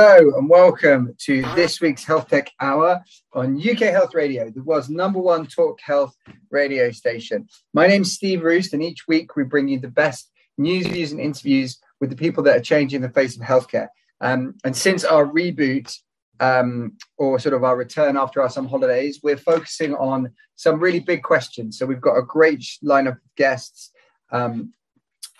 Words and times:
Hello 0.00 0.38
and 0.38 0.48
welcome 0.48 1.12
to 1.18 1.42
this 1.56 1.80
week's 1.80 2.04
Health 2.04 2.28
Tech 2.28 2.52
Hour 2.60 3.02
on 3.32 3.58
UK 3.58 3.78
Health 3.80 4.14
Radio, 4.14 4.48
the 4.48 4.62
world's 4.62 4.88
number 4.88 5.18
one 5.18 5.44
talk 5.44 5.80
health 5.80 6.14
radio 6.52 6.92
station. 6.92 7.48
My 7.74 7.88
name's 7.88 8.12
Steve 8.12 8.44
Roest, 8.44 8.72
and 8.72 8.80
each 8.80 9.08
week 9.08 9.34
we 9.34 9.42
bring 9.42 9.66
you 9.66 9.80
the 9.80 9.88
best 9.88 10.30
news, 10.56 10.86
views, 10.86 11.10
and 11.10 11.20
interviews 11.20 11.80
with 12.00 12.10
the 12.10 12.16
people 12.16 12.44
that 12.44 12.56
are 12.56 12.60
changing 12.60 13.00
the 13.00 13.08
face 13.08 13.34
of 13.34 13.42
healthcare. 13.42 13.88
Um, 14.20 14.54
and 14.62 14.76
since 14.76 15.02
our 15.02 15.26
reboot 15.26 15.92
um, 16.38 16.92
or 17.16 17.40
sort 17.40 17.56
of 17.56 17.64
our 17.64 17.76
return 17.76 18.16
after 18.16 18.40
our 18.40 18.50
summer 18.50 18.68
holidays, 18.68 19.18
we're 19.20 19.36
focusing 19.36 19.96
on 19.96 20.30
some 20.54 20.78
really 20.78 21.00
big 21.00 21.24
questions. 21.24 21.76
So 21.76 21.86
we've 21.86 22.00
got 22.00 22.16
a 22.16 22.22
great 22.22 22.64
lineup 22.84 23.16
of 23.16 23.34
guests. 23.36 23.90
Um, 24.30 24.74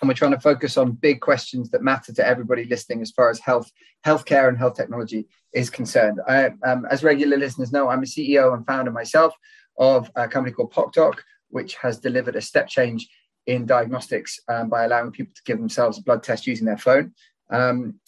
and 0.01 0.07
we're 0.07 0.13
trying 0.13 0.31
to 0.31 0.39
focus 0.39 0.77
on 0.77 0.91
big 0.91 1.19
questions 1.21 1.69
that 1.71 1.81
matter 1.81 2.13
to 2.13 2.25
everybody 2.25 2.65
listening 2.65 3.01
as 3.01 3.11
far 3.11 3.29
as 3.29 3.39
health, 3.39 3.71
healthcare, 4.05 4.47
and 4.47 4.57
health 4.57 4.75
technology 4.75 5.27
is 5.53 5.69
concerned. 5.69 6.19
I, 6.27 6.51
um, 6.65 6.85
as 6.89 7.03
regular 7.03 7.37
listeners 7.37 7.71
know, 7.71 7.89
I'm 7.89 8.03
a 8.03 8.05
CEO 8.05 8.53
and 8.53 8.65
founder 8.65 8.91
myself 8.91 9.33
of 9.77 10.09
a 10.15 10.27
company 10.27 10.53
called 10.53 10.73
PocDoc, 10.73 11.19
which 11.49 11.75
has 11.75 11.99
delivered 11.99 12.35
a 12.35 12.41
step 12.41 12.67
change 12.67 13.09
in 13.47 13.65
diagnostics 13.65 14.39
um, 14.47 14.69
by 14.69 14.85
allowing 14.85 15.11
people 15.11 15.33
to 15.35 15.41
give 15.45 15.57
themselves 15.57 15.97
a 15.97 16.03
blood 16.03 16.23
test 16.23 16.47
using 16.47 16.65
their 16.65 16.77
phone. 16.77 17.13
Um, 17.49 17.99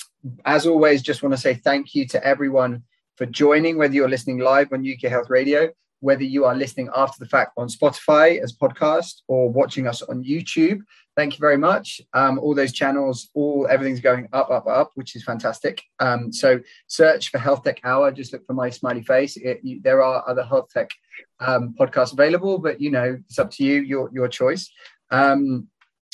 as 0.45 0.67
always, 0.67 1.01
just 1.01 1.23
want 1.23 1.33
to 1.33 1.41
say 1.41 1.55
thank 1.55 1.95
you 1.95 2.07
to 2.09 2.23
everyone 2.23 2.83
for 3.17 3.25
joining, 3.25 3.77
whether 3.77 3.93
you're 3.93 4.09
listening 4.09 4.39
live 4.39 4.71
on 4.71 4.87
UK 4.87 5.09
Health 5.09 5.29
Radio, 5.29 5.69
whether 5.99 6.23
you 6.23 6.45
are 6.45 6.55
listening 6.55 6.89
after 6.95 7.17
the 7.19 7.29
fact 7.29 7.53
on 7.57 7.67
Spotify 7.67 8.41
as 8.41 8.55
podcast 8.55 9.21
or 9.27 9.49
watching 9.49 9.87
us 9.87 10.01
on 10.01 10.23
YouTube 10.23 10.81
thank 11.15 11.33
you 11.33 11.39
very 11.39 11.57
much. 11.57 12.01
Um, 12.13 12.39
all 12.39 12.55
those 12.55 12.73
channels, 12.73 13.29
all 13.33 13.67
everything's 13.69 13.99
going 13.99 14.27
up, 14.33 14.49
up, 14.49 14.67
up, 14.67 14.91
which 14.95 15.15
is 15.15 15.23
fantastic. 15.23 15.81
Um, 15.99 16.31
so 16.31 16.59
search 16.87 17.29
for 17.29 17.37
Health 17.37 17.63
Tech 17.63 17.79
Hour. 17.83 18.11
Just 18.11 18.33
look 18.33 18.45
for 18.45 18.53
my 18.53 18.69
smiley 18.69 19.03
face. 19.03 19.37
It, 19.37 19.59
you, 19.63 19.81
there 19.81 20.03
are 20.03 20.27
other 20.27 20.43
health 20.43 20.69
tech 20.73 20.89
um, 21.39 21.75
podcasts 21.79 22.13
available, 22.13 22.57
but 22.57 22.79
you 22.79 22.91
know 22.91 23.17
it's 23.27 23.39
up 23.39 23.51
to 23.51 23.63
you, 23.63 23.81
your 23.81 24.09
your 24.13 24.27
choice. 24.27 24.71
Um, 25.09 25.67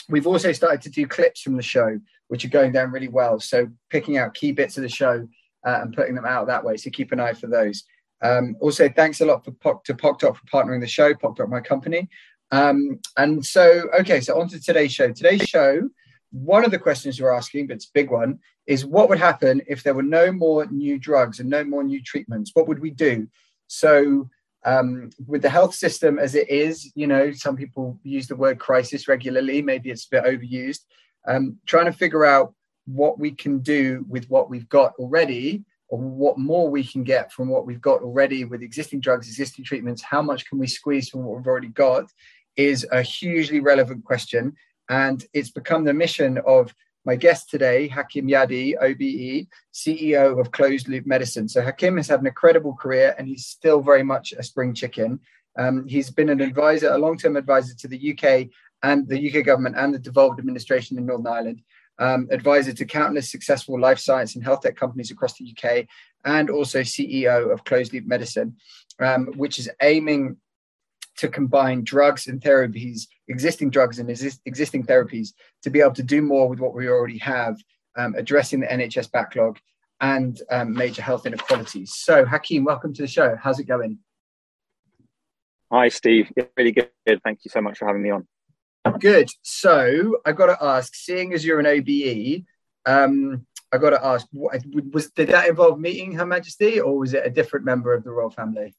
we've 0.10 0.28
also 0.28 0.52
started 0.52 0.82
to 0.84 0.90
do 0.90 1.08
clips 1.08 1.42
from 1.42 1.56
the 1.56 1.64
show, 1.64 2.00
which 2.28 2.46
are 2.46 2.50
going 2.50 2.72
down 2.72 2.92
really 2.92 3.10
well. 3.10 3.40
So 3.40 3.68
picking 3.90 4.18
out 4.18 4.34
key 4.34 4.52
bits 4.52 4.78
of 4.78 4.84
the 4.84 4.90
show 4.90 5.28
uh, 5.66 5.80
and 5.82 5.96
putting 5.96 6.16
them 6.16 6.26
out 6.26 6.48
that 6.48 6.64
way. 6.64 6.78
So 6.78 6.90
keep 6.90 7.12
an 7.12 7.20
eye 7.20 7.34
for 7.34 7.48
those. 7.48 7.84
Um, 8.22 8.56
also, 8.60 8.90
thanks 8.90 9.22
a 9.22 9.26
lot 9.26 9.46
for 9.46 9.52
POC, 9.52 9.84
to 9.84 9.94
PocDoc 9.94 10.36
for 10.38 10.46
partnering 10.52 10.82
the 10.82 10.88
show, 10.88 11.14
PocDoc, 11.14 11.50
my 11.50 11.60
company. 11.60 12.10
Um, 12.52 13.00
and 13.18 13.46
so, 13.46 13.84
okay, 14.00 14.22
so 14.22 14.40
on 14.40 14.48
to 14.50 14.60
today's 14.60 14.94
show. 14.94 15.12
Today's 15.12 15.44
show, 15.44 15.90
one 16.32 16.66
of 16.66 16.72
the 16.72 16.80
questions 16.80 17.20
we're 17.20 17.32
asking, 17.32 17.68
but 17.68 17.76
it's 17.76 17.86
a 17.88 17.94
big 17.94 18.10
one, 18.10 18.40
is 18.66 18.86
what 18.86 19.10
would 19.10 19.20
happen 19.20 19.62
if 19.68 19.84
there 19.84 19.94
were 19.94 20.04
no 20.04 20.32
more 20.32 20.66
new 20.68 20.98
drugs 20.98 21.40
and 21.40 21.50
no 21.50 21.64
more 21.64 21.84
new 21.84 22.02
treatments? 22.02 22.52
What 22.54 22.68
would 22.68 22.80
we 22.80 22.92
do? 22.92 23.28
So, 23.68 24.30
um, 24.66 25.12
with 25.26 25.42
the 25.42 25.50
health 25.50 25.74
system 25.74 26.20
as 26.20 26.36
it 26.36 26.50
is, 26.50 26.92
you 26.96 27.08
know, 27.08 27.32
some 27.32 27.56
people 27.56 28.00
use 28.04 28.28
the 28.28 28.36
word 28.36 28.60
crisis 28.60 29.08
regularly. 29.08 29.62
Maybe 29.62 29.90
it's 29.90 30.06
a 30.06 30.10
bit 30.10 30.24
overused. 30.26 30.82
Um, 31.28 31.58
trying 31.66 31.86
to 31.86 31.92
figure 31.92 32.26
out 32.26 32.54
what 32.86 33.20
we 33.20 33.32
can 33.32 33.60
do 33.60 34.06
with 34.10 34.30
what 34.30 34.50
we've 34.50 34.68
got 34.68 34.94
already 34.98 35.64
or 35.90 36.00
what 36.00 36.38
more 36.38 36.70
we 36.70 36.84
can 36.84 37.04
get 37.04 37.32
from 37.32 37.48
what 37.48 37.66
we've 37.66 37.82
got 37.82 38.02
already 38.02 38.44
with 38.44 38.62
existing 38.62 39.00
drugs, 39.00 39.28
existing 39.28 39.64
treatments, 39.64 40.02
how 40.02 40.22
much 40.22 40.46
can 40.50 40.60
we 40.60 40.68
squeeze 40.68 41.10
from 41.10 41.24
what 41.24 41.38
we've 41.38 41.48
already 41.48 41.70
got 41.70 42.12
is 42.58 42.86
a 42.92 43.02
hugely 43.02 43.60
relevant 43.60 44.04
question. 44.04 44.56
And 44.90 45.24
it's 45.34 45.52
become 45.52 45.84
the 45.84 45.94
mission 45.94 46.40
of 46.46 46.74
my 47.06 47.16
guest 47.16 47.50
today, 47.50 47.88
Hakim 47.88 48.28
Yadi, 48.28 48.76
OBE, 48.82 49.48
CEO 49.74 50.40
of 50.40 50.52
Closed 50.52 50.90
Loop 50.90 51.06
Medicine. 51.06 51.48
So 51.48 51.62
Hakim 51.62 51.96
has 51.96 52.10
had 52.10 52.20
an 52.20 52.28
incredible 52.28 52.74
career 52.74 53.16
and 53.18 53.28
he's 53.28 53.46
still 53.46 53.82
very 53.82 54.04
much 54.04 54.34
a 54.34 54.44
spring 54.44 54.74
chicken. 54.74 55.22
Um, 55.58 55.88
he's 55.88 56.10
been 56.10 56.30
an 56.30 56.42
advisor, 56.42 56.92
a 56.92 56.98
long 56.98 57.18
term 57.18 57.38
advisor 57.38 57.74
to 57.76 57.88
the 57.88 58.12
UK 58.12 58.50
and 58.84 59.08
the 59.08 59.40
UK 59.40 59.46
government 59.46 59.78
and 59.78 59.94
the 59.94 60.00
devolved 60.00 60.40
administration 60.40 60.98
in 60.98 61.06
Northern 61.06 61.28
Ireland, 61.28 61.62
um, 62.00 62.28
advisor 62.30 62.74
to 62.74 62.86
countless 62.86 63.32
successful 63.32 63.80
life 63.80 64.00
science 64.00 64.36
and 64.36 64.44
health 64.44 64.62
tech 64.62 64.76
companies 64.76 65.10
across 65.10 65.38
the 65.38 65.50
UK, 65.50 65.88
and 66.26 66.50
also 66.50 66.82
CEO 66.82 67.52
of 67.52 67.64
Closed 67.64 67.94
Loop 67.94 68.06
Medicine, 68.06 68.58
um, 69.00 69.28
which 69.38 69.60
is 69.60 69.70
aiming 69.82 70.38
to 71.18 71.28
combine 71.28 71.84
drugs 71.84 72.28
and 72.28 72.42
therapies, 72.42 73.08
existing 73.28 73.70
drugs 73.70 74.00
and 74.00 74.10
exist, 74.10 74.42
existing 74.46 74.86
therapies, 74.86 75.30
to 75.64 75.70
be 75.70 75.82
able 75.82 75.94
to 75.94 76.04
do 76.04 76.22
more 76.22 76.48
with 76.48 76.60
what 76.60 76.74
we 76.74 76.88
already 76.88 77.18
have, 77.18 77.58
um, 77.98 78.16
addressing 78.16 78.60
the 78.60 78.68
NHS 78.68 79.12
backlog 79.12 79.58
and 80.00 80.42
um, 80.52 80.74
major 80.74 81.02
health 81.02 81.26
inequalities. 81.26 81.94
So, 81.96 82.26
Hakim, 82.26 82.64
welcome 82.64 82.94
to 82.94 83.02
the 83.02 83.08
show. 83.08 83.36
How's 83.42 83.60
it 83.60 83.66
going? 83.66 84.00
Hi, 85.72 85.90
Steve. 85.90 86.32
really 86.56 86.72
good. 86.72 86.90
Thank 87.24 87.40
you 87.44 87.50
so 87.50 87.62
much 87.62 87.80
for 87.80 87.88
having 87.88 88.04
me 88.04 88.12
on. 88.12 88.28
Good. 89.00 89.30
So, 89.42 90.20
I've 90.26 90.38
got 90.38 90.46
to 90.48 90.64
ask, 90.64 90.96
seeing 90.96 91.34
as 91.34 91.44
you're 91.44 91.60
an 91.60 91.66
OBE, 91.66 92.46
um, 92.86 93.46
I 93.74 93.78
got 93.80 93.90
to 93.90 94.06
ask, 94.06 94.26
what, 94.32 94.62
was 94.94 95.10
did 95.12 95.30
that 95.30 95.50
involve 95.50 95.80
meeting 95.80 96.14
Her 96.14 96.26
Majesty, 96.26 96.80
or 96.80 96.98
was 96.98 97.14
it 97.14 97.26
a 97.26 97.30
different 97.30 97.66
member 97.66 97.94
of 97.94 98.04
the 98.04 98.12
royal 98.12 98.30
family? 98.30 98.74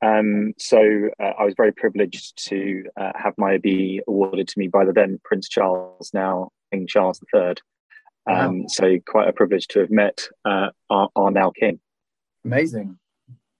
Um, 0.00 0.54
so 0.58 1.08
uh, 1.20 1.32
I 1.38 1.44
was 1.44 1.54
very 1.56 1.72
privileged 1.72 2.46
to 2.48 2.84
uh, 2.96 3.12
have 3.16 3.34
my 3.36 3.54
OBE 3.54 4.02
awarded 4.06 4.48
to 4.48 4.58
me 4.58 4.68
by 4.68 4.84
the 4.84 4.92
then 4.92 5.20
Prince 5.24 5.48
Charles, 5.48 6.10
now 6.14 6.50
King 6.72 6.86
Charles 6.86 7.20
III. 7.34 7.54
Um, 8.30 8.60
wow. 8.60 8.66
So 8.68 8.98
quite 9.06 9.28
a 9.28 9.32
privilege 9.32 9.66
to 9.68 9.80
have 9.80 9.90
met 9.90 10.28
uh, 10.44 10.68
our, 10.90 11.08
our, 11.16 11.30
now 11.30 11.50
king. 11.50 11.80
Amazing, 12.44 12.98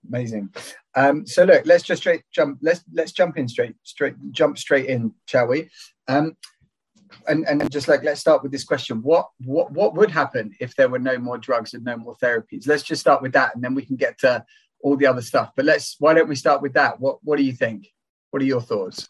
amazing. 0.07 0.53
Um, 0.95 1.25
so 1.25 1.43
look, 1.43 1.65
let's 1.65 1.83
just 1.83 2.01
straight 2.01 2.23
jump. 2.31 2.59
Let's 2.61 2.83
let's 2.93 3.11
jump 3.11 3.37
in 3.37 3.47
straight, 3.47 3.75
straight 3.83 4.15
jump 4.31 4.57
straight 4.57 4.85
in, 4.85 5.13
shall 5.25 5.47
we? 5.47 5.69
Um, 6.07 6.37
and 7.27 7.47
and 7.47 7.69
just 7.71 7.87
like 7.87 8.03
let's 8.03 8.21
start 8.21 8.43
with 8.43 8.51
this 8.51 8.63
question: 8.63 9.01
What 9.01 9.29
what 9.43 9.71
what 9.71 9.95
would 9.95 10.11
happen 10.11 10.53
if 10.59 10.75
there 10.75 10.89
were 10.89 10.99
no 10.99 11.17
more 11.17 11.37
drugs 11.37 11.73
and 11.73 11.83
no 11.83 11.97
more 11.97 12.15
therapies? 12.21 12.67
Let's 12.67 12.83
just 12.83 13.01
start 13.01 13.21
with 13.21 13.33
that, 13.33 13.55
and 13.55 13.63
then 13.63 13.75
we 13.75 13.85
can 13.85 13.95
get 13.95 14.19
to 14.19 14.45
all 14.81 14.95
the 14.95 15.07
other 15.07 15.21
stuff. 15.21 15.51
But 15.55 15.65
let's 15.65 15.95
why 15.99 16.13
don't 16.13 16.29
we 16.29 16.35
start 16.35 16.61
with 16.61 16.73
that? 16.73 16.99
What 16.99 17.19
what 17.23 17.37
do 17.37 17.43
you 17.43 17.53
think? 17.53 17.87
What 18.31 18.41
are 18.41 18.45
your 18.45 18.61
thoughts? 18.61 19.09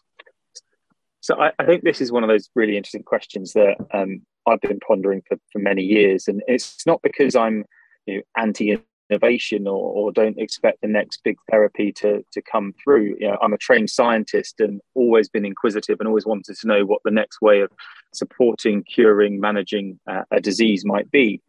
So 1.20 1.38
I, 1.38 1.52
I 1.58 1.66
think 1.66 1.84
this 1.84 2.00
is 2.00 2.10
one 2.10 2.24
of 2.24 2.28
those 2.28 2.48
really 2.54 2.76
interesting 2.76 3.02
questions 3.02 3.52
that 3.52 3.76
um, 3.92 4.22
I've 4.46 4.60
been 4.60 4.80
pondering 4.80 5.22
for, 5.28 5.36
for 5.52 5.58
many 5.58 5.82
years, 5.82 6.28
and 6.28 6.42
it's 6.48 6.86
not 6.86 7.02
because 7.02 7.36
I'm 7.36 7.64
you 8.06 8.16
know, 8.16 8.22
anti 8.36 8.78
innovation 9.10 9.66
or, 9.66 9.92
or 9.92 10.12
don't 10.12 10.38
expect 10.38 10.80
the 10.80 10.88
next 10.88 11.22
big 11.24 11.36
therapy 11.50 11.92
to 11.92 12.24
to 12.32 12.42
come 12.42 12.72
through. 12.82 13.16
You 13.18 13.28
know, 13.28 13.38
I'm 13.42 13.52
a 13.52 13.58
trained 13.58 13.90
scientist 13.90 14.60
and 14.60 14.80
always 14.94 15.28
been 15.28 15.44
inquisitive 15.44 15.98
and 16.00 16.08
always 16.08 16.26
wanted 16.26 16.56
to 16.56 16.66
know 16.66 16.84
what 16.84 17.02
the 17.04 17.10
next 17.10 17.40
way 17.42 17.60
of 17.60 17.70
supporting, 18.12 18.82
curing, 18.84 19.40
managing 19.40 19.98
uh, 20.08 20.22
a 20.30 20.40
disease 20.40 20.84
might 20.84 21.10
be. 21.10 21.40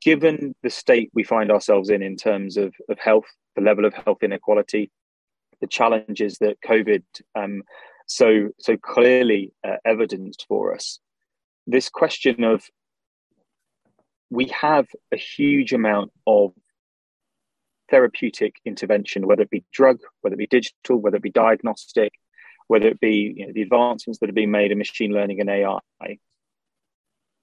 Given 0.00 0.54
the 0.62 0.70
state 0.70 1.10
we 1.14 1.24
find 1.24 1.50
ourselves 1.50 1.90
in 1.90 2.02
in 2.02 2.16
terms 2.16 2.56
of, 2.56 2.74
of 2.88 2.98
health, 2.98 3.26
the 3.56 3.62
level 3.62 3.84
of 3.84 3.94
health 3.94 4.22
inequality, 4.22 4.90
the 5.60 5.66
challenges 5.66 6.38
that 6.38 6.56
COVID 6.66 7.02
um, 7.34 7.62
so 8.06 8.48
so 8.58 8.76
clearly 8.76 9.52
uh, 9.66 9.76
evidenced 9.84 10.46
for 10.48 10.74
us, 10.74 10.98
this 11.66 11.88
question 11.88 12.44
of 12.44 12.64
we 14.30 14.46
have 14.46 14.86
a 15.12 15.16
huge 15.16 15.72
amount 15.72 16.12
of 16.26 16.52
therapeutic 17.90 18.56
intervention, 18.64 19.26
whether 19.26 19.42
it 19.42 19.50
be 19.50 19.64
drug, 19.72 19.98
whether 20.20 20.34
it 20.34 20.38
be 20.38 20.46
digital, 20.46 20.96
whether 20.96 21.16
it 21.16 21.22
be 21.22 21.30
diagnostic, 21.30 22.12
whether 22.68 22.86
it 22.86 23.00
be 23.00 23.34
you 23.36 23.46
know, 23.46 23.52
the 23.52 23.62
advancements 23.62 24.20
that 24.20 24.30
are 24.30 24.34
being 24.34 24.52
made 24.52 24.70
in 24.70 24.78
machine 24.78 25.12
learning 25.12 25.40
and 25.40 25.50
AI. 25.50 25.78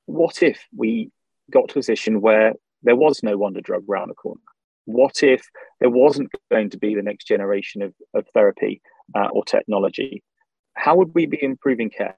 What 0.06 0.42
if 0.42 0.66
we 0.76 1.12
got 1.52 1.70
to 1.70 1.74
a 1.74 1.82
position 1.82 2.22
where 2.22 2.54
there 2.84 2.96
was 2.96 3.24
no 3.24 3.38
wonder 3.38 3.62
drug 3.62 3.84
around 3.90 4.10
the 4.10 4.16
corner? 4.16 4.42
What 4.86 5.24
if 5.24 5.46
there 5.80 5.90
wasn't 5.90 6.32
going 6.52 6.70
to 6.70 6.78
be 6.78 6.96
the 6.96 7.02
next 7.02 7.28
generation 7.28 7.82
of, 7.82 7.94
of 8.14 8.26
therapy 8.34 8.82
uh, 9.16 9.28
or 9.32 9.44
technology, 9.44 10.24
how 10.74 10.96
would 10.96 11.14
we 11.14 11.26
be 11.26 11.42
improving 11.42 11.90
care? 11.90 12.16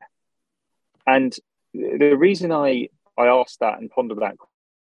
And 1.08 1.36
the 1.74 2.16
reason 2.16 2.52
I, 2.52 2.90
I 3.18 3.28
asked 3.28 3.60
that 3.62 3.80
and 3.80 3.90
pondered 3.90 4.20
that 4.20 4.36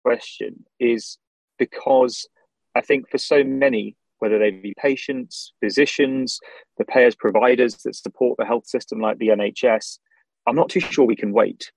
question 0.03 0.65
is 0.79 1.17
because 1.57 2.27
I 2.75 2.81
think 2.81 3.09
for 3.09 3.17
so 3.17 3.43
many, 3.43 3.95
whether 4.19 4.39
they 4.39 4.51
be 4.51 4.73
patients, 4.77 5.53
physicians, 5.63 6.39
the 6.77 6.85
payers, 6.85 7.15
providers 7.15 7.75
that 7.83 7.95
support 7.95 8.37
the 8.37 8.45
health 8.45 8.67
system 8.67 8.99
like 8.99 9.17
the 9.17 9.29
NHS, 9.29 9.99
I'm 10.45 10.55
not 10.55 10.69
too 10.69 10.79
sure 10.79 11.05
we 11.05 11.15
can 11.15 11.31
wait. 11.31 11.71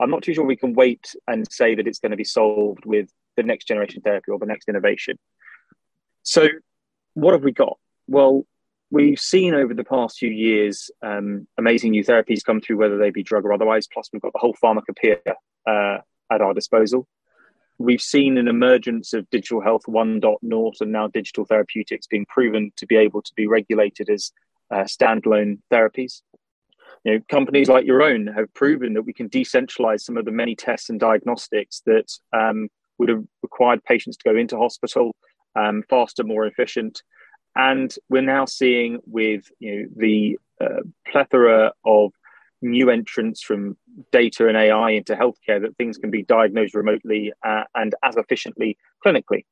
I'm 0.00 0.10
not 0.10 0.22
too 0.22 0.34
sure 0.34 0.44
we 0.44 0.56
can 0.56 0.74
wait 0.74 1.14
and 1.26 1.50
say 1.50 1.74
that 1.74 1.86
it's 1.86 1.98
going 1.98 2.10
to 2.10 2.16
be 2.16 2.24
solved 2.24 2.84
with 2.84 3.10
the 3.36 3.42
next 3.42 3.66
generation 3.66 4.02
therapy 4.02 4.30
or 4.30 4.38
the 4.38 4.46
next 4.46 4.68
innovation. 4.68 5.18
So, 6.22 6.48
what 7.14 7.32
have 7.32 7.42
we 7.42 7.52
got? 7.52 7.78
Well, 8.06 8.44
we've 8.90 9.18
seen 9.18 9.54
over 9.54 9.74
the 9.74 9.84
past 9.84 10.18
few 10.18 10.30
years 10.30 10.90
um, 11.02 11.46
amazing 11.58 11.90
new 11.92 12.04
therapies 12.04 12.44
come 12.44 12.60
through, 12.60 12.78
whether 12.78 12.98
they 12.98 13.10
be 13.10 13.22
drug 13.22 13.44
or 13.44 13.52
otherwise. 13.52 13.86
Plus, 13.86 14.08
we've 14.12 14.22
got 14.22 14.32
the 14.32 14.38
whole 14.38 14.54
pharmacopoeia 14.60 15.18
uh, 15.66 15.98
at 16.30 16.40
our 16.40 16.54
disposal. 16.54 17.06
We've 17.78 18.00
seen 18.00 18.38
an 18.38 18.48
emergence 18.48 19.12
of 19.12 19.30
digital 19.30 19.60
health 19.60 19.82
1.0 19.86 20.80
and 20.80 20.92
now 20.92 21.06
digital 21.06 21.44
therapeutics 21.44 22.08
being 22.08 22.26
proven 22.26 22.72
to 22.76 22.86
be 22.86 22.96
able 22.96 23.22
to 23.22 23.32
be 23.36 23.46
regulated 23.46 24.10
as 24.10 24.32
uh, 24.70 24.82
standalone 24.82 25.58
therapies. 25.72 26.22
You 27.04 27.14
know, 27.14 27.20
companies 27.30 27.68
like 27.68 27.86
your 27.86 28.02
own 28.02 28.26
have 28.28 28.52
proven 28.54 28.94
that 28.94 29.02
we 29.02 29.12
can 29.12 29.28
decentralize 29.28 30.00
some 30.00 30.16
of 30.16 30.24
the 30.24 30.32
many 30.32 30.54
tests 30.54 30.90
and 30.90 30.98
diagnostics 30.98 31.82
that 31.86 32.12
um, 32.32 32.68
would 32.98 33.08
have 33.08 33.24
required 33.42 33.84
patients 33.84 34.16
to 34.18 34.30
go 34.30 34.36
into 34.36 34.56
hospital 34.56 35.14
um, 35.56 35.82
faster, 35.88 36.24
more 36.24 36.46
efficient. 36.46 37.02
And 37.56 37.94
we're 38.08 38.22
now 38.22 38.44
seeing 38.44 38.98
with 39.06 39.50
you 39.58 39.82
know, 39.82 39.88
the 39.96 40.38
uh, 40.60 40.82
plethora 41.10 41.72
of 41.84 42.12
new 42.60 42.90
entrants 42.90 43.42
from 43.42 43.76
data 44.10 44.48
and 44.48 44.56
AI 44.56 44.90
into 44.90 45.14
healthcare 45.14 45.60
that 45.62 45.76
things 45.76 45.96
can 45.96 46.10
be 46.10 46.22
diagnosed 46.24 46.74
remotely 46.74 47.32
uh, 47.44 47.64
and 47.74 47.94
as 48.02 48.16
efficiently 48.16 48.76
clinically. 49.04 49.44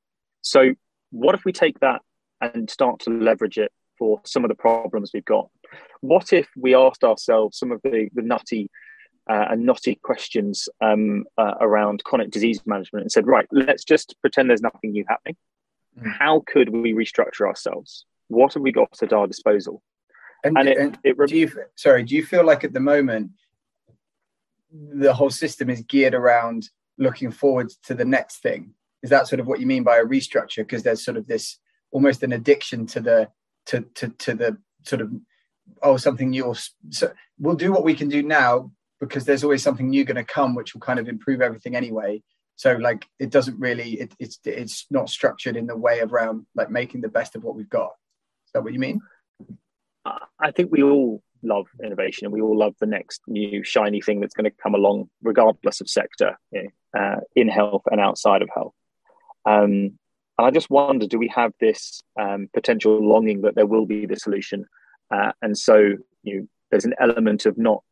So, 0.43 0.75
what 1.11 1.35
if 1.35 1.45
we 1.45 1.53
take 1.53 1.79
that 1.81 2.03
and 2.41 2.69
start 2.69 3.01
to 3.01 3.11
leverage 3.11 3.59
it 3.59 3.73
for 3.99 4.21
some 4.25 4.45
of 4.45 4.49
the 4.49 4.55
problems 4.55 5.11
we've 5.13 5.25
got? 5.25 5.49
What 6.01 6.33
if 6.33 6.49
we 6.57 6.75
asked 6.75 7.05
ourselves 7.05 7.59
some 7.59 7.73
of 7.73 7.81
the, 7.83 8.09
the 8.15 8.23
nutty 8.23 8.71
uh, 9.29 9.47
and 9.51 9.67
knotty 9.67 9.97
questions 9.97 10.69
um, 10.81 11.25
uh, 11.37 11.55
around 11.61 12.05
chronic 12.05 12.31
disease 12.31 12.61
management 12.65 13.03
and 13.03 13.13
said, 13.13 13.27
right, 13.27 13.47
let's 13.51 13.85
just 13.85 14.15
pretend 14.21 14.49
there's 14.49 14.63
nothing 14.63 14.93
new 14.93 15.05
happening. 15.09 15.37
Mm. 16.01 16.13
How 16.19 16.43
could 16.47 16.69
we 16.71 16.93
restructure 16.93 17.47
ourselves? 17.47 18.05
What 18.29 18.55
have 18.55 18.63
we 18.63 18.73
got 18.73 19.03
at 19.03 19.13
our 19.13 19.27
disposal? 19.27 19.83
And, 20.45 20.57
and, 20.59 20.69
it, 20.69 20.79
and 20.79 20.99
it, 21.03 21.17
do 21.27 21.37
you, 21.37 21.51
sorry, 21.75 22.05
do 22.05 22.15
you 22.15 22.25
feel 22.25 22.45
like 22.45 22.63
at 22.63 22.73
the 22.73 22.81
moment 22.81 23.33
the 24.71 25.13
whole 25.13 25.31
system 25.31 25.71
is 25.71 25.81
geared 25.83 26.15
around 26.15 26.69
looking 26.99 27.31
forward 27.31 27.71
to 27.85 27.95
the 27.95 28.05
next 28.05 28.43
thing? 28.43 28.75
Is 29.03 29.11
that 29.11 29.29
sort 29.29 29.41
of 29.41 29.47
what 29.47 29.61
you 29.61 29.67
mean 29.67 29.83
by 29.83 29.99
a 29.99 30.05
restructure? 30.05 30.59
Because 30.59 30.83
there's 30.83 31.05
sort 31.05 31.17
of 31.17 31.27
this 31.27 31.59
almost 31.91 32.23
an 32.23 32.33
addiction 32.33 32.87
to 32.87 33.01
the 33.01 33.29
to 33.67 33.83
to 33.95 34.09
to 34.09 34.35
the 34.35 34.59
sort 34.85 35.03
of 35.03 35.13
oh 35.83 35.97
something 35.97 36.31
new. 36.31 36.55
So 36.91 37.13
we'll 37.39 37.57
do 37.57 37.73
what 37.73 37.85
we 37.85 37.95
can 37.95 38.09
do 38.09 38.23
now 38.23 38.71
because 39.01 39.25
there's 39.25 39.45
always 39.45 39.63
something 39.63 39.91
new 39.91 40.05
going 40.05 40.17
to 40.17 40.25
come 40.25 40.55
which 40.55 40.75
will 40.75 40.81
kind 40.81 40.99
of 40.99 41.09
improve 41.09 41.41
everything 41.41 41.77
anyway. 41.77 42.23
So 42.57 42.73
like 42.73 43.07
it 43.19 43.31
doesn't 43.31 43.59
really 43.59 44.01
it, 44.01 44.15
it's 44.19 44.39
it's 44.45 44.87
not 44.91 45.11
structured 45.11 45.57
in 45.57 45.67
the 45.67 45.77
way 45.77 46.01
around 46.01 46.47
like 46.55 46.71
making 46.71 47.03
the 47.03 47.09
best 47.09 47.37
of 47.37 47.45
what 47.45 47.55
we've 47.55 47.69
got. 47.69 47.93
Is 48.47 48.53
that 48.55 48.65
what 48.65 48.73
you 48.73 48.79
mean? 48.79 49.01
I 50.39 50.53
think 50.53 50.71
we 50.71 50.83
all 50.83 51.23
love 51.43 51.67
innovation 51.83 52.27
and 52.27 52.33
we 52.33 52.41
all 52.41 52.57
love 52.57 52.75
the 52.81 52.87
next 52.87 53.23
new 53.27 53.63
shiny 53.65 54.01
thing 54.01 54.21
that's 54.21 54.35
going 54.35 54.51
to 54.51 54.57
come 54.63 54.75
along 54.75 55.11
regardless 55.23 55.81
of 55.81 55.89
sector 55.89 56.39
uh, 56.97 57.17
in 57.35 57.49
health 57.49 57.83
and 57.91 58.01
outside 58.01 58.43
of 58.43 58.49
health. 58.55 58.75
Um, 59.45 59.99
and 60.39 60.47
i 60.47 60.51
just 60.51 60.71
wonder 60.71 61.07
do 61.07 61.19
we 61.19 61.29
have 61.29 61.53
this 61.61 62.03
um, 62.21 62.49
potential 62.55 63.01
longing 63.01 63.43
that 63.43 63.55
there 63.55 63.67
will 63.67 63.87
be 63.87 64.07
the 64.07 64.17
solution 64.17 64.65
uh, 65.11 65.33
and 65.43 65.57
so 65.57 65.95
you 66.23 66.41
know, 66.41 66.47
there's 66.71 66.85
an 66.85 66.95
element 67.01 67.47
of 67.47 67.57
not 67.57 67.83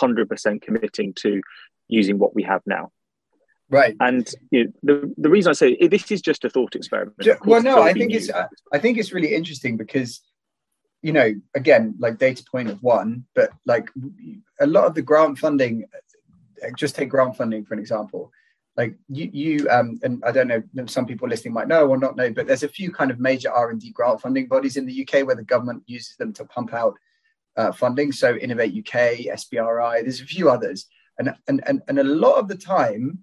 100% 0.00 0.62
committing 0.62 1.12
to 1.14 1.42
using 1.88 2.18
what 2.18 2.34
we 2.34 2.42
have 2.42 2.62
now. 2.66 2.90
Right. 3.68 3.96
And 4.00 4.30
you 4.50 4.64
know, 4.64 4.72
the 4.82 5.14
the 5.16 5.30
reason 5.30 5.48
I 5.50 5.54
say 5.54 5.76
this 5.88 6.10
is 6.10 6.20
just 6.20 6.44
a 6.44 6.50
thought 6.50 6.76
experiment. 6.76 7.16
Well, 7.46 7.62
no, 7.62 7.80
I 7.80 7.94
think 7.94 8.12
it's 8.12 8.30
I 8.70 8.78
think 8.78 8.98
it's 8.98 9.12
really 9.12 9.34
interesting 9.34 9.78
because 9.78 10.20
you 11.00 11.10
know 11.10 11.32
again 11.54 11.94
like 11.98 12.18
data 12.18 12.44
point 12.50 12.68
of 12.68 12.82
one, 12.82 13.24
but 13.34 13.50
like 13.64 13.88
a 14.60 14.66
lot 14.66 14.84
of 14.84 14.94
the 14.94 15.00
grant 15.00 15.38
funding, 15.38 15.86
just 16.76 16.96
take 16.96 17.08
grant 17.08 17.34
funding 17.34 17.64
for 17.64 17.72
an 17.72 17.80
example. 17.80 18.30
Like 18.76 18.96
you, 19.08 19.30
you 19.32 19.70
um, 19.70 20.00
and 20.02 20.22
I 20.24 20.32
don't 20.32 20.48
know, 20.48 20.62
some 20.86 21.04
people 21.04 21.28
listening 21.28 21.52
might 21.52 21.68
know 21.68 21.86
or 21.86 21.98
not 21.98 22.16
know, 22.16 22.30
but 22.32 22.46
there's 22.46 22.62
a 22.62 22.68
few 22.68 22.90
kind 22.90 23.10
of 23.10 23.20
major 23.20 23.50
R 23.50 23.70
and 23.70 23.80
D 23.80 23.90
grant 23.90 24.20
funding 24.20 24.48
bodies 24.48 24.76
in 24.76 24.86
the 24.86 25.06
UK 25.06 25.26
where 25.26 25.36
the 25.36 25.44
government 25.44 25.82
uses 25.86 26.16
them 26.16 26.32
to 26.34 26.46
pump 26.46 26.72
out 26.72 26.94
uh, 27.56 27.72
funding. 27.72 28.12
So 28.12 28.36
Innovate 28.36 28.76
UK, 28.76 29.26
SBRI, 29.36 30.02
there's 30.02 30.20
a 30.20 30.26
few 30.26 30.48
others. 30.48 30.86
And, 31.18 31.34
and, 31.46 31.62
and, 31.66 31.82
and 31.88 31.98
a 31.98 32.04
lot 32.04 32.38
of 32.38 32.48
the 32.48 32.56
time, 32.56 33.18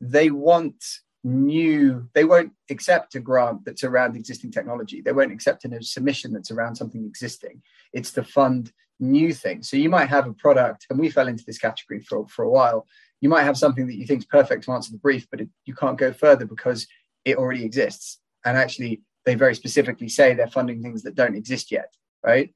they 0.00 0.30
want 0.30 0.82
new, 1.24 2.08
they 2.14 2.24
won't 2.24 2.52
accept 2.70 3.14
a 3.14 3.20
grant 3.20 3.64
that's 3.64 3.84
around 3.84 4.16
existing 4.16 4.52
technology. 4.52 5.00
They 5.00 5.12
won't 5.12 5.32
accept 5.32 5.64
a 5.64 5.82
submission 5.82 6.32
that's 6.32 6.50
around 6.50 6.76
something 6.76 7.04
existing. 7.04 7.62
It's 7.92 8.12
to 8.12 8.24
fund 8.24 8.72
new 9.00 9.34
things. 9.34 9.68
So 9.68 9.76
you 9.76 9.90
might 9.90 10.08
have 10.08 10.26
a 10.26 10.32
product, 10.32 10.86
and 10.88 10.98
we 10.98 11.10
fell 11.10 11.28
into 11.28 11.44
this 11.44 11.58
category 11.58 12.00
for, 12.00 12.26
for 12.28 12.44
a 12.44 12.50
while. 12.50 12.86
You 13.20 13.28
might 13.28 13.44
have 13.44 13.56
something 13.56 13.86
that 13.86 13.96
you 13.96 14.06
think 14.06 14.20
is 14.20 14.26
perfect 14.26 14.64
to 14.64 14.72
answer 14.72 14.92
the 14.92 14.98
brief, 14.98 15.26
but 15.30 15.40
it, 15.40 15.48
you 15.64 15.74
can't 15.74 15.98
go 15.98 16.12
further 16.12 16.46
because 16.46 16.86
it 17.24 17.36
already 17.36 17.64
exists. 17.64 18.18
And 18.44 18.56
actually, 18.56 19.02
they 19.24 19.34
very 19.34 19.54
specifically 19.54 20.08
say 20.08 20.34
they're 20.34 20.46
funding 20.46 20.82
things 20.82 21.02
that 21.02 21.14
don't 21.14 21.34
exist 21.34 21.72
yet, 21.72 21.92
right? 22.24 22.54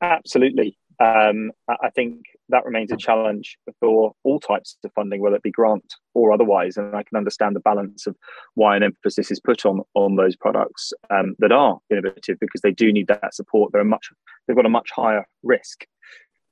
Absolutely. 0.00 0.76
Um, 0.98 1.52
I 1.68 1.88
think 1.94 2.24
that 2.50 2.66
remains 2.66 2.92
a 2.92 2.96
challenge 2.96 3.56
for 3.78 4.12
all 4.22 4.40
types 4.40 4.76
of 4.84 4.92
funding, 4.92 5.22
whether 5.22 5.36
it 5.36 5.42
be 5.42 5.50
grant 5.50 5.94
or 6.14 6.32
otherwise. 6.32 6.76
And 6.76 6.94
I 6.94 7.02
can 7.02 7.16
understand 7.16 7.56
the 7.56 7.60
balance 7.60 8.06
of 8.06 8.16
why 8.54 8.76
an 8.76 8.82
emphasis 8.82 9.30
is 9.30 9.40
put 9.40 9.64
on 9.64 9.82
on 9.94 10.16
those 10.16 10.36
products 10.36 10.92
um, 11.08 11.36
that 11.38 11.52
are 11.52 11.78
innovative 11.90 12.38
because 12.38 12.60
they 12.60 12.72
do 12.72 12.92
need 12.92 13.08
that 13.08 13.34
support. 13.34 13.72
They're 13.72 13.84
much 13.84 14.10
they've 14.46 14.56
got 14.56 14.66
a 14.66 14.70
much 14.70 14.90
higher 14.94 15.26
risk. 15.42 15.86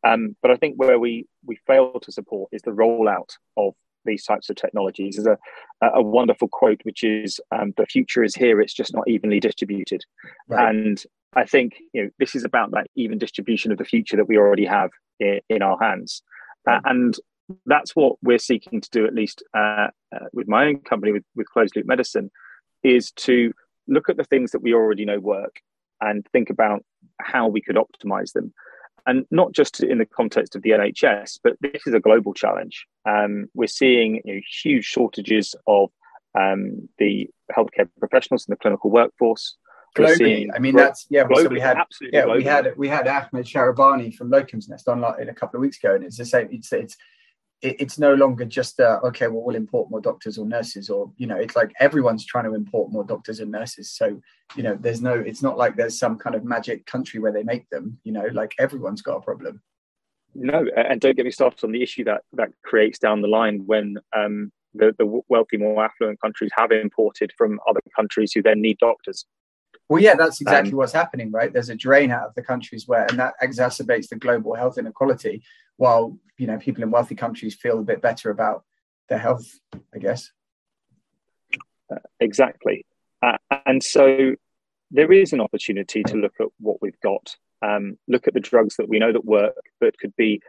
Um, 0.06 0.36
but 0.42 0.50
I 0.50 0.56
think 0.56 0.76
where 0.76 0.98
we 0.98 1.26
we 1.44 1.56
fail 1.66 1.98
to 2.00 2.12
support 2.12 2.50
is 2.52 2.62
the 2.62 2.70
rollout 2.70 3.30
of 3.56 3.74
these 4.04 4.24
types 4.24 4.48
of 4.48 4.56
technologies. 4.56 5.16
There's 5.16 5.38
a, 5.82 5.86
a 5.94 6.02
wonderful 6.02 6.48
quote, 6.48 6.80
which 6.84 7.02
is 7.02 7.40
um, 7.50 7.74
"The 7.76 7.86
future 7.86 8.22
is 8.22 8.34
here; 8.34 8.60
it's 8.60 8.74
just 8.74 8.94
not 8.94 9.08
evenly 9.08 9.40
distributed." 9.40 10.04
Right. 10.48 10.74
And 10.74 11.02
I 11.34 11.44
think 11.44 11.74
you 11.92 12.04
know 12.04 12.10
this 12.18 12.34
is 12.34 12.44
about 12.44 12.70
that 12.72 12.86
even 12.94 13.18
distribution 13.18 13.72
of 13.72 13.78
the 13.78 13.84
future 13.84 14.16
that 14.16 14.28
we 14.28 14.38
already 14.38 14.66
have 14.66 14.90
in, 15.18 15.40
in 15.48 15.62
our 15.62 15.78
hands, 15.80 16.22
uh, 16.66 16.72
right. 16.72 16.78
uh, 16.78 16.90
and 16.90 17.16
that's 17.66 17.96
what 17.96 18.16
we're 18.22 18.38
seeking 18.38 18.80
to 18.80 18.90
do. 18.90 19.06
At 19.06 19.14
least 19.14 19.42
uh, 19.56 19.88
uh, 20.14 20.26
with 20.32 20.48
my 20.48 20.66
own 20.66 20.80
company, 20.80 21.12
with, 21.12 21.24
with 21.34 21.48
Closed 21.48 21.74
Loop 21.76 21.86
Medicine, 21.86 22.30
is 22.82 23.10
to 23.12 23.52
look 23.88 24.08
at 24.08 24.16
the 24.16 24.24
things 24.24 24.52
that 24.52 24.62
we 24.62 24.74
already 24.74 25.04
know 25.04 25.18
work 25.18 25.60
and 26.00 26.26
think 26.32 26.50
about 26.50 26.84
how 27.20 27.48
we 27.48 27.60
could 27.60 27.76
optimize 27.76 28.32
them 28.32 28.52
and 29.08 29.24
not 29.30 29.52
just 29.52 29.82
in 29.82 29.98
the 29.98 30.06
context 30.06 30.54
of 30.54 30.62
the 30.62 30.70
NHS, 30.70 31.40
but 31.42 31.54
this 31.60 31.86
is 31.86 31.94
a 31.94 32.00
global 32.00 32.34
challenge. 32.34 32.86
Um, 33.08 33.46
we're 33.54 33.66
seeing 33.66 34.20
you 34.24 34.34
know, 34.34 34.40
huge 34.62 34.84
shortages 34.84 35.54
of 35.66 35.90
um, 36.38 36.88
the 36.98 37.30
healthcare 37.50 37.88
professionals 37.98 38.46
and 38.46 38.52
the 38.52 38.58
clinical 38.60 38.90
workforce. 38.90 39.56
Globally, 39.96 40.46
I 40.54 40.58
mean 40.58 40.76
that's 40.76 41.06
yeah. 41.08 41.24
Globally, 41.24 41.44
so 41.44 41.48
we 41.48 41.60
had 41.60 41.78
yeah 42.12 42.24
globally. 42.24 42.36
we 42.36 42.44
had 42.44 42.74
we 42.76 42.88
had 42.88 43.08
Ahmed 43.08 43.46
Sharabani 43.46 44.14
from 44.14 44.30
Locums 44.30 44.68
Nest 44.68 44.86
on 44.86 45.02
in 45.20 45.30
a 45.30 45.34
couple 45.34 45.56
of 45.56 45.62
weeks 45.62 45.78
ago, 45.78 45.94
and 45.94 46.04
it's 46.04 46.18
the 46.18 46.26
same. 46.26 46.48
It's 46.52 46.70
it's 46.72 46.96
it, 47.62 47.76
it's 47.80 47.98
no 47.98 48.14
longer 48.14 48.44
just 48.44 48.80
uh, 48.80 49.00
okay 49.04 49.26
well 49.28 49.42
we'll 49.42 49.56
import 49.56 49.90
more 49.90 50.00
doctors 50.00 50.38
or 50.38 50.46
nurses 50.46 50.90
or 50.90 51.10
you 51.16 51.26
know 51.26 51.36
it's 51.36 51.56
like 51.56 51.72
everyone's 51.80 52.24
trying 52.24 52.44
to 52.44 52.54
import 52.54 52.92
more 52.92 53.04
doctors 53.04 53.40
and 53.40 53.50
nurses 53.50 53.90
so 53.90 54.20
you 54.56 54.62
know 54.62 54.76
there's 54.80 55.02
no 55.02 55.14
it's 55.14 55.42
not 55.42 55.58
like 55.58 55.76
there's 55.76 55.98
some 55.98 56.16
kind 56.16 56.36
of 56.36 56.44
magic 56.44 56.86
country 56.86 57.20
where 57.20 57.32
they 57.32 57.42
make 57.42 57.68
them 57.70 57.98
you 58.04 58.12
know 58.12 58.26
like 58.32 58.54
everyone's 58.58 59.02
got 59.02 59.16
a 59.16 59.20
problem 59.20 59.60
no 60.34 60.66
and 60.76 61.00
don't 61.00 61.16
get 61.16 61.24
me 61.24 61.30
started 61.30 61.64
on 61.64 61.72
the 61.72 61.82
issue 61.82 62.04
that 62.04 62.22
that 62.32 62.50
creates 62.64 62.98
down 62.98 63.22
the 63.22 63.28
line 63.28 63.62
when 63.66 63.96
um, 64.16 64.52
the, 64.74 64.94
the 64.98 65.20
wealthy 65.28 65.56
more 65.56 65.82
affluent 65.82 66.20
countries 66.20 66.50
have 66.56 66.70
imported 66.70 67.32
from 67.36 67.58
other 67.68 67.80
countries 67.96 68.32
who 68.32 68.42
then 68.42 68.60
need 68.60 68.78
doctors 68.78 69.26
well, 69.88 70.02
yeah, 70.02 70.14
that's 70.14 70.40
exactly 70.42 70.72
um, 70.72 70.76
what's 70.76 70.92
happening, 70.92 71.30
right? 71.30 71.50
There's 71.50 71.70
a 71.70 71.74
drain 71.74 72.10
out 72.10 72.28
of 72.28 72.34
the 72.34 72.42
countries 72.42 72.86
where, 72.86 73.06
and 73.06 73.18
that 73.18 73.34
exacerbates 73.42 74.08
the 74.08 74.16
global 74.16 74.54
health 74.54 74.76
inequality. 74.76 75.42
While 75.78 76.18
you 76.36 76.46
know 76.46 76.58
people 76.58 76.82
in 76.82 76.90
wealthy 76.90 77.14
countries 77.14 77.54
feel 77.54 77.78
a 77.78 77.82
bit 77.82 78.02
better 78.02 78.30
about 78.30 78.64
their 79.08 79.18
health, 79.18 79.48
I 79.94 79.98
guess. 79.98 80.30
Exactly. 82.20 82.84
Uh, 83.22 83.38
and 83.66 83.82
so 83.82 84.34
there 84.90 85.12
is 85.12 85.32
an 85.32 85.40
opportunity 85.40 86.02
to 86.02 86.16
look 86.16 86.34
at 86.40 86.48
what 86.58 86.80
we've 86.80 87.00
got, 87.00 87.34
um, 87.62 87.96
look 88.06 88.28
at 88.28 88.34
the 88.34 88.40
drugs 88.40 88.76
that 88.76 88.88
we 88.88 88.98
know 88.98 89.12
that 89.12 89.24
work, 89.24 89.54
but 89.80 89.98
could 89.98 90.14
be 90.16 90.40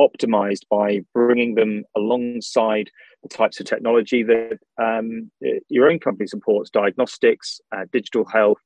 optimized 0.00 0.62
by 0.70 1.00
bringing 1.12 1.54
them 1.54 1.84
alongside 1.96 2.90
the 3.22 3.28
types 3.28 3.58
of 3.58 3.66
technology 3.66 4.22
that 4.22 4.58
um, 4.80 5.30
your 5.68 5.90
own 5.90 5.98
company 5.98 6.26
supports 6.26 6.70
diagnostics, 6.70 7.60
uh, 7.72 7.84
digital 7.92 8.24
health, 8.24 8.58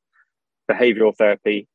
behavioral 0.70 1.16
therapy. 1.16 1.66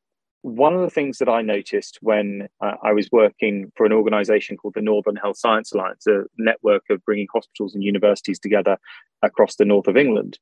One 0.48 0.74
of 0.74 0.80
the 0.80 0.90
things 0.90 1.18
that 1.18 1.28
I 1.28 1.42
noticed 1.42 1.98
when 2.00 2.48
uh, 2.62 2.76
I 2.82 2.94
was 2.94 3.12
working 3.12 3.70
for 3.76 3.86
an 3.86 3.92
organization 3.92 4.56
called 4.56 4.76
the 4.76 4.82
Northern 4.82 5.18
Health 5.18 5.38
Science 5.38 5.74
Alliance, 5.74 6.08
a 6.08 6.24
network 6.38 6.84
of 6.90 7.04
bringing 7.04 7.28
hospitals 7.34 7.76
and 7.76 7.84
universities 7.84 8.40
together 8.40 8.78
across 9.22 9.58
the 9.58 9.66
north 9.66 9.90
of 9.90 9.98
England, 9.98 10.40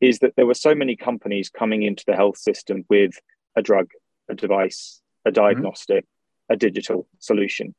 is 0.00 0.20
that 0.20 0.36
there 0.36 0.46
were 0.46 0.54
so 0.54 0.74
many 0.74 0.96
companies 0.96 1.50
coming 1.50 1.82
into 1.82 2.02
the 2.06 2.16
health 2.16 2.38
system 2.38 2.86
with 2.88 3.12
a 3.54 3.60
drug, 3.60 3.90
a 4.30 4.34
device, 4.34 5.02
a 5.26 5.28
mm-hmm. 5.28 5.42
diagnostic, 5.42 6.04
mm-hmm. 6.04 6.54
a 6.54 6.56
digital 6.56 7.06
solution. 7.18 7.74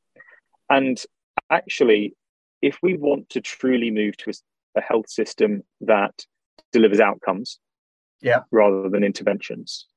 And 0.70 1.04
actually, 1.50 2.14
if 2.62 2.78
we 2.84 2.98
want 2.98 3.30
to 3.30 3.42
truly 3.42 3.90
move 3.90 4.16
to 4.18 4.30
a, 4.30 4.80
a 4.80 4.82
health 4.82 5.10
system 5.10 5.64
that 5.82 6.24
delivers 6.72 7.00
outcomes 7.00 7.58
yeah. 8.22 8.42
rather 8.52 8.90
than 8.90 9.04
interventions, 9.04 9.88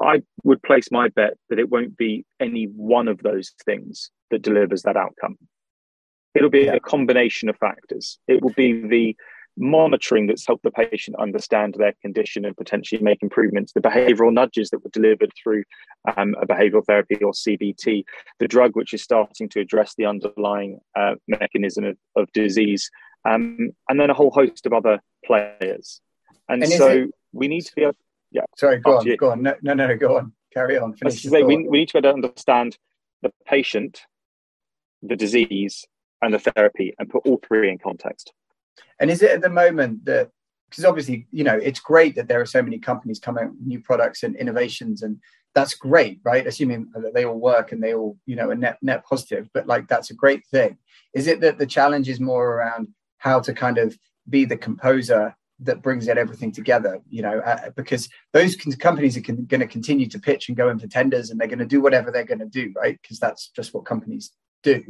I 0.00 0.22
would 0.44 0.62
place 0.62 0.90
my 0.90 1.08
bet 1.08 1.34
that 1.50 1.58
it 1.58 1.70
won't 1.70 1.96
be 1.96 2.24
any 2.40 2.64
one 2.64 3.08
of 3.08 3.18
those 3.22 3.52
things 3.64 4.10
that 4.30 4.42
delivers 4.42 4.82
that 4.82 4.96
outcome. 4.96 5.36
It'll 6.34 6.50
be 6.50 6.64
yeah. 6.64 6.74
a 6.74 6.80
combination 6.80 7.48
of 7.48 7.56
factors. 7.56 8.18
It 8.28 8.42
will 8.42 8.52
be 8.52 8.86
the 8.86 9.16
monitoring 9.58 10.26
that's 10.26 10.46
helped 10.46 10.62
the 10.62 10.70
patient 10.70 11.16
understand 11.18 11.74
their 11.76 11.92
condition 12.00 12.44
and 12.44 12.56
potentially 12.56 13.02
make 13.02 13.22
improvements, 13.22 13.72
the 13.72 13.80
behavioral 13.80 14.32
nudges 14.32 14.70
that 14.70 14.82
were 14.84 14.90
delivered 14.90 15.32
through 15.42 15.64
um, 16.16 16.34
a 16.40 16.46
behavioral 16.46 16.84
therapy 16.86 17.16
or 17.16 17.32
CBT, 17.32 18.04
the 18.38 18.48
drug 18.48 18.76
which 18.76 18.94
is 18.94 19.02
starting 19.02 19.48
to 19.48 19.60
address 19.60 19.94
the 19.96 20.06
underlying 20.06 20.78
uh, 20.94 21.14
mechanism 21.26 21.84
of, 21.84 21.96
of 22.16 22.32
disease, 22.32 22.88
um, 23.24 23.70
and 23.88 23.98
then 23.98 24.10
a 24.10 24.14
whole 24.14 24.30
host 24.30 24.64
of 24.66 24.72
other 24.72 25.00
players. 25.24 26.00
And, 26.48 26.62
and 26.62 26.72
so 26.72 26.88
it, 26.88 27.10
we 27.32 27.48
need 27.48 27.62
to 27.62 27.72
be 27.74 27.82
able, 27.82 27.96
yeah. 28.30 28.42
Sorry, 28.56 28.78
go 28.78 28.98
on, 28.98 29.16
go 29.16 29.30
on. 29.30 29.42
No, 29.42 29.54
no, 29.62 29.74
no, 29.74 29.96
go 29.96 30.18
on. 30.18 30.32
Carry 30.52 30.78
on. 30.78 30.94
Finish 30.94 31.22
say, 31.22 31.42
we, 31.42 31.68
we 31.68 31.80
need 31.80 31.88
to 31.90 32.08
understand 32.08 32.78
the 33.22 33.32
patient, 33.46 34.02
the 35.02 35.16
disease, 35.16 35.84
and 36.22 36.34
the 36.34 36.38
therapy 36.38 36.94
and 36.98 37.08
put 37.08 37.26
all 37.26 37.40
three 37.46 37.70
in 37.70 37.78
context. 37.78 38.32
And 39.00 39.10
is 39.10 39.22
it 39.22 39.30
at 39.30 39.42
the 39.42 39.50
moment 39.50 40.04
that 40.06 40.30
because 40.68 40.84
obviously, 40.84 41.26
you 41.30 41.44
know, 41.44 41.56
it's 41.56 41.80
great 41.80 42.14
that 42.16 42.28
there 42.28 42.40
are 42.40 42.46
so 42.46 42.62
many 42.62 42.78
companies 42.78 43.18
coming 43.18 43.44
out 43.44 43.50
with 43.50 43.66
new 43.66 43.80
products 43.80 44.22
and 44.22 44.36
innovations, 44.36 45.02
and 45.02 45.18
that's 45.54 45.74
great, 45.74 46.20
right? 46.24 46.46
Assuming 46.46 46.90
that 46.94 47.14
they 47.14 47.24
all 47.24 47.38
work 47.38 47.72
and 47.72 47.82
they 47.82 47.94
all, 47.94 48.18
you 48.26 48.36
know, 48.36 48.50
are 48.50 48.54
net 48.54 48.76
net 48.82 49.04
positive, 49.04 49.48
but 49.54 49.66
like 49.66 49.88
that's 49.88 50.10
a 50.10 50.14
great 50.14 50.46
thing. 50.46 50.76
Is 51.14 51.26
it 51.26 51.40
that 51.40 51.58
the 51.58 51.66
challenge 51.66 52.08
is 52.08 52.20
more 52.20 52.54
around 52.54 52.88
how 53.18 53.40
to 53.40 53.54
kind 53.54 53.78
of 53.78 53.98
be 54.28 54.44
the 54.44 54.56
composer 54.56 55.34
that 55.60 55.82
brings 55.82 56.06
that 56.06 56.18
everything 56.18 56.52
together? 56.52 57.00
You 57.08 57.22
know, 57.22 57.38
uh, 57.40 57.70
because 57.76 58.08
those 58.32 58.56
companies 58.56 59.16
are 59.16 59.22
con- 59.22 59.46
going 59.46 59.60
to 59.60 59.66
continue 59.66 60.08
to 60.08 60.18
pitch 60.18 60.48
and 60.48 60.56
go 60.56 60.68
in 60.68 60.78
for 60.78 60.86
tenders, 60.86 61.30
and 61.30 61.40
they're 61.40 61.48
going 61.48 61.58
to 61.58 61.66
do 61.66 61.80
whatever 61.80 62.10
they're 62.10 62.24
going 62.24 62.38
to 62.38 62.46
do, 62.46 62.72
right? 62.76 62.98
Because 63.00 63.18
that's 63.18 63.48
just 63.48 63.74
what 63.74 63.84
companies 63.84 64.32
do. 64.62 64.82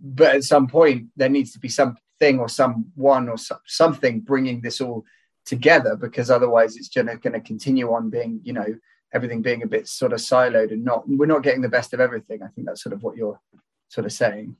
But 0.00 0.36
at 0.36 0.44
some 0.44 0.66
point, 0.66 1.06
there 1.16 1.28
needs 1.28 1.52
to 1.52 1.58
be 1.58 1.68
something 1.68 2.38
or 2.38 2.48
someone 2.48 3.28
or 3.28 3.36
something 3.66 4.20
bringing 4.20 4.60
this 4.60 4.80
all 4.80 5.04
together 5.46 5.96
because 5.96 6.30
otherwise 6.30 6.76
it's 6.76 6.88
going 6.88 7.06
to 7.06 7.40
continue 7.40 7.92
on 7.92 8.10
being 8.10 8.40
you 8.42 8.52
know 8.52 8.66
everything 9.14 9.40
being 9.40 9.62
a 9.62 9.66
bit 9.66 9.86
sort 9.86 10.12
of 10.12 10.18
siloed 10.18 10.72
and 10.72 10.84
not 10.84 11.08
we're 11.08 11.24
not 11.24 11.44
getting 11.44 11.62
the 11.62 11.68
best 11.68 11.94
of 11.94 12.00
everything 12.00 12.42
i 12.42 12.48
think 12.48 12.66
that's 12.66 12.82
sort 12.82 12.92
of 12.92 13.02
what 13.02 13.16
you're 13.16 13.40
sort 13.88 14.04
of 14.04 14.12
saying 14.12 14.56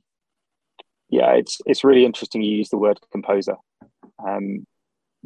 yeah 1.09 1.33
it's 1.33 1.59
it's 1.65 1.83
really 1.83 2.05
interesting 2.05 2.41
you 2.41 2.55
use 2.55 2.69
the 2.69 2.77
word 2.77 2.99
composer 3.11 3.57
um, 4.25 4.65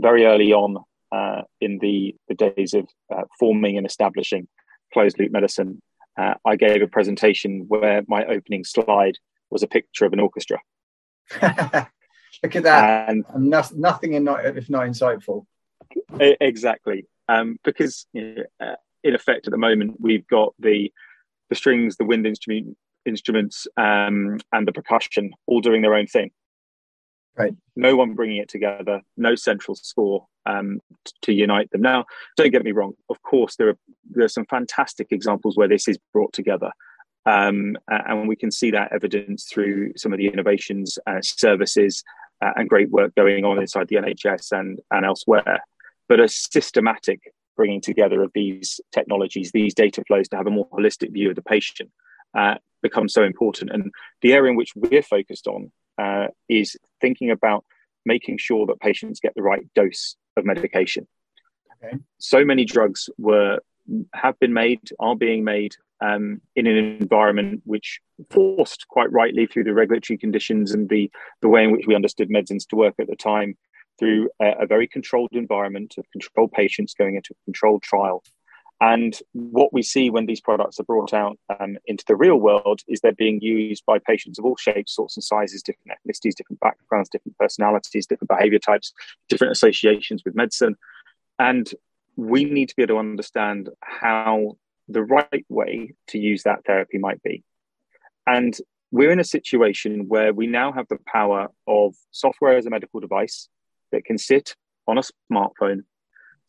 very 0.01 0.25
early 0.25 0.53
on 0.53 0.77
uh, 1.11 1.41
in 1.59 1.79
the 1.79 2.15
the 2.27 2.35
days 2.35 2.73
of 2.73 2.87
uh, 3.13 3.23
forming 3.39 3.77
and 3.77 3.85
establishing 3.85 4.47
closed 4.93 5.19
loop 5.19 5.31
medicine 5.31 5.81
uh, 6.19 6.33
i 6.45 6.55
gave 6.55 6.81
a 6.81 6.87
presentation 6.87 7.65
where 7.67 8.01
my 8.07 8.25
opening 8.25 8.63
slide 8.63 9.17
was 9.49 9.63
a 9.63 9.67
picture 9.67 10.05
of 10.05 10.13
an 10.13 10.19
orchestra 10.19 10.59
Look 12.43 12.55
at 12.55 12.63
that. 12.63 13.09
And 13.09 13.25
not, 13.35 13.73
nothing 13.73 14.13
in 14.13 14.23
not, 14.23 14.45
if 14.45 14.69
not 14.69 14.87
insightful. 14.87 15.45
Exactly. 16.19 17.05
Um, 17.27 17.59
because 17.63 18.07
you 18.13 18.35
know, 18.35 18.43
uh, 18.65 18.75
in 19.03 19.15
effect, 19.15 19.47
at 19.47 19.51
the 19.51 19.57
moment, 19.57 19.97
we've 19.99 20.27
got 20.27 20.53
the 20.59 20.91
the 21.49 21.55
strings, 21.55 21.97
the 21.97 22.05
wind 22.05 22.25
instrument, 22.25 22.77
instruments, 23.05 23.67
um, 23.75 24.39
and 24.53 24.67
the 24.67 24.71
percussion 24.71 25.33
all 25.45 25.59
doing 25.59 25.81
their 25.81 25.95
own 25.95 26.07
thing. 26.07 26.31
Right. 27.37 27.53
No 27.75 27.95
one 27.95 28.13
bringing 28.13 28.37
it 28.37 28.49
together. 28.49 29.01
No 29.15 29.35
central 29.35 29.75
score 29.75 30.27
um, 30.45 30.81
to 31.21 31.33
unite 31.33 31.71
them. 31.71 31.81
Now, 31.81 32.05
don't 32.35 32.51
get 32.51 32.63
me 32.63 32.71
wrong. 32.71 32.93
Of 33.09 33.21
course, 33.21 33.55
there 33.55 33.69
are 33.69 33.77
there 34.09 34.25
are 34.25 34.29
some 34.29 34.45
fantastic 34.45 35.07
examples 35.11 35.55
where 35.55 35.67
this 35.67 35.87
is 35.87 35.97
brought 36.13 36.33
together. 36.33 36.71
Um, 37.25 37.77
and 37.87 38.27
we 38.27 38.35
can 38.35 38.51
see 38.51 38.71
that 38.71 38.91
evidence 38.91 39.45
through 39.45 39.93
some 39.95 40.11
of 40.11 40.17
the 40.17 40.27
innovations, 40.27 40.97
uh, 41.05 41.21
services, 41.21 42.03
uh, 42.41 42.51
and 42.55 42.67
great 42.67 42.89
work 42.89 43.13
going 43.15 43.45
on 43.45 43.59
inside 43.59 43.87
the 43.87 43.97
NHS 43.97 44.51
and, 44.51 44.79
and 44.89 45.05
elsewhere. 45.05 45.59
But 46.09 46.19
a 46.19 46.27
systematic 46.27 47.31
bringing 47.55 47.81
together 47.81 48.23
of 48.23 48.31
these 48.33 48.81
technologies, 48.91 49.51
these 49.51 49.73
data 49.73 50.03
flows 50.07 50.27
to 50.29 50.37
have 50.37 50.47
a 50.47 50.51
more 50.51 50.67
holistic 50.69 51.11
view 51.11 51.29
of 51.29 51.35
the 51.35 51.43
patient 51.43 51.91
uh, 52.33 52.55
becomes 52.81 53.13
so 53.13 53.23
important. 53.23 53.71
And 53.71 53.91
the 54.21 54.33
area 54.33 54.51
in 54.51 54.57
which 54.57 54.73
we're 54.75 55.03
focused 55.03 55.47
on 55.47 55.71
uh, 55.97 56.27
is 56.49 56.75
thinking 57.01 57.31
about 57.31 57.65
making 58.05 58.37
sure 58.37 58.65
that 58.67 58.79
patients 58.79 59.19
get 59.19 59.33
the 59.35 59.41
right 59.41 59.63
dose 59.75 60.15
of 60.37 60.45
medication. 60.45 61.07
Okay. 61.83 61.97
So 62.19 62.45
many 62.45 62.65
drugs 62.65 63.09
were 63.17 63.59
have 64.13 64.39
been 64.39 64.53
made, 64.53 64.79
are 64.99 65.15
being 65.15 65.43
made 65.43 65.75
um, 66.01 66.41
in 66.55 66.67
an 66.67 66.77
environment 66.99 67.61
which 67.65 67.99
forced 68.29 68.87
quite 68.87 69.11
rightly 69.11 69.45
through 69.45 69.63
the 69.63 69.73
regulatory 69.73 70.17
conditions 70.17 70.71
and 70.71 70.89
the, 70.89 71.11
the 71.41 71.47
way 71.47 71.63
in 71.63 71.71
which 71.71 71.87
we 71.87 71.95
understood 71.95 72.29
medicines 72.29 72.65
to 72.67 72.75
work 72.75 72.95
at 72.99 73.07
the 73.07 73.15
time 73.15 73.57
through 73.99 74.29
a, 74.41 74.63
a 74.63 74.67
very 74.67 74.87
controlled 74.87 75.29
environment 75.33 75.95
of 75.97 76.05
controlled 76.11 76.51
patients 76.51 76.93
going 76.93 77.15
into 77.15 77.33
a 77.33 77.45
controlled 77.45 77.83
trial. 77.83 78.23
And 78.81 79.17
what 79.33 79.71
we 79.71 79.83
see 79.83 80.09
when 80.09 80.25
these 80.25 80.41
products 80.41 80.79
are 80.79 80.83
brought 80.83 81.13
out 81.13 81.37
um, 81.59 81.77
into 81.85 82.03
the 82.07 82.15
real 82.15 82.37
world 82.37 82.81
is 82.87 82.99
they're 82.99 83.13
being 83.13 83.39
used 83.39 83.85
by 83.85 83.99
patients 83.99 84.39
of 84.39 84.45
all 84.45 84.57
shapes, 84.57 84.95
sorts, 84.95 85.15
and 85.15 85.23
sizes, 85.23 85.61
different 85.61 85.91
ethnicities, 85.91 86.33
different 86.33 86.59
backgrounds, 86.61 87.07
different 87.07 87.37
personalities, 87.37 88.07
different 88.07 88.29
behavior 88.29 88.57
types, 88.57 88.91
different 89.29 89.51
associations 89.51 90.23
with 90.25 90.33
medicine. 90.33 90.75
And 91.37 91.71
we 92.15 92.43
need 92.43 92.69
to 92.69 92.75
be 92.75 92.81
able 92.81 92.95
to 92.95 92.99
understand 92.99 93.69
how 93.81 94.57
the 94.89 95.03
right 95.03 95.45
way 95.47 95.93
to 96.07 96.17
use 96.17 96.41
that 96.43 96.65
therapy 96.65 96.97
might 96.97 97.21
be. 97.21 97.43
And 98.25 98.57
we're 98.89 99.11
in 99.11 99.19
a 99.19 99.23
situation 99.23 100.07
where 100.07 100.33
we 100.33 100.47
now 100.47 100.71
have 100.71 100.87
the 100.87 100.97
power 101.05 101.49
of 101.67 101.93
software 102.09 102.57
as 102.57 102.65
a 102.65 102.71
medical 102.71 102.99
device 102.99 103.47
that 103.91 104.05
can 104.05 104.17
sit 104.17 104.55
on 104.87 104.97
a 104.97 105.03
smartphone 105.31 105.83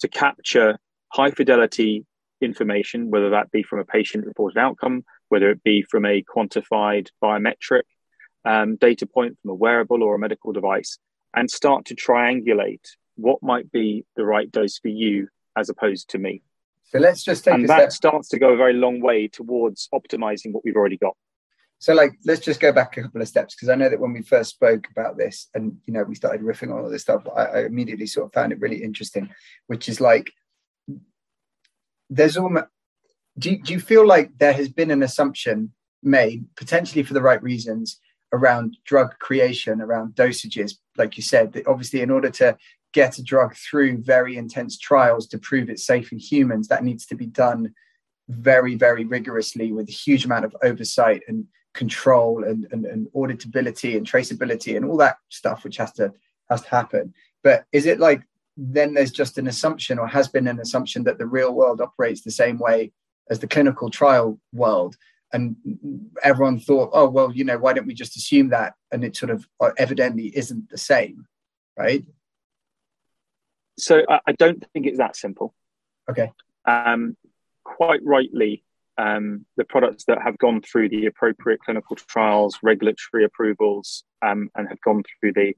to 0.01 0.09
capture 0.09 0.79
high 1.09 1.31
fidelity 1.31 2.07
information, 2.43 3.11
whether 3.11 3.31
that 3.31 3.51
be 3.51 3.63
from 3.63 3.79
a 3.79 3.85
patient 3.85 4.27
reported 4.27 4.59
outcome, 4.59 5.05
whether 5.29 5.51
it 5.51 5.63
be 5.63 5.83
from 5.83 6.05
a 6.05 6.23
quantified 6.23 7.09
biometric 7.23 7.83
um, 8.45 8.77
data 8.77 9.07
point 9.07 9.39
from 9.41 9.51
a 9.51 9.55
wearable 9.55 10.03
or 10.03 10.15
a 10.15 10.19
medical 10.19 10.53
device, 10.53 10.99
and 11.35 11.51
start 11.51 11.85
to 11.87 11.95
triangulate 11.95 12.87
what 13.17 13.43
might 13.43 13.71
be 13.71 14.05
the 14.17 14.25
right 14.25 14.51
dose 14.51 14.79
for 14.79 14.89
you 14.89 15.29
as 15.57 15.69
opposed 15.69 16.11
to 16.11 16.19
me. 16.19 16.43
So 16.85 16.99
let's 16.99 17.25
just 17.25 17.45
take 17.45 17.55
and 17.55 17.69
that 17.69 17.93
step. 17.93 17.93
starts 17.93 18.29
to 18.31 18.39
go 18.39 18.51
a 18.53 18.57
very 18.57 18.75
long 18.75 19.01
way 19.01 19.29
towards 19.29 19.89
optimizing 19.95 20.53
what 20.53 20.63
we've 20.65 20.77
already 20.77 20.99
got. 20.99 21.17
So 21.79 21.95
like 21.95 22.13
let's 22.25 22.41
just 22.41 22.61
go 22.61 22.71
back 22.71 22.97
a 22.97 23.03
couple 23.03 23.23
of 23.23 23.29
steps 23.29 23.55
because 23.55 23.69
I 23.69 23.75
know 23.75 23.89
that 23.89 23.99
when 23.99 24.13
we 24.13 24.23
first 24.23 24.51
spoke 24.51 24.87
about 24.91 25.17
this 25.17 25.49
and 25.55 25.77
you 25.87 25.93
know 25.93 26.05
we 26.05 26.15
started 26.15 26.43
riffing 26.43 26.73
on 26.73 26.85
all 26.85 26.91
this 26.91 27.03
stuff, 27.03 27.25
I, 27.35 27.45
I 27.45 27.65
immediately 27.65 28.07
sort 28.07 28.27
of 28.27 28.33
found 28.33 28.53
it 28.53 28.61
really 28.61 28.83
interesting, 28.83 29.31
which 29.67 29.89
is 29.89 30.01
like 30.01 30.31
there's 32.15 32.37
almost 32.37 32.67
do 33.39 33.51
you, 33.51 33.63
do 33.63 33.73
you 33.73 33.81
feel 33.81 34.07
like 34.07 34.37
there 34.39 34.53
has 34.53 34.69
been 34.69 34.91
an 34.91 35.03
assumption 35.03 35.73
made 36.03 36.45
potentially 36.57 37.03
for 37.03 37.15
the 37.15 37.23
right 37.23 37.43
reasons 37.43 38.01
around 38.33 38.77
drug 38.85 39.19
creation 39.19 39.81
around 39.81 40.15
dosages 40.15 40.75
like 40.97 41.17
you 41.17 41.23
said 41.23 41.53
that 41.53 41.67
obviously 41.67 42.01
in 42.01 42.11
order 42.11 42.31
to 42.31 42.57
get 42.93 43.19
a 43.19 43.23
drug 43.23 43.55
through 43.57 43.99
very 44.03 44.37
intense 44.37 44.79
trials 44.79 45.27
to 45.27 45.39
prove 45.39 45.69
it's 45.69 45.87
safe 45.87 46.13
in 46.13 46.19
humans, 46.19 46.69
that 46.69 46.85
needs 46.85 47.07
to 47.07 47.15
be 47.15 47.27
done 47.27 47.75
very, 48.29 48.75
very 48.75 49.05
rigorously 49.05 49.73
with 49.73 49.89
a 49.89 49.93
huge 49.93 50.25
amount 50.25 50.45
of 50.45 50.57
oversight 50.63 51.23
and 51.27 51.47
control 51.75 52.45
and, 52.45 52.67
and, 52.71 52.85
and 52.85 53.09
auditability 53.17 53.97
and 53.97 54.07
traceability 54.07 54.77
and 54.77 54.85
all 54.85 54.97
that 54.99 55.17
stuff 55.31 55.65
which 55.65 55.79
has 55.79 55.93
to 55.93 56.13
has 56.51 56.61
to 56.61 56.69
happen. 56.69 57.15
But 57.43 57.65
is 57.73 57.87
it 57.87 57.99
like 57.99 58.23
then 58.57 58.95
there's 58.95 59.13
just 59.13 59.39
an 59.39 59.47
assumption 59.47 59.99
or 59.99 60.07
has 60.07 60.29
been 60.29 60.47
an 60.47 60.61
assumption 60.61 61.05
that 61.05 61.19
the 61.19 61.27
real 61.27 61.53
world 61.53 61.81
operates 61.81 62.23
the 62.23 62.31
same 62.31 62.59
way 62.59 62.93
as 63.31 63.39
the 63.39 63.47
clinical 63.47 63.91
trial 63.91 64.39
world. 64.53 64.97
And 65.33 65.57
everyone 66.23 66.61
thought 66.61 66.91
oh 66.93 67.09
well 67.09 67.33
you 67.33 67.45
know 67.45 67.57
why 67.57 67.73
don't 67.73 67.87
we 67.87 67.95
just 67.95 68.17
assume 68.17 68.51
that? 68.51 68.75
And 68.91 69.03
it 69.03 69.17
sort 69.17 69.31
of 69.31 69.47
uh, 69.61 69.71
evidently 69.79 70.37
isn't 70.37 70.69
the 70.69 70.79
same 70.79 71.27
right? 71.79 72.05
So 73.79 74.03
i 74.27 74.33
don't 74.33 74.63
think 74.73 74.87
it's 74.87 74.99
that 74.99 75.17
simple. 75.17 75.55
Okay. 76.11 76.31
Um, 76.67 77.17
quite 77.65 78.01
rightly 78.05 78.65
um, 78.99 79.47
the 79.57 79.65
products 79.65 80.05
that 80.05 80.21
have 80.23 80.39
gone 80.39 80.61
through 80.61 80.91
the 80.91 81.07
appropriate 81.07 81.61
clinical 81.61 81.97
trials 81.97 82.59
regulatory 82.63 83.25
approvals 83.25 84.05
um, 84.21 84.51
and 84.55 84.69
have 84.69 84.81
gone 84.83 85.03
through 85.21 85.33
the 85.33 85.55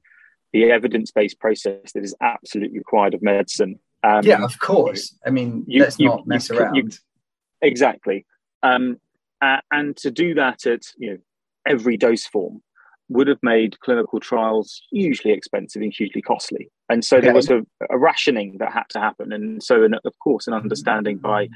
the 0.55 0.71
evidence-based 0.71 1.39
process 1.39 1.91
that 1.93 2.03
is 2.03 2.15
absolutely 2.21 2.77
required 2.77 3.13
of 3.13 3.21
medicine 3.21 3.77
um, 4.03 4.23
yeah 4.23 4.43
of 4.43 4.57
course 4.59 5.15
i 5.25 5.29
mean 5.29 5.63
you, 5.67 5.81
let's 5.81 5.99
you, 5.99 6.07
not 6.07 6.25
mess 6.25 6.49
you, 6.49 6.57
around 6.57 6.97
exactly 7.61 8.25
um, 8.63 8.97
uh, 9.41 9.57
and 9.71 9.95
to 9.97 10.09
do 10.09 10.33
that 10.33 10.65
at 10.65 10.81
you 10.97 11.11
know 11.11 11.17
every 11.67 11.97
dose 11.97 12.25
form 12.25 12.61
would 13.09 13.27
have 13.27 13.39
made 13.43 13.79
clinical 13.81 14.19
trials 14.19 14.81
hugely 14.91 15.31
expensive 15.31 15.81
and 15.81 15.93
hugely 15.93 16.21
costly. 16.21 16.71
And 16.89 17.05
so 17.05 17.17
okay. 17.17 17.27
there 17.27 17.35
was 17.35 17.49
a, 17.49 17.61
a, 17.89 17.97
rationing 17.97 18.57
that 18.59 18.71
had 18.71 18.85
to 18.89 18.99
happen. 18.99 19.31
And 19.31 19.61
so, 19.61 19.83
an, 19.83 19.95
of 20.05 20.19
course, 20.19 20.47
an 20.47 20.53
understanding 20.53 21.17
by 21.17 21.49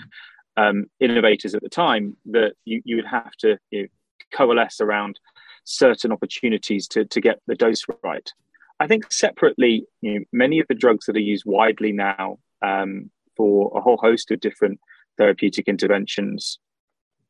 um, 0.57 0.85
innovators 0.99 1.55
at 1.55 1.63
the 1.63 1.69
time 1.69 2.17
that 2.25 2.53
you, 2.65 2.81
you 2.85 2.95
would 2.97 3.07
have 3.07 3.31
to 3.39 3.57
you 3.71 3.83
know, 3.83 3.87
coalesce 4.31 4.79
around 4.79 5.19
certain 5.63 6.11
opportunities 6.11 6.87
to, 6.89 7.05
to 7.05 7.21
get 7.21 7.39
the 7.47 7.55
dose 7.55 7.83
right. 8.03 8.31
I 8.79 8.87
think 8.87 9.11
separately, 9.11 9.85
you 10.01 10.19
know, 10.19 10.25
many 10.31 10.59
of 10.59 10.67
the 10.67 10.75
drugs 10.75 11.05
that 11.05 11.15
are 11.15 11.19
used 11.19 11.43
widely 11.45 11.91
now 11.91 12.39
um, 12.61 13.11
for 13.35 13.71
a 13.75 13.81
whole 13.81 13.97
host 13.97 14.31
of 14.31 14.39
different 14.39 14.79
therapeutic 15.17 15.67
interventions 15.67 16.59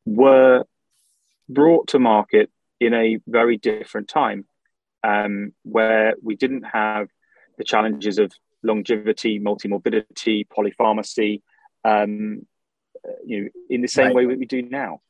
were 0.04 0.64
brought 1.48 1.88
to 1.88 1.98
market 1.98 2.50
in 2.80 2.94
a 2.94 3.18
very 3.26 3.56
different 3.56 4.08
time 4.08 4.46
um, 5.02 5.52
where 5.62 6.14
we 6.22 6.36
didn't 6.36 6.62
have 6.62 7.08
the 7.58 7.64
challenges 7.64 8.18
of 8.18 8.32
longevity, 8.62 9.40
multimorbidity, 9.40 10.46
polypharmacy, 10.48 11.42
um, 11.84 12.46
you 13.24 13.42
know, 13.42 13.48
in 13.68 13.80
the 13.80 13.88
same 13.88 14.08
right. 14.08 14.14
way 14.14 14.26
that 14.26 14.38
we 14.38 14.46
do 14.46 14.62
now. 14.62 15.00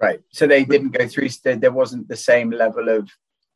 Right. 0.00 0.20
So 0.32 0.46
they 0.46 0.64
didn't 0.64 0.90
go 0.90 1.08
through. 1.08 1.28
There 1.42 1.72
wasn't 1.72 2.08
the 2.08 2.16
same 2.16 2.50
level 2.50 2.88
of 2.88 3.10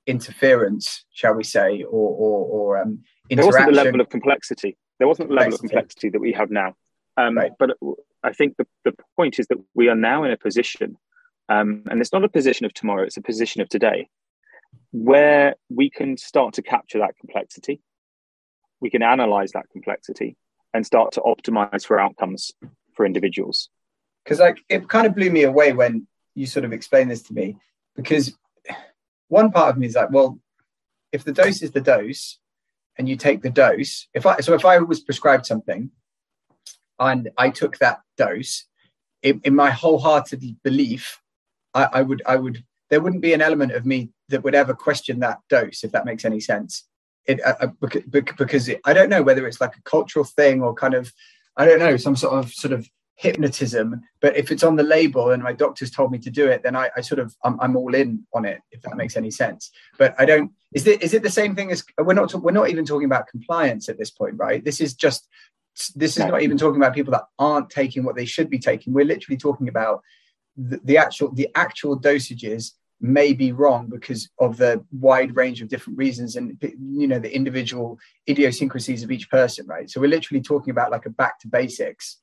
interference, 0.06 1.04
shall 1.12 1.34
we 1.34 1.44
say, 1.44 1.82
or 1.82 2.10
or, 2.10 2.46
or 2.46 2.82
um, 2.82 3.02
There 3.30 3.46
wasn't 3.46 3.66
the 3.66 3.72
level 3.72 4.00
of 4.00 4.08
complexity. 4.08 4.76
There 4.98 5.08
wasn't 5.08 5.28
the 5.28 5.34
level 5.34 5.54
of 5.54 5.60
complexity 5.60 6.10
that 6.10 6.20
we 6.20 6.32
have 6.32 6.50
now. 6.50 6.74
Um, 7.16 7.36
right. 7.36 7.52
But 7.58 7.70
I 8.22 8.32
think 8.32 8.56
the, 8.56 8.66
the 8.84 8.94
point 9.16 9.38
is 9.38 9.46
that 9.48 9.58
we 9.74 9.88
are 9.88 9.94
now 9.94 10.24
in 10.24 10.30
a 10.30 10.36
position, 10.36 10.96
um, 11.48 11.82
and 11.90 12.00
it's 12.00 12.12
not 12.12 12.24
a 12.24 12.28
position 12.28 12.66
of 12.66 12.72
tomorrow, 12.72 13.04
it's 13.04 13.16
a 13.16 13.22
position 13.22 13.60
of 13.60 13.68
today, 13.68 14.08
where 14.92 15.56
we 15.68 15.90
can 15.90 16.16
start 16.16 16.54
to 16.54 16.62
capture 16.62 16.98
that 17.00 17.16
complexity. 17.18 17.80
We 18.80 18.90
can 18.90 19.02
analyze 19.02 19.52
that 19.52 19.68
complexity 19.70 20.36
and 20.74 20.86
start 20.86 21.12
to 21.12 21.20
optimize 21.20 21.86
for 21.86 22.00
outcomes 22.00 22.52
for 22.94 23.04
individuals. 23.04 23.68
Because 24.24 24.38
like 24.38 24.58
it 24.68 24.88
kind 24.88 25.06
of 25.06 25.14
blew 25.14 25.30
me 25.30 25.42
away 25.42 25.72
when 25.72 26.06
you 26.34 26.46
sort 26.46 26.64
of 26.64 26.72
explained 26.72 27.10
this 27.10 27.22
to 27.24 27.34
me, 27.34 27.56
because 27.96 28.34
one 29.32 29.50
part 29.50 29.70
of 29.70 29.78
me 29.78 29.86
is 29.86 29.94
like, 29.94 30.10
well, 30.10 30.38
if 31.10 31.24
the 31.24 31.32
dose 31.32 31.62
is 31.62 31.70
the 31.70 31.80
dose 31.80 32.38
and 32.98 33.08
you 33.08 33.16
take 33.16 33.40
the 33.42 33.50
dose, 33.50 34.06
if 34.12 34.26
I 34.26 34.40
so 34.40 34.54
if 34.54 34.64
I 34.64 34.78
was 34.78 35.00
prescribed 35.00 35.46
something 35.46 35.90
and 36.98 37.30
I 37.38 37.48
took 37.48 37.78
that 37.78 38.00
dose, 38.16 38.66
in, 39.22 39.40
in 39.44 39.54
my 39.54 39.70
wholehearted 39.70 40.42
belief, 40.62 41.20
I, 41.72 41.88
I, 41.92 42.02
would 42.02 42.22
I 42.26 42.36
would 42.36 42.62
there 42.90 43.00
wouldn't 43.00 43.22
be 43.22 43.32
an 43.32 43.40
element 43.40 43.72
of 43.72 43.86
me 43.86 44.10
that 44.28 44.44
would 44.44 44.54
ever 44.54 44.74
question 44.74 45.20
that 45.20 45.38
dose, 45.48 45.82
if 45.82 45.92
that 45.92 46.04
makes 46.04 46.26
any 46.26 46.40
sense. 46.40 46.86
It 47.24 47.40
uh, 47.42 47.54
uh 47.60 47.88
because 48.36 48.68
it, 48.68 48.80
I 48.84 48.92
don't 48.92 49.08
know 49.08 49.22
whether 49.22 49.46
it's 49.46 49.60
like 49.60 49.76
a 49.76 49.82
cultural 49.82 50.26
thing 50.26 50.60
or 50.62 50.74
kind 50.74 50.94
of 50.94 51.10
I 51.56 51.64
don't 51.64 51.78
know 51.78 51.96
some 51.96 52.16
sort 52.16 52.34
of 52.34 52.52
sort 52.52 52.72
of 52.72 52.86
hypnotism. 53.22 54.02
But 54.20 54.36
if 54.36 54.50
it's 54.50 54.64
on 54.64 54.74
the 54.74 54.82
label 54.82 55.30
and 55.30 55.42
my 55.42 55.52
doctor's 55.52 55.92
told 55.92 56.10
me 56.10 56.18
to 56.18 56.30
do 56.30 56.48
it, 56.48 56.62
then 56.64 56.74
I, 56.74 56.90
I 56.96 57.00
sort 57.00 57.20
of 57.20 57.34
I'm, 57.44 57.58
I'm, 57.60 57.76
all 57.76 57.94
in 57.94 58.26
on 58.34 58.44
it. 58.44 58.60
If 58.72 58.82
that 58.82 58.96
makes 58.96 59.16
any 59.16 59.30
sense. 59.30 59.70
But 59.96 60.14
I 60.18 60.24
don't. 60.24 60.50
Is 60.72 60.86
it 60.86 61.02
is 61.02 61.14
it 61.14 61.22
the 61.22 61.30
same 61.30 61.54
thing 61.54 61.70
as 61.70 61.84
we're 61.98 62.14
not 62.14 62.34
we're 62.34 62.50
not 62.50 62.70
even 62.70 62.84
talking 62.84 63.06
about 63.06 63.28
compliance 63.28 63.88
at 63.88 63.98
this 63.98 64.10
point, 64.10 64.34
right? 64.36 64.64
This 64.64 64.80
is 64.80 64.94
just 64.94 65.28
this 65.94 66.18
is 66.18 66.18
not 66.18 66.42
even 66.42 66.58
talking 66.58 66.80
about 66.80 66.94
people 66.94 67.12
that 67.12 67.24
aren't 67.38 67.70
taking 67.70 68.02
what 68.04 68.16
they 68.16 68.26
should 68.26 68.50
be 68.50 68.58
taking. 68.58 68.92
We're 68.92 69.06
literally 69.06 69.38
talking 69.38 69.68
about 69.68 70.02
the, 70.56 70.80
the 70.84 70.98
actual 70.98 71.32
the 71.32 71.48
actual 71.54 71.98
dosages 71.98 72.72
may 73.00 73.32
be 73.32 73.52
wrong 73.52 73.88
because 73.88 74.30
of 74.38 74.56
the 74.56 74.84
wide 74.92 75.34
range 75.34 75.60
of 75.60 75.68
different 75.68 75.98
reasons 75.98 76.36
and 76.36 76.56
you 76.80 77.08
know 77.08 77.18
the 77.18 77.34
individual 77.34 77.98
idiosyncrasies 78.30 79.02
of 79.02 79.10
each 79.10 79.28
person 79.28 79.66
right 79.66 79.90
so 79.90 80.00
we're 80.00 80.06
literally 80.06 80.40
talking 80.40 80.70
about 80.70 80.92
like 80.92 81.04
a 81.04 81.10
back 81.10 81.36
to 81.40 81.48
basics 81.48 82.21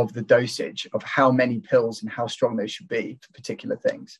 of 0.00 0.12
the 0.12 0.22
dosage 0.22 0.86
of 0.92 1.02
how 1.02 1.30
many 1.30 1.60
pills 1.60 2.02
and 2.02 2.10
how 2.10 2.26
strong 2.26 2.56
they 2.56 2.66
should 2.66 2.88
be 2.88 3.18
for 3.20 3.32
particular 3.32 3.76
things 3.76 4.18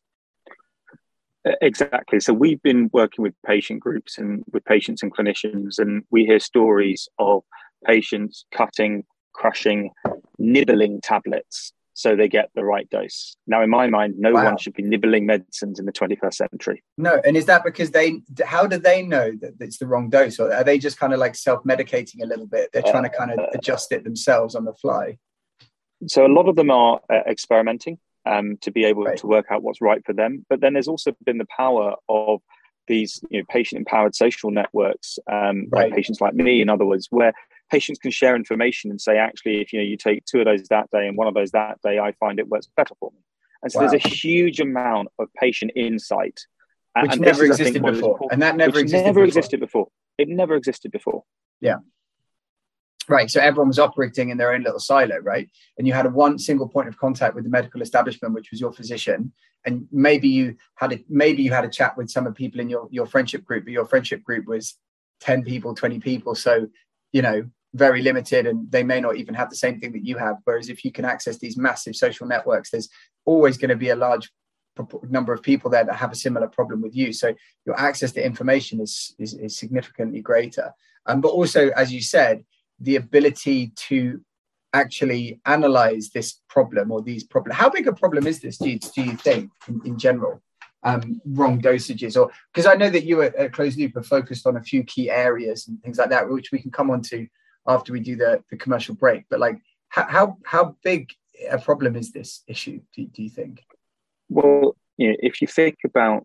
exactly 1.63 2.21
so 2.21 2.33
we've 2.33 2.63
been 2.63 2.91
working 2.93 3.23
with 3.23 3.33
patient 3.47 3.81
groups 3.81 4.19
and 4.19 4.45
with 4.53 4.65
patients 4.65 5.03
and 5.03 5.15
clinicians 5.15 5.79
and 5.79 6.03
we 6.11 6.25
hear 6.25 6.39
stories 6.41 7.09
of 7.19 7.43
patients 7.87 8.45
cutting, 8.53 9.05
crushing, 9.33 9.91
nibbling 10.39 11.01
tablets 11.03 11.73
so 11.95 12.15
they 12.15 12.29
get 12.29 12.49
the 12.55 12.65
right 12.65 12.89
dose. 12.91 13.37
Now, 13.49 13.61
in 13.61 13.71
my 13.71 13.89
mind, 13.89 14.15
no 14.19 14.33
wow. 14.33 14.45
one 14.45 14.57
should 14.57 14.75
be 14.75 14.85
nibbling 14.85 15.27
medicines 15.27 15.81
in 15.81 15.85
the 15.85 15.91
21st 15.91 16.35
century. 16.35 16.85
No, 16.97 17.21
and 17.27 17.37
is 17.37 17.47
that 17.47 17.65
because 17.65 17.91
they? 17.91 18.23
How 18.45 18.69
do 18.69 18.79
they 18.79 19.03
know 19.03 19.33
that 19.41 19.55
it's 19.59 19.79
the 19.79 19.89
wrong 19.89 20.09
dose, 20.09 20.39
or 20.39 20.55
are 20.55 20.63
they 20.63 20.79
just 20.79 20.97
kind 20.97 21.13
of 21.13 21.19
like 21.19 21.35
self-medicating 21.35 22.23
a 22.23 22.27
little 22.27 22.47
bit? 22.47 22.71
They're 22.73 22.83
trying 22.83 23.05
uh, 23.05 23.09
to 23.09 23.17
kind 23.17 23.33
of 23.33 23.41
adjust 23.53 23.91
it 23.91 24.05
themselves 24.05 24.55
on 24.55 24.65
the 24.65 24.75
fly. 24.75 25.19
So 26.07 26.27
a 26.27 26.29
lot 26.29 26.49
of 26.49 26.57
them 26.57 26.71
are 26.71 27.01
uh, 27.13 27.21
experimenting 27.27 27.99
um, 28.27 28.57
to 28.61 28.71
be 28.71 28.85
able 28.85 29.05
right. 29.05 29.19
to 29.19 29.27
work 29.27 29.47
out 29.51 29.63
what's 29.63 29.81
right 29.81 30.05
for 30.05 30.13
them. 30.13 30.45
But 30.49 30.61
then 30.61 30.75
there's 30.75 30.89
also 30.89 31.13
been 31.25 31.39
the 31.39 31.47
power 31.57 31.95
of 32.09 32.41
these 32.87 33.21
you 33.31 33.41
know, 33.41 33.45
patient 33.49 33.79
empowered 33.79 34.15
social 34.15 34.51
networks 34.51 35.19
um, 35.31 35.67
right. 35.71 35.91
by 35.91 35.97
patients 35.97 36.21
like 36.21 36.35
me, 36.35 36.61
in 36.61 36.69
other 36.69 36.87
words, 36.87 37.09
where 37.11 37.33
patients 37.71 37.99
can 37.99 38.11
share 38.11 38.35
information 38.35 38.91
and 38.91 39.01
say, 39.01 39.19
actually, 39.19 39.61
if 39.61 39.73
you 39.73 39.79
know 39.79 39.85
you 39.85 39.97
take 39.97 40.25
two 40.25 40.41
of 40.41 40.47
those 40.47 40.63
that 40.69 40.91
day 40.91 41.07
and 41.07 41.17
one 41.17 41.27
of 41.27 41.35
those 41.35 41.51
that 41.53 41.81
day, 41.83 41.99
I 41.99 42.13
find 42.13 42.39
it 42.39 42.49
works 42.49 42.69
better 42.77 42.95
for 42.99 43.11
me. 43.13 43.21
And 43.63 43.73
so 43.73 43.81
wow. 43.81 43.89
there's 43.89 44.05
a 44.05 44.09
huge 44.09 44.61
amount 44.61 45.09
of 45.19 45.29
patient 45.35 45.73
insight, 45.77 46.41
which 47.01 47.13
and 47.13 47.21
never 47.21 47.45
is, 47.45 47.51
existed 47.51 47.83
before, 47.83 48.19
and 48.31 48.41
that 48.43 48.57
never 48.57 48.79
existed. 48.79 49.05
Never 49.05 49.25
before. 49.25 49.25
existed 49.25 49.61
before. 49.61 49.89
It 50.17 50.29
never 50.29 50.55
existed 50.55 50.93
before. 50.93 51.25
Yeah. 51.61 51.77
Right. 53.09 53.31
So 53.31 53.41
everyone 53.41 53.69
was 53.69 53.79
operating 53.79 54.29
in 54.29 54.37
their 54.37 54.53
own 54.53 54.63
little 54.63 54.79
silo, 54.79 55.19
right? 55.21 55.49
And 55.79 55.87
you 55.87 55.95
had 55.95 56.05
a 56.05 56.11
one 56.11 56.39
single 56.39 56.69
point 56.69 56.89
of 56.89 56.99
contact 56.99 57.35
with 57.35 57.45
the 57.45 57.51
medical 57.51 57.81
establishment, 57.81 58.35
which 58.35 58.51
was 58.51 58.61
your 58.61 58.73
physician. 58.73 59.33
And 59.65 59.89
maybe 59.91 60.29
you 60.29 60.57
had 60.75 60.93
a 60.93 61.05
maybe 61.09 61.43
you 61.43 61.51
had 61.51 61.65
a 61.65 61.71
chat 61.71 61.97
with 61.97 62.11
some 62.11 62.27
of 62.27 62.35
people 62.35 62.61
in 62.61 62.69
your, 62.69 62.87
your 62.91 63.07
friendship 63.07 63.45
group, 63.45 63.65
but 63.65 63.73
your 63.73 63.87
friendship 63.87 64.23
group 64.23 64.47
was 64.47 64.77
10 65.21 65.43
people, 65.43 65.75
20 65.75 66.01
people. 66.01 66.35
So, 66.35 66.69
you 67.13 67.23
know, 67.23 67.49
very 67.75 68.03
limited 68.03 68.47
and 68.47 68.71
they 68.71 68.83
may 68.83 69.01
not 69.01 69.17
even 69.17 69.35
have 69.35 69.51
the 69.51 69.57
same 69.57 69.81
thing 69.81 69.93
that 69.93 70.05
you 70.05 70.19
have. 70.19 70.37
Whereas 70.45 70.69
if 70.69 70.85
you 70.85 70.93
can 70.93 71.05
access 71.05 71.39
these 71.39 71.57
massive 71.57 71.97
social 71.97 72.27
networks, 72.27 72.71
there's 72.71 72.91
always 73.25 73.57
going 73.57 73.71
to 73.71 73.77
be 73.77 73.89
a 73.89 73.97
large 73.97 74.31
number 75.09 75.33
of 75.33 75.43
people 75.43 75.71
there 75.71 75.85
that 75.85 75.97
have 75.97 76.13
a 76.13 76.17
similar 76.17 76.47
problem 76.47 76.83
with 76.83 76.95
you. 76.95 77.13
So 77.13 77.35
your 77.67 77.79
access 77.79 78.13
to 78.13 78.25
information 78.25 78.81
is, 78.81 79.15
is, 79.19 79.35
is 79.35 79.57
significantly 79.57 80.21
greater. 80.21 80.73
Um, 81.07 81.21
but 81.21 81.31
also, 81.31 81.71
as 81.71 81.93
you 81.93 82.03
said, 82.03 82.45
the 82.81 82.97
ability 82.97 83.73
to 83.89 84.21
actually 84.73 85.41
analyze 85.47 86.11
this 86.11 86.41
problem 86.49 86.91
or 86.91 87.03
these 87.03 87.25
problems. 87.25 87.59
How 87.59 87.71
big 87.71 87.89
a 87.89 87.93
problem 87.93 88.27
is 88.27 88.41
this, 88.41 88.59
do 88.59 88.71
you, 88.71 88.79
do 88.79 89.03
you 89.03 89.17
think, 89.17 89.51
in, 89.67 89.81
in 89.85 89.99
general? 89.99 90.43
Um, 90.85 91.21
wrong 91.27 91.61
dosages, 91.61 92.17
or 92.17 92.31
because 92.55 92.65
I 92.65 92.77
know 92.77 92.89
that 92.89 93.05
you 93.05 93.21
at 93.23 93.53
Closed 93.53 93.77
Loop 93.77 93.97
are 93.97 94.03
focused 94.03 94.47
on 94.47 94.57
a 94.57 94.63
few 94.63 94.85
key 94.85 95.11
areas 95.11 95.67
and 95.67 95.83
things 95.83 95.99
like 95.99 96.11
that, 96.11 96.31
which 96.31 96.53
we 96.53 96.61
can 96.61 96.71
come 96.71 96.89
on 96.93 97.03
to 97.03 97.27
after 97.67 97.93
we 97.93 97.99
do 97.99 98.15
the, 98.15 98.45
the 98.49 98.57
commercial 98.57 98.95
break. 98.95 99.25
But 99.29 99.41
like, 99.41 99.59
how 99.89 100.39
how 100.45 100.77
big 100.85 101.11
a 101.51 101.59
problem 101.59 101.97
is 101.97 102.13
this 102.13 102.45
issue? 102.47 102.81
Do, 102.95 103.05
do 103.07 103.25
you 103.25 103.29
think? 103.29 103.65
Well, 104.29 104.77
you 104.97 105.09
know, 105.09 105.17
if 105.19 105.43
you 105.43 105.49
think 105.49 105.79
about 105.85 106.25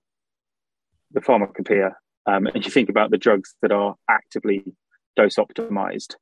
the 1.12 1.22
pharmacopoeia 1.22 1.96
um, 2.28 2.46
and 2.46 2.64
you 2.64 2.70
think 2.70 2.90
about 2.90 3.10
the 3.10 3.18
drugs 3.18 3.56
that 3.64 3.72
are 3.72 3.96
actively 4.08 4.64
dose 5.16 5.38
optimized, 5.38 6.14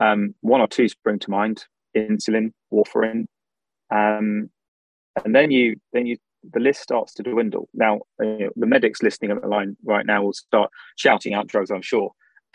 um, 0.00 0.34
one 0.40 0.60
or 0.60 0.68
two 0.68 0.88
spring 0.88 1.18
to 1.20 1.30
mind: 1.30 1.64
insulin, 1.96 2.52
warfarin, 2.72 3.26
um, 3.90 4.50
and 5.24 5.34
then 5.34 5.50
you 5.50 5.76
then 5.92 6.06
you 6.06 6.16
the 6.52 6.60
list 6.60 6.80
starts 6.80 7.14
to 7.14 7.22
dwindle. 7.22 7.68
Now, 7.74 8.00
you 8.20 8.38
know, 8.38 8.50
the 8.56 8.66
medics 8.66 9.02
listening 9.02 9.32
on 9.32 9.40
the 9.40 9.48
line 9.48 9.76
right 9.84 10.06
now 10.06 10.22
will 10.22 10.32
start 10.32 10.70
shouting 10.96 11.34
out 11.34 11.48
drugs, 11.48 11.70
I'm 11.70 11.82
sure. 11.82 12.12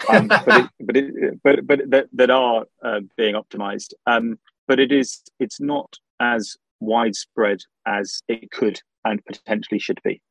um, 0.09 0.27
but, 0.45 0.47
it, 0.47 0.69
but, 0.79 0.97
it, 0.97 1.39
but 1.43 1.67
but 1.67 1.89
that, 1.89 2.07
that 2.13 2.29
are 2.29 2.65
uh, 2.83 3.01
being 3.17 3.35
optimized. 3.35 3.93
Um, 4.07 4.39
but 4.67 4.79
it 4.79 4.91
is 4.91 5.21
it's 5.39 5.59
not 5.59 5.97
as 6.19 6.55
widespread 6.79 7.59
as 7.85 8.21
it 8.27 8.51
could 8.51 8.81
and 9.05 9.23
potentially 9.25 9.79
should 9.79 9.99
be 10.03 10.21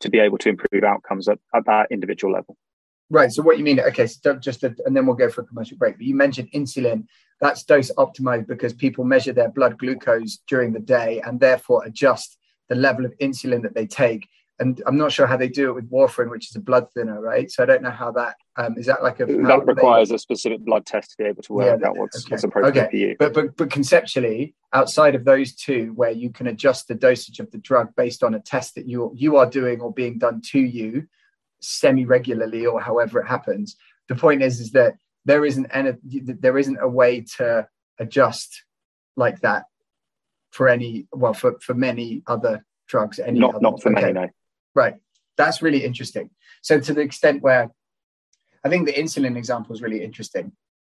to 0.00 0.10
be 0.10 0.18
able 0.18 0.38
to 0.38 0.48
improve 0.48 0.84
outcomes 0.84 1.28
at, 1.28 1.38
at 1.54 1.64
that 1.66 1.86
individual 1.90 2.32
level. 2.32 2.56
Right. 3.10 3.30
So 3.32 3.42
what 3.42 3.58
you 3.58 3.64
mean? 3.64 3.80
Okay. 3.80 4.06
So 4.06 4.36
just 4.36 4.62
a, 4.62 4.74
and 4.86 4.96
then 4.96 5.04
we'll 5.04 5.16
go 5.16 5.28
for 5.28 5.42
a 5.42 5.44
commercial 5.44 5.76
break. 5.76 5.96
But 5.96 6.06
you 6.06 6.14
mentioned 6.14 6.50
insulin. 6.52 7.06
That's 7.40 7.64
dose 7.64 7.90
optimized 7.92 8.46
because 8.46 8.72
people 8.72 9.04
measure 9.04 9.32
their 9.32 9.50
blood 9.50 9.78
glucose 9.78 10.38
during 10.46 10.72
the 10.72 10.80
day 10.80 11.20
and 11.24 11.40
therefore 11.40 11.84
adjust 11.84 12.38
the 12.68 12.76
level 12.76 13.04
of 13.04 13.16
insulin 13.18 13.62
that 13.62 13.74
they 13.74 13.86
take. 13.86 14.28
And 14.60 14.80
I'm 14.86 14.98
not 14.98 15.10
sure 15.10 15.26
how 15.26 15.38
they 15.38 15.48
do 15.48 15.70
it 15.70 15.72
with 15.72 15.90
warfarin, 15.90 16.30
which 16.30 16.50
is 16.50 16.56
a 16.56 16.60
blood 16.60 16.86
thinner, 16.92 17.18
right? 17.18 17.50
So 17.50 17.62
I 17.62 17.66
don't 17.66 17.82
know 17.82 17.90
how 17.90 18.12
that 18.12 18.36
um, 18.56 18.76
is 18.76 18.86
that 18.86 19.02
like 19.02 19.18
a 19.18 19.24
that 19.24 19.66
requires 19.66 20.10
they, 20.10 20.16
a 20.16 20.18
specific 20.18 20.60
blood 20.60 20.84
test 20.84 21.12
to 21.12 21.16
be 21.16 21.24
able 21.24 21.42
to 21.42 21.52
work 21.54 21.80
yeah, 21.80 21.88
out 21.88 21.96
what's, 21.96 22.18
okay. 22.18 22.32
what's 22.32 22.44
appropriate 22.44 22.76
okay. 22.76 22.90
for 22.90 22.96
you. 22.96 23.16
But, 23.18 23.32
but 23.32 23.56
but 23.56 23.70
conceptually, 23.70 24.54
outside 24.74 25.14
of 25.14 25.24
those 25.24 25.54
two, 25.54 25.92
where 25.94 26.10
you 26.10 26.28
can 26.28 26.46
adjust 26.46 26.88
the 26.88 26.94
dosage 26.94 27.40
of 27.40 27.50
the 27.50 27.58
drug 27.58 27.96
based 27.96 28.22
on 28.22 28.34
a 28.34 28.40
test 28.40 28.74
that 28.74 28.86
you 28.86 29.10
you 29.16 29.38
are 29.38 29.46
doing 29.46 29.80
or 29.80 29.94
being 29.94 30.18
done 30.18 30.42
to 30.50 30.60
you, 30.60 31.06
semi 31.60 32.04
regularly 32.04 32.66
or 32.66 32.80
however 32.80 33.20
it 33.20 33.26
happens. 33.26 33.76
The 34.08 34.16
point 34.16 34.42
is, 34.42 34.60
is 34.60 34.72
that 34.72 34.94
there 35.24 35.44
isn't 35.44 35.66
any, 35.66 35.92
there 36.02 36.58
isn't 36.58 36.78
a 36.80 36.88
way 36.88 37.24
to 37.36 37.68
adjust 37.98 38.64
like 39.16 39.40
that 39.40 39.64
for 40.50 40.68
any 40.68 41.06
well 41.12 41.34
for 41.34 41.58
for 41.60 41.74
many 41.74 42.22
other 42.26 42.64
drugs. 42.88 43.18
Any 43.18 43.38
not 43.38 43.54
other, 43.54 43.62
not 43.62 43.82
for 43.82 43.92
okay. 43.92 44.00
many, 44.00 44.12
no. 44.12 44.28
Right, 44.74 44.94
that's 45.36 45.62
really 45.62 45.84
interesting. 45.84 46.30
So 46.62 46.80
to 46.80 46.94
the 46.94 47.02
extent 47.02 47.42
where 47.42 47.70
I 48.64 48.68
think 48.68 48.86
the 48.86 48.92
insulin 48.92 49.36
example 49.36 49.74
is 49.74 49.82
really 49.82 50.02
interesting, 50.02 50.52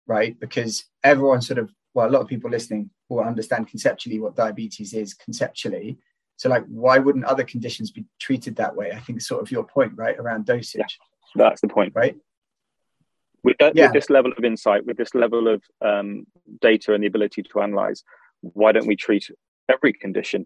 right? 0.07 0.39
Because 0.39 0.85
everyone 1.03 1.41
sort 1.41 1.59
of 1.59 1.71
well, 1.93 2.09
a 2.09 2.11
lot 2.11 2.21
of 2.21 2.27
people 2.27 2.49
listening 2.49 2.89
will 3.09 3.21
understand 3.21 3.67
conceptually 3.67 4.19
what 4.19 4.35
diabetes 4.35 4.93
is 4.93 5.13
conceptually, 5.13 5.99
so, 6.37 6.49
like, 6.49 6.65
why 6.67 6.97
wouldn't 6.97 7.25
other 7.25 7.43
conditions 7.43 7.91
be 7.91 8.05
treated 8.19 8.55
that 8.57 8.75
way? 8.75 8.91
I 8.91 8.99
think 8.99 9.21
sort 9.21 9.41
of 9.41 9.51
your 9.51 9.63
point, 9.63 9.93
right, 9.95 10.17
around 10.17 10.45
dosage. 10.45 10.79
Yeah, 10.79 10.85
that's 11.35 11.61
the 11.61 11.67
point, 11.67 11.93
right? 11.95 12.15
With, 13.43 13.57
that, 13.59 13.75
yeah. 13.75 13.85
with 13.85 13.93
this 13.93 14.09
level 14.09 14.31
of 14.37 14.43
insight, 14.43 14.85
with 14.85 14.97
this 14.97 15.13
level 15.13 15.47
of 15.47 15.63
um, 15.81 16.25
data 16.61 16.93
and 16.93 17.03
the 17.03 17.07
ability 17.07 17.43
to 17.43 17.61
analyze, 17.61 18.03
why 18.41 18.71
don't 18.71 18.87
we 18.87 18.95
treat 18.95 19.29
every 19.69 19.93
condition 19.93 20.45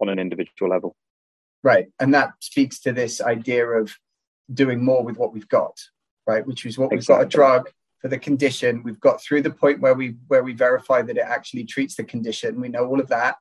on 0.00 0.08
an 0.08 0.18
individual 0.18 0.70
level? 0.70 0.96
Right, 1.62 1.88
and 1.98 2.12
that 2.14 2.32
speaks 2.40 2.80
to 2.80 2.92
this 2.92 3.20
idea 3.20 3.66
of 3.66 3.94
doing 4.52 4.84
more 4.84 5.02
with 5.02 5.16
what 5.16 5.32
we've 5.32 5.48
got, 5.48 5.78
right? 6.26 6.46
Which 6.46 6.66
is 6.66 6.76
what 6.76 6.92
exactly. 6.92 6.98
we've 6.98 7.20
got 7.20 7.26
a 7.26 7.36
drug 7.36 7.70
for 8.00 8.08
the 8.08 8.18
condition. 8.18 8.82
We've 8.82 9.00
got 9.00 9.22
through 9.22 9.42
the 9.42 9.50
point 9.50 9.80
where 9.80 9.94
we 9.94 10.16
where 10.28 10.44
we 10.44 10.52
verify 10.52 11.00
that 11.00 11.16
it 11.16 11.24
actually 11.26 11.64
treats 11.64 11.94
the 11.96 12.04
condition. 12.04 12.60
We 12.60 12.68
know 12.68 12.86
all 12.86 13.00
of 13.00 13.08
that, 13.08 13.36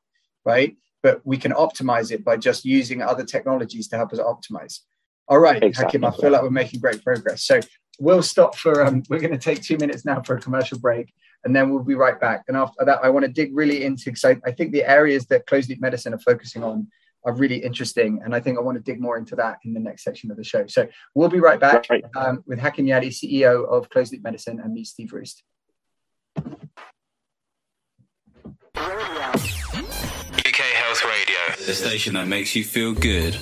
right? 0.45 0.77
But 1.03 1.21
we 1.25 1.37
can 1.37 1.51
optimize 1.51 2.11
it 2.11 2.23
by 2.23 2.37
just 2.37 2.65
using 2.65 3.01
other 3.01 3.23
technologies 3.23 3.87
to 3.89 3.97
help 3.97 4.13
us 4.13 4.19
optimize. 4.19 4.79
All 5.27 5.39
right, 5.39 5.61
exactly. 5.61 5.99
Hakim, 5.99 6.05
I 6.05 6.11
feel 6.11 6.31
like 6.31 6.41
we're 6.41 6.49
making 6.49 6.79
great 6.79 7.03
progress. 7.03 7.43
So 7.43 7.59
we'll 7.99 8.23
stop 8.23 8.55
for, 8.55 8.83
um, 8.85 9.03
we're 9.09 9.19
going 9.19 9.31
to 9.31 9.37
take 9.37 9.61
two 9.61 9.77
minutes 9.77 10.05
now 10.05 10.21
for 10.21 10.35
a 10.35 10.41
commercial 10.41 10.79
break, 10.79 11.13
and 11.43 11.55
then 11.55 11.69
we'll 11.69 11.83
be 11.83 11.95
right 11.95 12.19
back. 12.19 12.43
And 12.47 12.57
after 12.57 12.85
that, 12.85 12.99
I 13.03 13.09
want 13.09 13.25
to 13.25 13.31
dig 13.31 13.55
really 13.55 13.83
into, 13.83 14.05
because 14.05 14.25
I, 14.25 14.37
I 14.45 14.51
think 14.51 14.71
the 14.71 14.89
areas 14.89 15.25
that 15.27 15.45
closed 15.45 15.69
loop 15.69 15.79
medicine 15.81 16.13
are 16.13 16.19
focusing 16.19 16.63
on 16.63 16.87
are 17.25 17.33
really 17.33 17.57
interesting. 17.57 18.21
And 18.23 18.35
I 18.35 18.39
think 18.39 18.57
I 18.57 18.61
want 18.61 18.77
to 18.77 18.83
dig 18.83 18.99
more 18.99 19.17
into 19.17 19.35
that 19.37 19.59
in 19.63 19.73
the 19.73 19.79
next 19.79 20.03
section 20.03 20.31
of 20.31 20.37
the 20.37 20.43
show. 20.43 20.67
So 20.67 20.87
we'll 21.15 21.29
be 21.29 21.39
right 21.39 21.59
back 21.59 21.87
right. 21.89 22.03
Um, 22.15 22.43
with 22.45 22.59
Hakim 22.59 22.85
Yadi, 22.85 23.07
CEO 23.07 23.67
of 23.67 23.89
Closed 23.89 24.11
Loop 24.13 24.23
Medicine, 24.23 24.59
and 24.59 24.73
me, 24.73 24.83
Steve 24.83 25.13
Roest. 25.13 25.43
Health 30.93 31.05
Radio, 31.05 31.65
the 31.65 31.73
station 31.73 32.13
that 32.13 32.27
makes 32.27 32.55
you 32.55 32.63
feel 32.63 32.93
good. 32.93 33.35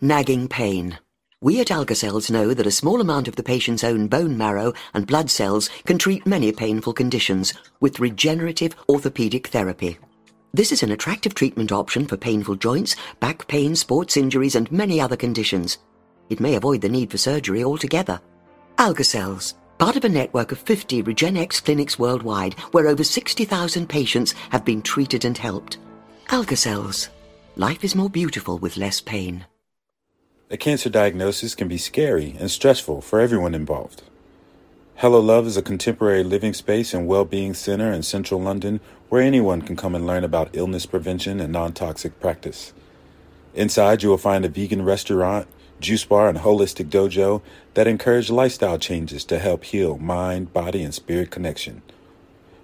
Nagging 0.00 0.48
pain. 0.48 0.98
We 1.42 1.60
at 1.60 1.66
Algacells 1.66 2.30
know 2.30 2.54
that 2.54 2.66
a 2.66 2.70
small 2.70 3.02
amount 3.02 3.28
of 3.28 3.36
the 3.36 3.42
patient's 3.42 3.84
own 3.84 4.08
bone 4.08 4.38
marrow 4.38 4.72
and 4.94 5.06
blood 5.06 5.28
cells 5.28 5.68
can 5.84 5.98
treat 5.98 6.24
many 6.24 6.52
painful 6.52 6.94
conditions 6.94 7.52
with 7.80 8.00
regenerative 8.00 8.74
orthopedic 8.88 9.48
therapy. 9.48 9.98
This 10.54 10.72
is 10.72 10.82
an 10.82 10.92
attractive 10.92 11.34
treatment 11.34 11.70
option 11.70 12.06
for 12.06 12.16
painful 12.16 12.54
joints, 12.54 12.96
back 13.20 13.46
pain, 13.46 13.76
sports 13.76 14.16
injuries, 14.16 14.54
and 14.54 14.72
many 14.72 15.02
other 15.02 15.18
conditions. 15.18 15.76
It 16.30 16.40
may 16.40 16.54
avoid 16.54 16.80
the 16.80 16.88
need 16.88 17.10
for 17.10 17.18
surgery 17.18 17.62
altogether. 17.62 18.22
Algacells, 18.80 19.52
part 19.76 19.96
of 19.96 20.04
a 20.04 20.08
network 20.08 20.52
of 20.52 20.58
50 20.58 21.02
Regenex 21.02 21.62
clinics 21.62 21.98
worldwide 21.98 22.54
where 22.72 22.88
over 22.88 23.04
60,000 23.04 23.86
patients 23.86 24.32
have 24.48 24.64
been 24.64 24.80
treated 24.80 25.26
and 25.26 25.36
helped. 25.36 25.76
Algacells. 26.28 27.10
Life 27.56 27.84
is 27.84 27.94
more 27.94 28.08
beautiful 28.08 28.56
with 28.56 28.78
less 28.78 28.98
pain. 29.02 29.44
A 30.50 30.56
cancer 30.56 30.88
diagnosis 30.88 31.54
can 31.54 31.68
be 31.68 31.76
scary 31.76 32.34
and 32.38 32.50
stressful 32.50 33.02
for 33.02 33.20
everyone 33.20 33.54
involved. 33.54 34.02
Hello 34.94 35.20
Love 35.20 35.46
is 35.46 35.58
a 35.58 35.62
contemporary 35.62 36.24
living 36.24 36.54
space 36.54 36.94
and 36.94 37.06
well-being 37.06 37.52
center 37.52 37.92
in 37.92 38.02
central 38.02 38.40
London 38.40 38.80
where 39.10 39.20
anyone 39.20 39.60
can 39.60 39.76
come 39.76 39.94
and 39.94 40.06
learn 40.06 40.24
about 40.24 40.56
illness 40.56 40.86
prevention 40.86 41.38
and 41.38 41.52
non-toxic 41.52 42.18
practice. 42.18 42.72
Inside, 43.52 44.02
you 44.02 44.08
will 44.08 44.16
find 44.16 44.46
a 44.46 44.48
vegan 44.48 44.86
restaurant, 44.86 45.48
juice 45.80 46.04
bar, 46.04 46.28
and 46.28 46.38
holistic 46.38 46.86
dojo 46.86 47.42
that 47.74 47.86
encourage 47.86 48.30
lifestyle 48.30 48.78
changes 48.78 49.24
to 49.24 49.38
help 49.38 49.64
heal 49.64 49.98
mind, 49.98 50.52
body, 50.52 50.82
and 50.82 50.94
spirit 50.94 51.30
connection. 51.30 51.82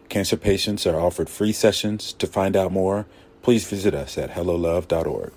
Cancer 0.09 0.37
patients 0.37 0.87
are 0.87 1.01
offered 1.01 1.29
free 1.29 1.53
sessions. 1.53 2.13
To 2.15 2.27
find 2.27 2.57
out 2.57 2.73
more, 2.73 3.07
please 3.43 3.69
visit 3.69 3.95
us 3.95 4.17
at 4.17 4.31
hellolove.org. 4.31 5.33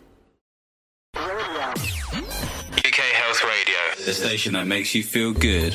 UK 1.15 2.95
Health 2.95 3.43
Radio, 3.43 4.05
the 4.05 4.13
station 4.13 4.53
that 4.53 4.67
makes 4.67 4.93
you 4.93 5.03
feel 5.03 5.33
good. 5.33 5.73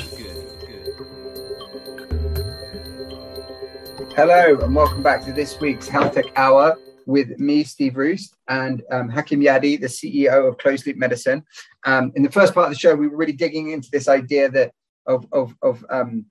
Hello, 4.14 4.60
and 4.60 4.76
welcome 4.76 5.02
back 5.02 5.24
to 5.24 5.32
this 5.32 5.58
week's 5.60 5.88
Health 5.88 6.14
Tech 6.14 6.26
Hour 6.36 6.78
with 7.06 7.38
me, 7.38 7.64
Steve 7.64 7.96
Roest, 7.96 8.34
and 8.48 8.82
um, 8.90 9.08
Hakim 9.08 9.40
Yadi, 9.40 9.80
the 9.80 9.86
CEO 9.86 10.48
of 10.48 10.58
Closed 10.58 10.86
Loop 10.86 10.96
Medicine. 10.96 11.44
Um, 11.84 12.12
in 12.14 12.22
the 12.22 12.30
first 12.30 12.54
part 12.54 12.66
of 12.66 12.72
the 12.72 12.78
show, 12.78 12.94
we 12.94 13.08
were 13.08 13.16
really 13.16 13.32
digging 13.32 13.70
into 13.70 13.88
this 13.90 14.08
idea 14.08 14.50
that 14.50 14.72
of 15.06 15.26
of, 15.32 15.54
of 15.62 15.84
um, 15.90 16.26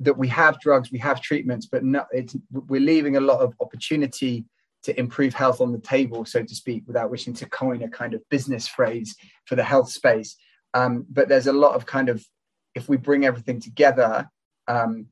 that 0.00 0.18
we 0.18 0.28
have 0.28 0.60
drugs, 0.60 0.90
we 0.90 0.98
have 0.98 1.20
treatments, 1.20 1.66
but 1.66 1.84
no, 1.84 2.04
we're 2.50 2.80
leaving 2.80 3.16
a 3.16 3.20
lot 3.20 3.40
of 3.40 3.54
opportunity 3.60 4.44
to 4.82 4.98
improve 4.98 5.32
health 5.32 5.60
on 5.60 5.72
the 5.72 5.78
table, 5.78 6.24
so 6.24 6.42
to 6.42 6.54
speak, 6.54 6.82
without 6.86 7.10
wishing 7.10 7.32
to 7.34 7.48
coin 7.48 7.82
a 7.82 7.88
kind 7.88 8.14
of 8.14 8.28
business 8.28 8.66
phrase 8.66 9.14
for 9.44 9.54
the 9.54 9.62
health 9.62 9.88
space. 9.90 10.36
Um, 10.74 11.06
but 11.08 11.28
there's 11.28 11.46
a 11.46 11.52
lot 11.52 11.74
of 11.74 11.86
kind 11.86 12.08
of 12.08 12.24
if 12.74 12.88
we 12.88 12.96
bring 12.96 13.24
everything 13.24 13.60
together, 13.60 14.28
um, 14.66 15.06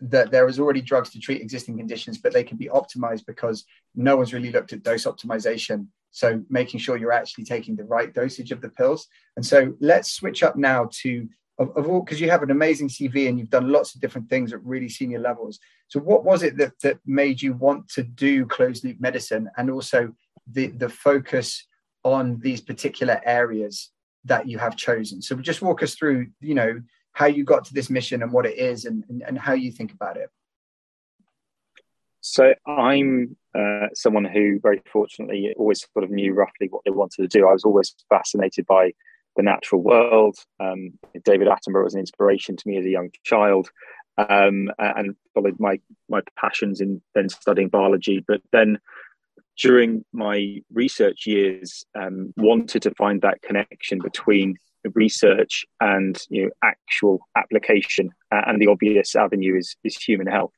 that 0.00 0.30
there 0.30 0.48
is 0.48 0.58
already 0.58 0.80
drugs 0.80 1.10
to 1.10 1.20
treat 1.20 1.42
existing 1.42 1.76
conditions, 1.76 2.18
but 2.18 2.32
they 2.32 2.44
can 2.44 2.56
be 2.56 2.68
optimized 2.68 3.26
because 3.26 3.64
no 3.94 4.16
one's 4.16 4.32
really 4.32 4.50
looked 4.50 4.72
at 4.72 4.82
dose 4.82 5.04
optimization. 5.04 5.86
So 6.10 6.42
making 6.48 6.80
sure 6.80 6.96
you're 6.96 7.12
actually 7.12 7.44
taking 7.44 7.76
the 7.76 7.84
right 7.84 8.12
dosage 8.12 8.50
of 8.50 8.60
the 8.60 8.70
pills. 8.70 9.06
And 9.36 9.44
so 9.44 9.74
let's 9.80 10.12
switch 10.12 10.42
up 10.42 10.56
now 10.56 10.88
to 11.02 11.28
of, 11.58 11.76
of 11.76 11.88
all 11.88 12.00
because 12.00 12.20
you 12.20 12.30
have 12.30 12.42
an 12.42 12.50
amazing 12.50 12.88
CV 12.88 13.28
and 13.28 13.38
you've 13.38 13.50
done 13.50 13.70
lots 13.70 13.94
of 13.94 14.00
different 14.00 14.28
things 14.28 14.52
at 14.52 14.64
really 14.64 14.88
senior 14.88 15.20
levels. 15.20 15.60
So 15.88 16.00
what 16.00 16.24
was 16.24 16.42
it 16.42 16.56
that 16.56 16.72
that 16.82 16.98
made 17.04 17.42
you 17.42 17.52
want 17.52 17.88
to 17.90 18.02
do 18.02 18.46
closed 18.46 18.82
loop 18.84 19.00
medicine 19.00 19.48
and 19.56 19.70
also 19.70 20.12
the 20.50 20.68
the 20.68 20.88
focus 20.88 21.66
on 22.02 22.40
these 22.40 22.62
particular 22.62 23.20
areas 23.24 23.90
that 24.24 24.48
you 24.48 24.58
have 24.58 24.76
chosen? 24.76 25.20
So 25.20 25.36
just 25.36 25.62
walk 25.62 25.82
us 25.82 25.94
through, 25.94 26.28
you 26.40 26.54
know, 26.54 26.80
how 27.12 27.26
you 27.26 27.44
got 27.44 27.64
to 27.66 27.74
this 27.74 27.90
mission 27.90 28.22
and 28.22 28.32
what 28.32 28.46
it 28.46 28.58
is 28.58 28.84
and, 28.84 29.04
and, 29.08 29.22
and 29.22 29.38
how 29.38 29.52
you 29.52 29.70
think 29.70 29.92
about 29.92 30.16
it. 30.16 30.30
So 32.20 32.54
I'm 32.66 33.36
uh, 33.58 33.88
someone 33.94 34.24
who 34.24 34.60
very 34.60 34.82
fortunately 34.92 35.52
always 35.56 35.86
sort 35.92 36.04
of 36.04 36.10
knew 36.10 36.34
roughly 36.34 36.68
what 36.68 36.82
they 36.84 36.90
wanted 36.90 37.22
to 37.22 37.38
do. 37.38 37.48
I 37.48 37.52
was 37.52 37.64
always 37.64 37.94
fascinated 38.08 38.66
by 38.66 38.92
the 39.36 39.42
natural 39.42 39.82
world. 39.82 40.36
Um, 40.58 40.98
David 41.24 41.48
Attenborough 41.48 41.84
was 41.84 41.94
an 41.94 42.00
inspiration 42.00 42.56
to 42.56 42.68
me 42.68 42.76
as 42.76 42.84
a 42.84 42.90
young 42.90 43.10
child, 43.24 43.70
um, 44.18 44.70
and 44.78 45.16
followed 45.34 45.58
my 45.58 45.80
my 46.08 46.20
passions 46.38 46.80
in 46.80 47.00
then 47.14 47.28
studying 47.28 47.68
biology. 47.68 48.24
But 48.26 48.42
then 48.52 48.78
during 49.58 50.04
my 50.12 50.62
research 50.72 51.26
years, 51.26 51.84
um, 51.94 52.32
wanted 52.36 52.82
to 52.82 52.94
find 52.94 53.22
that 53.22 53.42
connection 53.42 53.98
between 53.98 54.56
research 54.94 55.64
and 55.80 56.18
you 56.28 56.44
know 56.44 56.50
actual 56.64 57.20
application 57.36 58.10
uh, 58.32 58.42
and 58.46 58.60
the 58.60 58.66
obvious 58.66 59.14
avenue 59.14 59.56
is 59.56 59.76
is 59.84 59.96
human 59.96 60.26
health 60.26 60.52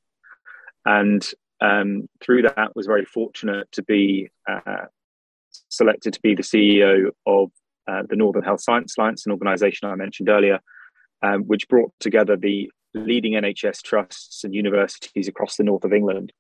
and 0.85 1.31
um, 1.61 2.09
through 2.21 2.43
that 2.43 2.75
was 2.75 2.87
very 2.87 3.05
fortunate 3.05 3.71
to 3.73 3.83
be 3.83 4.29
uh, 4.49 4.87
selected 5.69 6.13
to 6.15 6.21
be 6.21 6.35
the 6.35 6.43
CEO 6.43 7.11
of 7.27 7.51
uh, 7.87 8.03
the 8.09 8.17
Northern 8.17 8.43
Health 8.43 8.61
Science 8.61 8.97
Alliance, 8.97 9.27
an 9.27 9.33
organisation 9.33 9.89
I 9.89 9.95
mentioned 9.95 10.29
earlier, 10.29 10.61
um, 11.23 11.43
which 11.43 11.69
brought 11.69 11.93
together 12.01 12.37
the 12.37 12.71
leading 12.95 13.33
NHS 13.33 13.83
trusts 13.83 14.45
and 14.45 14.55
universities 14.55 15.29
across 15.29 15.57
the 15.57 15.65
north 15.65 15.85
of 15.85 15.93
England 15.93 16.33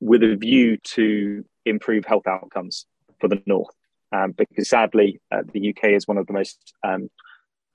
with 0.00 0.22
a 0.22 0.36
view 0.36 0.78
to 0.78 1.44
improve 1.66 2.04
health 2.04 2.26
outcomes 2.26 2.86
for 3.20 3.28
the 3.28 3.42
north. 3.46 3.74
Um, 4.12 4.32
because 4.32 4.68
sadly, 4.68 5.20
uh, 5.30 5.42
the 5.52 5.70
UK 5.70 5.90
is 5.90 6.08
one 6.08 6.18
of 6.18 6.26
the 6.26 6.32
most 6.32 6.74
um, 6.82 7.08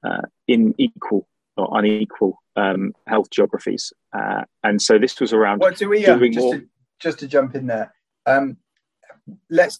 uh, 0.05 0.21
unequal 0.47 1.27
or 1.57 1.79
unequal 1.79 2.41
um, 2.55 2.93
health 3.07 3.29
geographies. 3.29 3.93
Uh, 4.13 4.43
and 4.63 4.81
so 4.81 4.97
this 4.97 5.19
was 5.19 5.31
around 5.33 5.59
what 5.59 5.77
do 5.77 5.89
we, 5.89 6.03
doing 6.03 6.33
just 6.33 6.43
more. 6.43 6.55
To, 6.55 6.67
just 6.99 7.19
to 7.19 7.27
jump 7.27 7.55
in 7.55 7.67
there, 7.67 7.93
um, 8.25 8.57
let's 9.49 9.79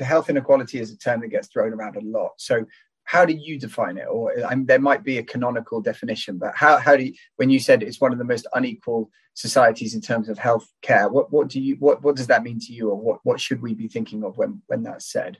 health 0.00 0.30
inequality 0.30 0.80
is 0.80 0.90
a 0.90 0.96
term 0.96 1.20
that 1.20 1.28
gets 1.28 1.48
thrown 1.48 1.72
around 1.72 1.96
a 1.96 2.00
lot. 2.00 2.32
So 2.38 2.64
how 3.04 3.24
do 3.24 3.34
you 3.34 3.58
define 3.58 3.98
it? 3.98 4.06
Or 4.08 4.32
I 4.44 4.54
mean, 4.54 4.66
there 4.66 4.78
might 4.78 5.04
be 5.04 5.18
a 5.18 5.22
canonical 5.22 5.80
definition, 5.80 6.38
but 6.38 6.54
how, 6.54 6.78
how 6.78 6.96
do 6.96 7.04
you, 7.04 7.14
when 7.36 7.50
you 7.50 7.58
said 7.58 7.82
it's 7.82 8.00
one 8.00 8.12
of 8.12 8.18
the 8.18 8.24
most 8.24 8.46
unequal 8.54 9.10
societies 9.34 9.94
in 9.94 10.00
terms 10.00 10.28
of 10.28 10.38
health 10.38 10.66
care, 10.82 11.08
what, 11.08 11.32
what 11.32 11.48
do 11.48 11.60
you, 11.60 11.76
what, 11.76 12.02
what 12.02 12.16
does 12.16 12.28
that 12.28 12.42
mean 12.42 12.58
to 12.60 12.72
you? 12.72 12.90
Or 12.90 12.96
what, 12.96 13.20
what 13.24 13.40
should 13.40 13.60
we 13.60 13.74
be 13.74 13.88
thinking 13.88 14.24
of 14.24 14.36
when, 14.38 14.62
when 14.66 14.82
that's 14.82 15.10
said? 15.10 15.38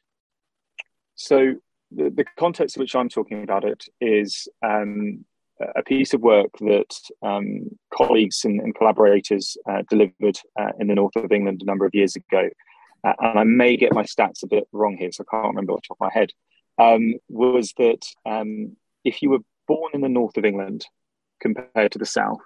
So 1.22 1.54
the, 1.92 2.10
the 2.10 2.24
context 2.36 2.76
in 2.76 2.80
which 2.80 2.96
I'm 2.96 3.08
talking 3.08 3.44
about 3.44 3.62
it 3.64 3.84
is 4.00 4.48
um, 4.60 5.24
a 5.76 5.82
piece 5.84 6.14
of 6.14 6.20
work 6.20 6.50
that 6.58 6.92
um, 7.22 7.70
colleagues 7.94 8.44
and, 8.44 8.60
and 8.60 8.74
collaborators 8.74 9.56
uh, 9.70 9.82
delivered 9.88 10.36
uh, 10.58 10.72
in 10.80 10.88
the 10.88 10.96
north 10.96 11.14
of 11.14 11.30
England 11.30 11.62
a 11.62 11.64
number 11.64 11.86
of 11.86 11.94
years 11.94 12.16
ago. 12.16 12.50
Uh, 13.06 13.12
and 13.20 13.38
I 13.38 13.44
may 13.44 13.76
get 13.76 13.94
my 13.94 14.02
stats 14.02 14.42
a 14.42 14.48
bit 14.48 14.64
wrong 14.72 14.96
here, 14.98 15.12
so 15.12 15.22
I 15.22 15.30
can't 15.30 15.46
remember 15.46 15.74
off 15.74 15.82
the 15.82 15.94
top 15.94 15.98
of 16.00 16.06
my 16.06 16.12
head. 16.12 16.30
Um, 16.78 17.14
was 17.28 17.72
that 17.78 18.04
um, 18.26 18.76
if 19.04 19.22
you 19.22 19.30
were 19.30 19.44
born 19.68 19.92
in 19.94 20.00
the 20.00 20.08
north 20.08 20.36
of 20.36 20.44
England 20.44 20.86
compared 21.40 21.92
to 21.92 22.00
the 22.00 22.06
south, 22.06 22.40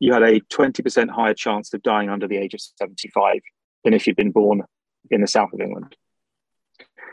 you 0.00 0.14
had 0.14 0.22
a 0.22 0.40
20% 0.40 1.10
higher 1.10 1.34
chance 1.34 1.74
of 1.74 1.82
dying 1.82 2.08
under 2.08 2.26
the 2.26 2.38
age 2.38 2.54
of 2.54 2.60
75 2.60 3.40
than 3.84 3.92
if 3.92 4.06
you'd 4.06 4.16
been 4.16 4.32
born 4.32 4.62
in 5.10 5.20
the 5.20 5.26
south 5.26 5.52
of 5.52 5.60
England. 5.60 5.94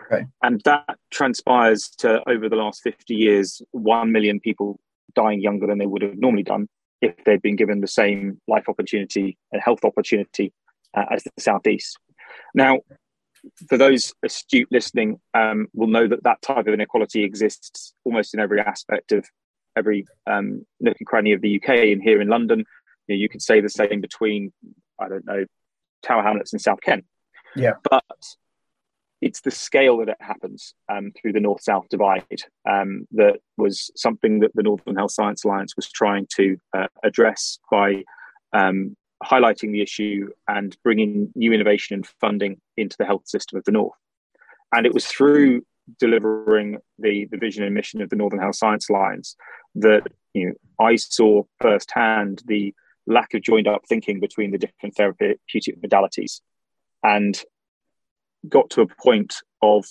Okay. 0.05 0.25
And 0.43 0.61
that 0.65 0.97
transpires 1.11 1.89
to 1.99 2.21
over 2.29 2.49
the 2.49 2.55
last 2.55 2.81
50 2.83 3.15
years, 3.15 3.61
1 3.71 4.11
million 4.11 4.39
people 4.39 4.79
dying 5.15 5.41
younger 5.41 5.67
than 5.67 5.77
they 5.77 5.85
would 5.85 6.01
have 6.01 6.17
normally 6.17 6.43
done 6.43 6.67
if 7.01 7.15
they'd 7.25 7.41
been 7.41 7.55
given 7.55 7.81
the 7.81 7.87
same 7.87 8.39
life 8.47 8.67
opportunity 8.67 9.37
and 9.51 9.61
health 9.61 9.83
opportunity 9.83 10.53
uh, 10.95 11.05
as 11.11 11.23
the 11.23 11.31
Southeast. 11.39 11.97
Now, 12.53 12.79
for 13.67 13.77
those 13.77 14.13
astute 14.23 14.67
listening, 14.71 15.19
um, 15.33 15.67
will 15.73 15.87
know 15.87 16.07
that 16.07 16.23
that 16.23 16.41
type 16.41 16.67
of 16.67 16.73
inequality 16.73 17.23
exists 17.23 17.93
almost 18.03 18.33
in 18.33 18.39
every 18.39 18.59
aspect 18.59 19.11
of 19.11 19.25
every 19.77 20.05
um, 20.25 20.65
nook 20.79 20.97
and 20.99 21.07
cranny 21.07 21.33
of 21.33 21.41
the 21.41 21.57
UK. 21.57 21.69
And 21.69 22.01
here 22.01 22.21
in 22.21 22.27
London, 22.27 22.59
you, 23.07 23.15
know, 23.15 23.19
you 23.19 23.29
could 23.29 23.41
say 23.41 23.61
the 23.61 23.69
same 23.69 24.01
between, 24.01 24.51
I 24.99 25.09
don't 25.09 25.25
know, 25.25 25.45
Tower 26.01 26.23
Hamlets 26.23 26.53
and 26.53 26.61
South 26.61 26.81
Ken. 26.81 27.03
Yeah. 27.55 27.73
But 27.89 28.03
it's 29.21 29.41
the 29.41 29.51
scale 29.51 29.97
that 29.97 30.09
it 30.09 30.17
happens 30.19 30.73
um, 30.89 31.11
through 31.19 31.33
the 31.33 31.39
north 31.39 31.61
south 31.61 31.87
divide 31.89 32.43
um, 32.69 33.07
that 33.11 33.39
was 33.57 33.91
something 33.95 34.39
that 34.39 34.51
the 34.55 34.63
Northern 34.63 34.95
Health 34.95 35.11
Science 35.11 35.43
Alliance 35.43 35.75
was 35.75 35.89
trying 35.89 36.27
to 36.35 36.57
uh, 36.73 36.87
address 37.03 37.59
by 37.71 38.03
um, 38.53 38.95
highlighting 39.23 39.71
the 39.71 39.81
issue 39.81 40.29
and 40.47 40.77
bringing 40.83 41.31
new 41.35 41.53
innovation 41.53 41.95
and 41.95 42.07
funding 42.19 42.59
into 42.77 42.95
the 42.97 43.05
health 43.05 43.27
system 43.27 43.57
of 43.57 43.65
the 43.65 43.71
north. 43.71 43.97
And 44.73 44.85
it 44.85 44.93
was 44.93 45.05
through 45.05 45.61
delivering 45.99 46.77
the, 46.99 47.27
the 47.31 47.37
vision 47.37 47.63
and 47.63 47.73
mission 47.73 48.01
of 48.01 48.09
the 48.09 48.15
Northern 48.15 48.39
Health 48.39 48.55
Science 48.55 48.89
Alliance 48.89 49.35
that 49.75 50.07
you 50.33 50.47
know, 50.47 50.53
I 50.85 50.95
saw 50.95 51.43
firsthand 51.61 52.43
the 52.45 52.73
lack 53.07 53.33
of 53.33 53.41
joined 53.41 53.67
up 53.67 53.83
thinking 53.87 54.19
between 54.19 54.51
the 54.51 54.57
different 54.57 54.95
therapeutic 54.95 55.81
modalities 55.81 56.41
and 57.03 57.41
got 58.49 58.69
to 58.71 58.81
a 58.81 58.87
point 58.87 59.35
of 59.61 59.85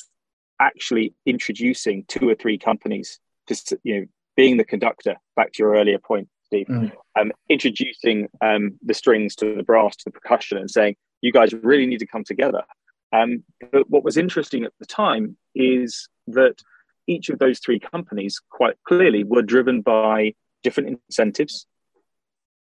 actually 0.61 1.14
introducing 1.27 2.05
two 2.07 2.29
or 2.29 2.35
three 2.35 2.59
companies 2.59 3.19
to 3.49 3.79
you 3.83 4.01
know 4.01 4.07
being 4.37 4.57
the 4.57 4.64
conductor 4.64 5.17
back 5.37 5.53
to 5.53 5.62
your 5.62 5.75
earlier 5.75 5.99
point 5.99 6.29
steve 6.47 6.67
mm. 6.67 6.90
um, 7.19 7.33
introducing 7.49 8.29
um, 8.40 8.79
the 8.83 8.95
strings 8.95 9.35
to 9.35 9.55
the 9.55 9.62
brass 9.62 9.97
to 9.97 10.05
the 10.07 10.11
percussion 10.11 10.57
and 10.57 10.71
saying 10.71 10.97
you 11.25 11.33
guys 11.33 11.55
really 11.55 11.87
need 11.87 12.01
to 12.01 12.07
come 12.07 12.23
together. 12.23 12.62
Um, 13.11 13.45
but 13.73 13.88
what 13.88 14.05
was 14.05 14.19
interesting 14.19 14.64
at 14.64 14.73
the 14.79 14.85
time 14.85 15.38
is 15.55 16.07
that 16.27 16.57
each 17.07 17.31
of 17.31 17.38
those 17.38 17.61
three 17.61 17.81
companies 17.81 18.40
quite 18.51 18.75
clearly 18.87 19.25
were 19.25 19.40
driven 19.40 19.81
by 19.81 20.35
different 20.62 21.01
incentives 21.09 21.67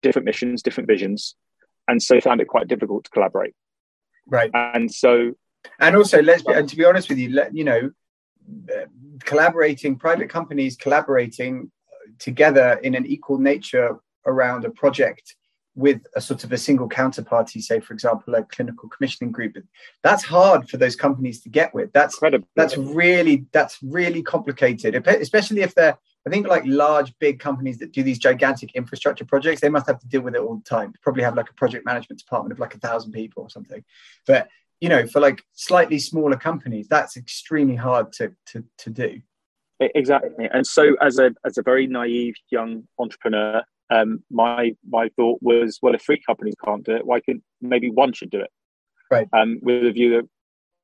different 0.03 0.25
missions 0.25 0.63
different 0.63 0.87
visions 0.87 1.35
and 1.89 2.01
so 2.01 2.21
found 2.21 2.41
it 2.41 2.47
quite 2.47 2.69
difficult 2.69 3.05
to 3.05 3.11
collaborate. 3.11 3.55
Right. 4.27 4.51
And 4.55 4.93
so 4.93 5.33
and 5.81 5.97
also 5.97 6.23
let's 6.23 6.43
be, 6.43 6.53
and 6.53 6.69
to 6.69 6.77
be 6.77 6.85
honest 6.85 7.09
with 7.09 7.19
you 7.19 7.31
let 7.31 7.55
you 7.55 7.65
know 7.65 7.91
uh, 8.75 8.87
collaborating 9.21 9.97
private 9.97 10.29
companies 10.31 10.77
collaborating 10.77 11.71
together 12.19 12.81
in 12.83 12.95
an 12.95 13.07
equal 13.07 13.39
nature 13.39 13.99
around 14.27 14.65
a 14.65 14.71
project 14.71 15.37
with 15.75 16.01
a 16.17 16.21
sort 16.21 16.43
of 16.43 16.53
a 16.53 16.59
single 16.59 16.89
counterparty 16.89 17.63
say 17.63 17.79
for 17.79 17.93
example 17.93 18.35
a 18.35 18.43
clinical 18.45 18.89
commissioning 18.89 19.31
group 19.31 19.57
that's 20.03 20.25
hard 20.25 20.69
for 20.69 20.77
those 20.77 20.97
companies 20.97 21.41
to 21.41 21.49
get 21.49 21.73
with. 21.73 21.93
That's 21.93 22.15
Incredible. 22.17 22.49
that's 22.57 22.77
really 22.77 23.47
that's 23.53 23.79
really 23.83 24.23
complicated 24.23 24.95
especially 25.07 25.61
if 25.61 25.75
they're 25.75 25.97
i 26.27 26.31
think 26.31 26.49
like 26.49 26.65
large 26.67 27.17
big 27.21 27.39
companies 27.39 27.79
that 27.79 27.93
do 27.93 28.03
these 28.03 28.19
gigantic 28.19 28.75
infrastructure 28.75 29.25
projects 29.25 29.61
they 29.61 29.69
must 29.69 29.87
have 29.87 30.01
to 30.01 30.09
deal 30.09 30.21
with 30.21 30.35
it 30.35 30.41
all 30.41 30.57
the 30.57 30.65
time. 30.65 30.93
Probably 31.01 31.23
have 31.23 31.37
like 31.37 31.51
a 31.51 31.55
project 31.55 31.87
management 31.87 32.19
department 32.19 32.53
of 32.53 32.59
like 32.59 32.75
a 32.75 32.79
thousand 32.79 33.13
people 33.13 33.45
or 33.45 33.51
something. 33.51 33.85
But 34.27 34.49
you 34.81 34.89
know 34.89 35.07
for 35.07 35.21
like 35.21 35.43
slightly 35.55 35.99
smaller 35.99 36.37
companies 36.37 36.87
that's 36.89 37.17
extremely 37.17 37.77
hard 37.77 38.13
to 38.13 38.33
to, 38.47 38.65
to 38.79 38.91
do. 38.91 39.21
Exactly. 39.81 40.49
And 40.53 40.67
so 40.67 40.97
as 41.01 41.19
a 41.19 41.31
as 41.45 41.57
a 41.57 41.63
very 41.63 41.87
naive 41.87 42.35
young 42.51 42.85
entrepreneur 42.99 43.63
um, 43.91 44.23
my 44.31 44.73
my 44.89 45.09
thought 45.17 45.39
was 45.41 45.79
well 45.83 45.95
if 45.95 46.03
three 46.03 46.21
companies 46.27 46.55
can't 46.65 46.85
do 46.85 46.97
it 46.97 47.07
why 47.07 47.21
can 47.21 47.43
maybe 47.61 47.91
one 47.91 48.13
should 48.13 48.31
do 48.31 48.41
it? 48.41 48.51
Right. 49.11 49.29
Um, 49.33 49.59
with 49.63 49.87
a 49.87 49.93
view 49.93 50.11
that 50.11 50.29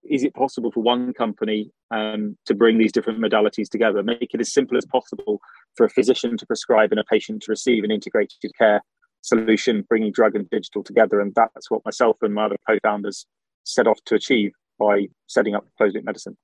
is 0.08 0.22
it 0.22 0.34
possible 0.34 0.70
for 0.70 0.82
one 0.82 1.14
company 1.14 1.70
um, 1.90 2.36
to 2.46 2.54
bring 2.54 2.78
these 2.78 2.92
different 2.92 3.20
modalities 3.20 3.68
together 3.68 4.02
make 4.02 4.32
it 4.32 4.40
as 4.40 4.52
simple 4.52 4.76
as 4.76 4.84
possible 4.86 5.40
for 5.76 5.84
a 5.84 5.90
physician 5.90 6.36
to 6.36 6.46
prescribe 6.46 6.92
and 6.92 7.00
a 7.00 7.04
patient 7.04 7.42
to 7.42 7.50
receive 7.50 7.84
an 7.84 7.90
integrated 7.90 8.38
care 8.58 8.82
solution 9.24 9.84
bringing 9.88 10.12
drug 10.12 10.36
and 10.36 10.48
digital 10.50 10.84
together? 10.84 11.20
And 11.20 11.34
that's 11.34 11.70
what 11.70 11.84
myself 11.84 12.18
and 12.22 12.34
my 12.34 12.44
other 12.44 12.56
co-founders 12.68 13.26
set 13.64 13.86
off 13.86 13.98
to 14.06 14.14
achieve 14.14 14.52
by 14.78 15.08
setting 15.26 15.54
up 15.54 15.66
closed 15.76 15.94
loop 15.94 16.04
medicine. 16.04 16.36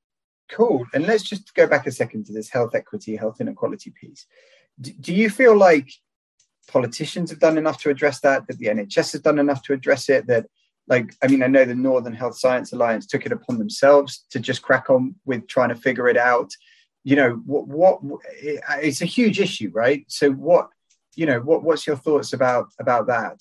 Cool. 0.50 0.84
And 0.94 1.06
let's 1.06 1.22
just 1.22 1.54
go 1.54 1.66
back 1.66 1.86
a 1.86 1.92
second 1.92 2.26
to 2.26 2.32
this 2.32 2.50
health 2.50 2.74
equity, 2.74 3.16
health 3.16 3.40
inequality 3.40 3.92
piece. 3.98 4.26
Do, 4.80 4.92
do 4.92 5.14
you 5.14 5.30
feel 5.30 5.56
like 5.56 5.92
politicians 6.68 7.30
have 7.30 7.38
done 7.38 7.58
enough 7.58 7.80
to 7.82 7.90
address 7.90 8.20
that, 8.20 8.46
that 8.48 8.58
the 8.58 8.66
NHS 8.66 9.12
has 9.12 9.20
done 9.20 9.38
enough 9.38 9.62
to 9.64 9.72
address 9.72 10.08
it, 10.08 10.26
that 10.26 10.46
like 10.90 11.14
i 11.22 11.26
mean 11.26 11.42
i 11.42 11.46
know 11.46 11.64
the 11.64 11.74
northern 11.74 12.12
health 12.12 12.36
science 12.36 12.72
alliance 12.72 13.06
took 13.06 13.24
it 13.24 13.32
upon 13.32 13.58
themselves 13.58 14.26
to 14.30 14.38
just 14.38 14.60
crack 14.60 14.90
on 14.90 15.14
with 15.24 15.46
trying 15.46 15.70
to 15.70 15.74
figure 15.74 16.08
it 16.08 16.18
out 16.18 16.50
you 17.04 17.16
know 17.16 17.40
what 17.46 17.66
what 18.02 18.20
eh, 18.42 18.58
it's 18.82 19.00
a 19.00 19.06
huge 19.06 19.40
issue 19.40 19.70
right 19.72 20.04
so 20.08 20.30
what 20.30 20.68
you 21.16 21.24
know 21.24 21.40
what 21.40 21.62
what's 21.62 21.86
your 21.86 21.96
thoughts 21.96 22.32
about 22.34 22.66
about 22.78 23.06
that 23.06 23.38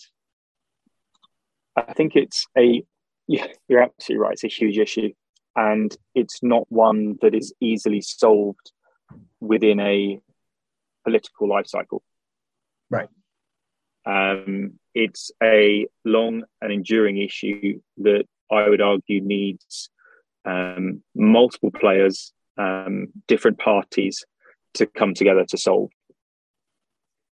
i 1.75 1.93
think 1.93 2.15
it's 2.15 2.45
a 2.57 2.83
yeah, 3.29 3.45
you're 3.67 3.83
absolutely 3.83 4.23
right. 4.23 4.33
It's 4.33 4.43
a 4.43 4.47
huge 4.47 4.79
issue, 4.79 5.13
and 5.55 5.95
it's 6.15 6.41
not 6.41 6.65
one 6.69 7.19
that 7.21 7.35
is 7.35 7.53
easily 7.61 8.01
solved 8.01 8.71
within 9.39 9.79
a 9.79 10.19
political 11.03 11.47
life 11.47 11.67
cycle. 11.67 12.01
Right. 12.89 13.07
Um, 14.03 14.79
it's 14.95 15.29
a 15.43 15.85
long 16.03 16.43
and 16.59 16.73
enduring 16.73 17.19
issue 17.21 17.79
that 17.97 18.25
I 18.51 18.67
would 18.67 18.81
argue 18.81 19.21
needs 19.21 19.91
um, 20.43 21.03
multiple 21.13 21.69
players, 21.69 22.33
um, 22.57 23.09
different 23.27 23.59
parties 23.59 24.25
to 24.73 24.87
come 24.87 25.13
together 25.13 25.45
to 25.49 25.57
solve. 25.57 25.91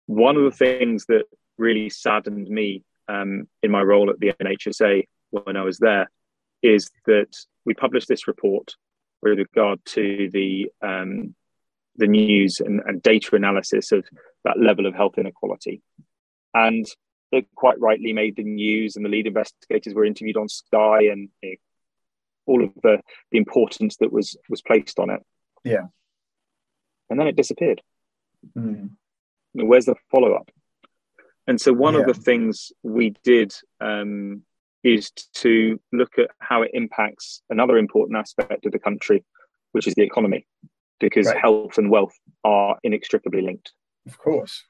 One 0.08 0.38
of 0.38 0.44
the 0.44 0.58
things 0.58 1.06
that 1.06 1.26
really 1.60 1.92
saddened 1.92 2.48
me 2.48 2.84
um, 3.08 3.48
in 3.62 3.70
my 3.70 3.84
role 3.84 4.10
at 4.10 4.20
the 4.20 4.34
NHSA 4.42 5.04
when 5.34 5.58
I 5.58 5.64
was 5.64 5.80
there 5.80 6.10
is 6.62 6.90
that 7.06 7.36
we 7.66 7.74
published 7.74 8.08
this 8.08 8.28
report 8.28 8.76
with 9.22 9.38
regard 9.38 9.80
to 9.86 10.30
the 10.32 10.70
um, 10.82 11.36
the 11.96 12.08
news 12.08 12.60
and, 12.60 12.82
and, 12.86 13.04
data 13.04 13.36
analysis 13.36 13.92
of 13.92 14.04
that 14.44 14.60
level 14.60 14.88
of 14.88 14.96
health 14.96 15.18
inequality, 15.18 15.82
and 16.54 16.86
it 17.32 17.46
quite 17.56 17.80
rightly 17.80 18.14
made 18.14 18.36
the 18.36 18.44
news. 18.44 18.96
And 18.96 19.06
the 19.06 19.10
lead 19.10 19.28
investigators 19.28 19.94
were 19.94 20.06
interviewed 20.06 20.38
on 20.38 20.50
Sky, 20.50 21.04
and 21.12 21.30
you 21.42 21.52
know, 21.52 21.56
all 22.46 22.64
of 22.64 22.72
the 22.82 23.02
the 23.32 23.38
importance 23.38 23.98
that 23.98 24.12
was 24.12 24.38
was 24.50 24.62
placed 24.62 25.00
on 25.00 25.10
it. 25.10 25.22
Yeah. 25.64 25.88
And 27.10 27.20
then 27.20 27.28
it 27.28 27.36
disappeared. 27.36 27.82
Mm. 28.58 28.92
Where's 29.54 29.86
the 29.86 29.96
follow 30.12 30.34
up? 30.34 30.50
And 31.48 31.60
so 31.60 31.74
one 31.74 31.94
Yeah. 31.94 32.02
of 32.02 32.08
the 32.08 32.14
things 32.14 32.72
we 32.82 33.12
did 33.24 33.54
um, 33.80 34.44
is 34.84 35.12
to 35.12 35.80
look 35.92 36.18
at 36.18 36.30
how 36.40 36.62
it 36.62 36.72
impacts 36.74 37.42
another 37.50 37.78
important 37.78 38.18
aspect 38.18 38.66
of 38.66 38.72
the 38.72 38.80
country, 38.80 39.24
which 39.72 39.88
is 39.88 39.96
the 39.96 40.04
economy, 40.04 40.46
because 41.00 41.28
Right. 41.28 41.38
health 41.38 41.78
and 41.78 41.90
wealth 41.90 42.18
are 42.44 42.78
inextricably 42.84 43.42
linked. 43.42 43.72
Of 44.06 44.18
course. 44.18 44.64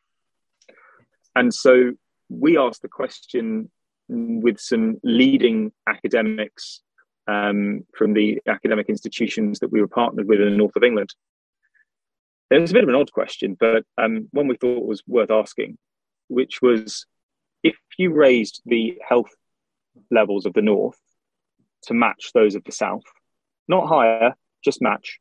And 1.36 1.54
so 1.54 1.94
we 2.30 2.58
asked 2.58 2.82
the 2.84 2.88
question 2.88 3.72
with 4.08 4.60
some 4.60 5.00
leading 5.04 5.72
academics 5.88 6.82
um, 7.28 7.86
from 7.96 8.14
the 8.14 8.42
academic 8.48 8.90
institutions 8.90 9.60
that 9.60 9.72
we 9.72 9.82
were 9.82 9.88
partnered 9.88 10.28
with 10.28 10.42
in 10.42 10.50
the 10.50 10.58
north 10.58 10.76
of 10.76 10.84
England. 10.84 11.10
It 12.52 12.60
was 12.60 12.72
a 12.72 12.74
bit 12.74 12.84
of 12.84 12.90
an 12.90 12.96
odd 12.96 13.12
question, 13.12 13.56
but 13.60 13.84
um, 13.98 14.28
one 14.32 14.48
we 14.48 14.58
thought 14.58 14.86
was 14.86 15.02
worth 15.08 15.32
asking, 15.32 15.78
which 16.28 16.62
was 16.62 17.06
if 17.64 17.78
you 17.98 18.14
raised 18.14 18.62
the 18.66 19.00
health 19.08 19.32
levels 20.12 20.46
of 20.46 20.54
the 20.54 20.62
north 20.62 20.98
to 21.84 21.94
match 21.94 22.32
those 22.34 22.56
of 22.56 22.64
the 22.64 22.72
south, 22.72 23.04
not 23.68 23.88
higher, 23.88 24.36
just 24.64 24.82
match, 24.82 25.20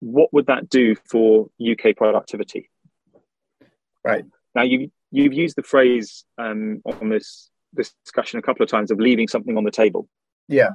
what 0.00 0.32
would 0.32 0.46
that 0.46 0.68
do 0.68 0.94
for 1.08 1.48
UK 1.60 1.96
productivity? 1.96 2.70
Right. 4.04 4.24
Now 4.54 4.62
you 4.62 4.90
you've 5.10 5.32
used 5.32 5.56
the 5.56 5.62
phrase 5.62 6.24
um, 6.38 6.82
on 6.84 7.08
this 7.08 7.50
this 7.72 7.92
discussion 8.04 8.38
a 8.38 8.42
couple 8.42 8.62
of 8.62 8.70
times 8.70 8.90
of 8.90 8.98
leaving 8.98 9.28
something 9.28 9.56
on 9.56 9.64
the 9.64 9.70
table. 9.70 10.08
Yeah. 10.48 10.70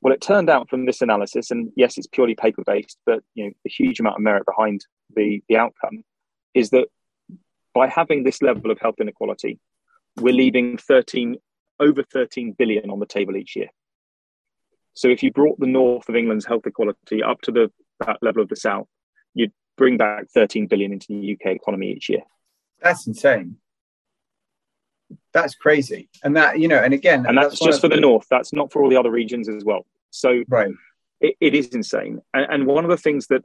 Well, 0.00 0.12
it 0.12 0.20
turned 0.20 0.50
out 0.50 0.68
from 0.68 0.84
this 0.84 1.00
analysis, 1.00 1.50
and 1.50 1.72
yes, 1.76 1.96
it's 1.96 2.06
purely 2.06 2.34
paper 2.34 2.62
based, 2.66 2.98
but 3.06 3.22
you 3.34 3.46
know 3.46 3.50
a 3.66 3.70
huge 3.70 4.00
amount 4.00 4.16
of 4.16 4.22
merit 4.22 4.44
behind 4.44 4.84
the 5.16 5.42
the 5.48 5.56
outcome 5.56 6.04
is 6.52 6.70
that 6.70 6.88
by 7.72 7.88
having 7.88 8.22
this 8.22 8.42
level 8.42 8.70
of 8.70 8.78
health 8.78 8.96
inequality, 9.00 9.58
we're 10.16 10.34
leaving 10.34 10.76
13 10.76 11.36
over 11.84 12.02
13 12.02 12.52
billion 12.52 12.90
on 12.90 12.98
the 12.98 13.06
table 13.06 13.36
each 13.36 13.56
year. 13.56 13.68
So 14.94 15.08
if 15.08 15.22
you 15.22 15.32
brought 15.32 15.58
the 15.58 15.66
north 15.66 16.08
of 16.08 16.16
England's 16.16 16.46
health 16.46 16.66
equality 16.66 17.22
up 17.22 17.40
to 17.42 17.52
the 17.52 17.70
that 18.00 18.18
level 18.22 18.42
of 18.42 18.48
the 18.48 18.56
south, 18.56 18.88
you'd 19.34 19.52
bring 19.76 19.96
back 19.96 20.28
13 20.30 20.66
billion 20.66 20.92
into 20.92 21.06
the 21.08 21.32
UK 21.32 21.54
economy 21.54 21.92
each 21.92 22.08
year. 22.08 22.22
That's 22.80 23.06
insane. 23.06 23.56
That's 25.32 25.54
crazy. 25.54 26.08
And 26.22 26.36
that, 26.36 26.58
you 26.58 26.68
know, 26.68 26.78
and 26.78 26.94
again, 26.94 27.26
And 27.26 27.36
that's, 27.36 27.60
one 27.60 27.70
just 27.70 27.80
for 27.80 27.88
the 27.88 28.00
north. 28.00 28.26
That's 28.30 28.52
not 28.52 28.72
for 28.72 28.82
all 28.82 28.88
the 28.90 28.96
other 28.96 29.10
regions 29.10 29.48
as 29.48 29.64
well. 29.64 29.86
So 30.10 30.42
Right. 30.48 30.70
it, 31.20 31.36
it 31.40 31.54
is 31.54 31.68
insane. 31.68 32.20
And, 32.32 32.46
and 32.50 32.66
one 32.66 32.84
of 32.84 32.90
the 32.90 32.96
things 32.96 33.26
that, 33.28 33.42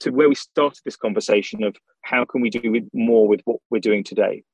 to 0.00 0.10
where 0.10 0.28
we 0.28 0.34
started 0.34 0.80
this 0.84 0.96
conversation 0.96 1.62
of 1.62 1.76
how 2.02 2.24
can 2.24 2.40
we 2.40 2.50
do 2.50 2.70
with 2.70 2.88
more 2.92 3.28
with 3.28 3.40
what 3.44 3.60
we're 3.70 3.80
doing 3.80 4.02
today, 4.04 4.44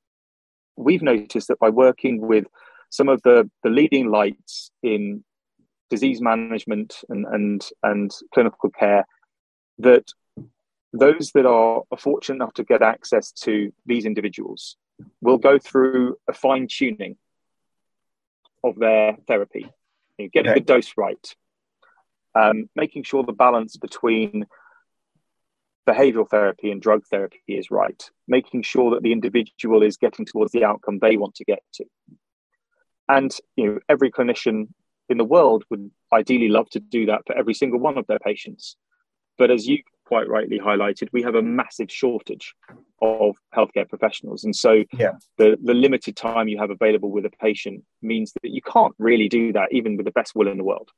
we've 0.77 1.03
noticed 1.03 1.49
that 1.49 1.59
by 1.59 1.71
working 1.71 2.21
with 2.21 2.47
some 2.91 3.09
of 3.09 3.23
the, 3.23 3.49
the 3.63 3.71
leading 3.71 4.11
lights 4.11 4.71
in 4.83 5.25
disease 5.89 6.21
management 6.21 6.97
and, 7.09 7.25
and, 7.27 7.69
and 7.83 8.13
clinical 8.35 8.71
care, 8.71 9.07
that 9.79 10.13
those 10.93 11.31
that 11.33 11.47
are 11.47 11.83
fortunate 11.99 12.37
enough 12.37 12.53
to 12.55 12.65
get 12.65 12.83
access 12.83 13.31
to 13.33 13.73
these 13.87 14.05
individuals 14.05 14.77
will 15.21 15.39
go 15.39 15.59
through 15.59 16.17
a 16.29 16.33
fine 16.33 16.67
tuning 16.69 17.17
of 18.63 18.77
their 18.77 19.17
therapy, 19.27 19.67
you 20.19 20.25
know, 20.25 20.31
getting 20.33 20.51
Okay. 20.51 20.61
the 20.61 20.67
dose 20.67 20.93
right, 20.97 21.35
um, 22.35 22.69
making 22.77 23.05
sure 23.05 23.23
the 23.23 23.33
balance 23.33 23.77
between 23.77 24.47
behavioral 25.89 26.29
therapy 26.29 26.71
and 26.71 26.83
drug 26.83 27.05
therapy 27.07 27.41
is 27.49 27.71
right, 27.71 28.11
making 28.29 28.63
sure 28.63 28.91
that 28.91 29.03
the 29.03 29.13
individual 29.13 29.83
is 29.83 29.97
getting 29.97 30.27
towards 30.27 30.53
the 30.53 30.65
outcome 30.65 30.99
they 30.99 31.17
want 31.17 31.35
to 31.37 31.45
get 31.45 31.63
to. 31.75 31.85
And 33.17 33.35
you 33.57 33.65
know, 33.67 33.79
every 33.89 34.11
clinician 34.11 34.69
in 35.09 35.19
the 35.19 35.25
world 35.25 35.65
would 35.71 35.91
ideally 36.13 36.49
love 36.49 36.69
to 36.71 36.81
do 36.81 37.07
that 37.07 37.23
for 37.27 37.35
every 37.37 37.55
single 37.55 37.81
one 37.81 37.99
of 37.99 38.07
their 38.07 38.19
patients. 38.21 38.77
But 39.39 39.51
as 39.51 39.67
you 39.67 39.79
quite 40.05 40.29
rightly 40.29 40.59
highlighted, 40.59 41.09
we 41.13 41.23
have 41.23 41.35
a 41.35 41.43
massive 41.43 41.91
shortage 41.91 42.55
of 43.01 43.37
healthcare 43.55 43.89
professionals. 43.89 44.45
And 44.45 44.55
so 44.55 44.85
Yeah. 44.93 45.13
the, 45.39 45.57
the 45.63 45.75
limited 45.75 46.17
time 46.17 46.49
you 46.49 46.59
have 46.59 46.71
available 46.71 47.11
with 47.11 47.25
a 47.25 47.31
patient 47.31 47.85
means 48.03 48.33
that 48.43 48.51
you 48.51 48.61
can't 48.61 48.95
really 48.99 49.29
do 49.29 49.53
that, 49.53 49.73
even 49.73 49.97
with 49.97 50.07
the 50.07 50.13
best 50.13 50.35
will 50.35 50.49
in 50.49 50.59
the 50.59 50.65
world. 50.65 50.91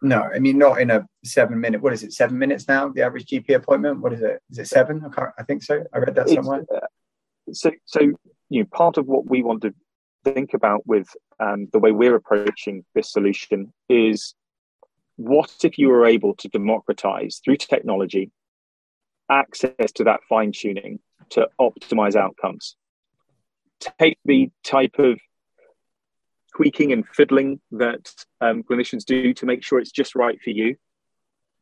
No, 0.00 0.22
I 0.34 0.38
mean 0.38 0.58
not 0.58 0.80
in 0.80 0.90
a 0.90 1.06
seven 1.24 1.60
minute. 1.60 1.82
What 1.82 1.92
is 1.92 2.04
it? 2.04 2.12
Seven 2.12 2.38
minutes 2.38 2.68
now? 2.68 2.88
The 2.88 3.02
average 3.02 3.26
GP 3.26 3.48
appointment. 3.56 4.00
What 4.00 4.12
is 4.12 4.22
it? 4.22 4.40
Is 4.50 4.58
it 4.58 4.68
seven? 4.68 5.02
I 5.04 5.08
can't. 5.08 5.30
I 5.38 5.42
think 5.42 5.62
so. 5.64 5.82
I 5.92 5.98
read 5.98 6.14
that 6.14 6.28
somewhere. 6.28 6.64
uh, 6.72 6.86
so, 7.52 7.72
so 7.84 8.00
you 8.00 8.60
know, 8.60 8.64
part 8.70 8.96
of 8.96 9.06
what 9.06 9.26
we 9.28 9.42
want 9.42 9.62
to 9.62 9.74
think 10.24 10.54
about 10.54 10.86
with 10.86 11.08
um, 11.40 11.68
the 11.72 11.78
way 11.78 11.92
we're 11.92 12.14
approaching 12.14 12.84
this 12.94 13.12
solution 13.12 13.72
is 13.88 14.34
what 15.16 15.52
if 15.64 15.78
you 15.78 15.88
were 15.88 16.06
able 16.06 16.34
to 16.36 16.48
democratize 16.48 17.40
through 17.44 17.56
technology 17.56 18.30
access 19.30 19.92
to 19.94 20.04
that 20.04 20.20
fine 20.28 20.52
tuning 20.52 21.00
to 21.30 21.48
optimize 21.60 22.16
outcomes? 22.16 22.76
Take 23.98 24.18
the 24.24 24.50
type 24.64 24.98
of 24.98 25.18
tweaking 26.56 26.92
and 26.92 27.06
fiddling 27.14 27.60
that 27.72 28.12
um, 28.40 28.62
clinicians 28.62 29.04
do 29.04 29.32
to 29.34 29.46
make 29.46 29.62
sure 29.62 29.78
it's 29.78 29.92
just 29.92 30.14
right 30.14 30.40
for 30.42 30.50
you 30.50 30.76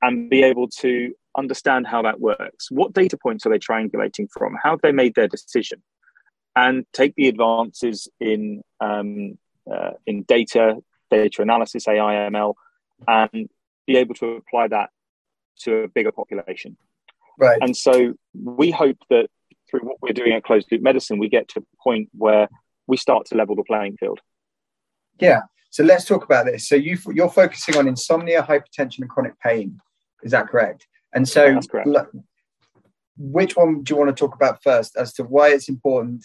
and 0.03 0.31
be 0.31 0.43
able 0.43 0.69
to 0.69 1.13
understand 1.37 1.87
how 1.87 2.03
that 2.03 2.21
works. 2.21 2.71
What 2.71 2.93
data 2.93 3.17
points 3.17 3.45
are 3.47 3.51
they 3.51 3.59
triangulating 3.59 4.29
from? 4.31 4.57
How 4.63 4.71
have 4.71 4.83
they 4.83 4.93
made 4.93 5.15
their 5.15 5.29
decision? 5.29 5.83
And 6.57 6.87
take 6.93 7.15
the 7.17 7.29
advances 7.29 8.09
in 8.19 8.63
um, 8.81 9.39
uh, 9.71 9.91
in 10.07 10.23
data, 10.23 10.77
data 11.11 11.43
analysis, 11.43 11.87
AI, 11.87 12.31
ML, 12.31 12.55
and 13.07 13.49
be 13.87 13.97
able 13.97 14.15
to 14.15 14.37
apply 14.37 14.69
that 14.69 14.91
to 15.61 15.85
a 15.85 15.89
bigger 15.89 16.13
population. 16.13 16.77
Right. 17.39 17.59
And 17.61 17.77
so 17.77 18.15
we 18.35 18.71
hope 18.71 18.99
that 19.11 19.29
through 19.69 19.81
what 19.81 19.97
we're 20.01 20.13
doing 20.13 20.33
at 20.33 20.45
Closed 20.45 20.69
Loop 20.71 20.83
Medicine, 20.83 21.19
we 21.19 21.29
get 21.29 21.49
to 21.49 21.61
a 21.61 21.83
point 21.83 22.09
where 22.13 22.49
we 22.87 22.97
start 22.97 23.27
to 23.27 23.35
level 23.35 23.57
the 23.57 23.65
playing 23.65 23.97
field. 23.99 24.21
Yeah. 25.21 25.43
So 25.71 25.83
let's 25.85 26.05
talk 26.05 26.25
about 26.25 26.47
this. 26.47 26.69
So 26.69 26.77
you 26.77 26.97
you're 27.13 27.31
focusing 27.31 27.77
on 27.77 27.89
insomnia, 27.89 28.43
hypertension, 28.43 29.01
and 29.01 29.11
chronic 29.11 29.39
pain. 29.41 29.81
Is 30.23 30.33
that 30.33 30.49
correct? 30.49 30.87
And 31.13 31.29
so, 31.29 31.61
correct. 31.69 31.87
look, 31.87 32.11
which 33.19 33.57
one 33.57 33.83
do 33.83 33.95
you 33.95 33.99
want 33.99 34.15
to 34.15 34.19
talk 34.19 34.35
about 34.35 34.63
first, 34.63 34.97
as 34.97 35.13
to 35.15 35.25
why 35.25 35.49
it's 35.49 35.69
important, 35.69 36.25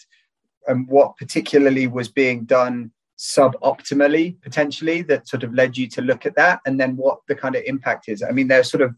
and 0.66 0.88
what 0.88 1.16
particularly 1.16 1.86
was 1.86 2.08
being 2.08 2.44
done 2.44 2.92
suboptimally, 3.18 4.40
potentially, 4.42 5.02
that 5.02 5.28
sort 5.28 5.44
of 5.44 5.54
led 5.54 5.76
you 5.76 5.86
to 5.88 6.02
look 6.02 6.26
at 6.26 6.36
that, 6.36 6.60
and 6.66 6.78
then 6.80 6.96
what 6.96 7.20
the 7.28 7.34
kind 7.34 7.54
of 7.54 7.62
impact 7.64 8.08
is? 8.08 8.22
I 8.22 8.32
mean, 8.32 8.48
there's 8.48 8.70
sort 8.70 8.82
of 8.82 8.96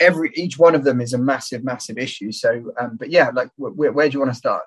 every 0.00 0.30
each 0.34 0.58
one 0.58 0.74
of 0.74 0.84
them 0.84 1.00
is 1.00 1.12
a 1.12 1.18
massive, 1.18 1.64
massive 1.64 1.98
issue. 1.98 2.32
So, 2.32 2.72
um, 2.80 2.96
but 2.96 3.10
yeah, 3.10 3.30
like, 3.34 3.50
wh- 3.56 3.76
where, 3.76 3.92
where 3.92 4.08
do 4.08 4.14
you 4.14 4.20
want 4.20 4.32
to 4.32 4.38
start? 4.38 4.62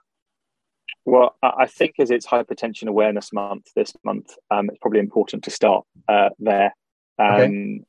Well, 1.05 1.35
I 1.41 1.51
I 1.59 1.65
think 1.67 1.95
as 1.99 2.11
it's 2.11 2.27
Hypertension 2.27 2.87
Awareness 2.87 3.31
Month 3.31 3.67
this 3.75 3.93
month, 4.03 4.35
um, 4.51 4.69
it's 4.69 4.79
probably 4.79 4.99
important 4.99 5.43
to 5.45 5.51
start 5.51 5.85
uh, 6.07 6.29
there. 6.39 6.73
Um, 7.19 7.39
Okay. 7.39 7.83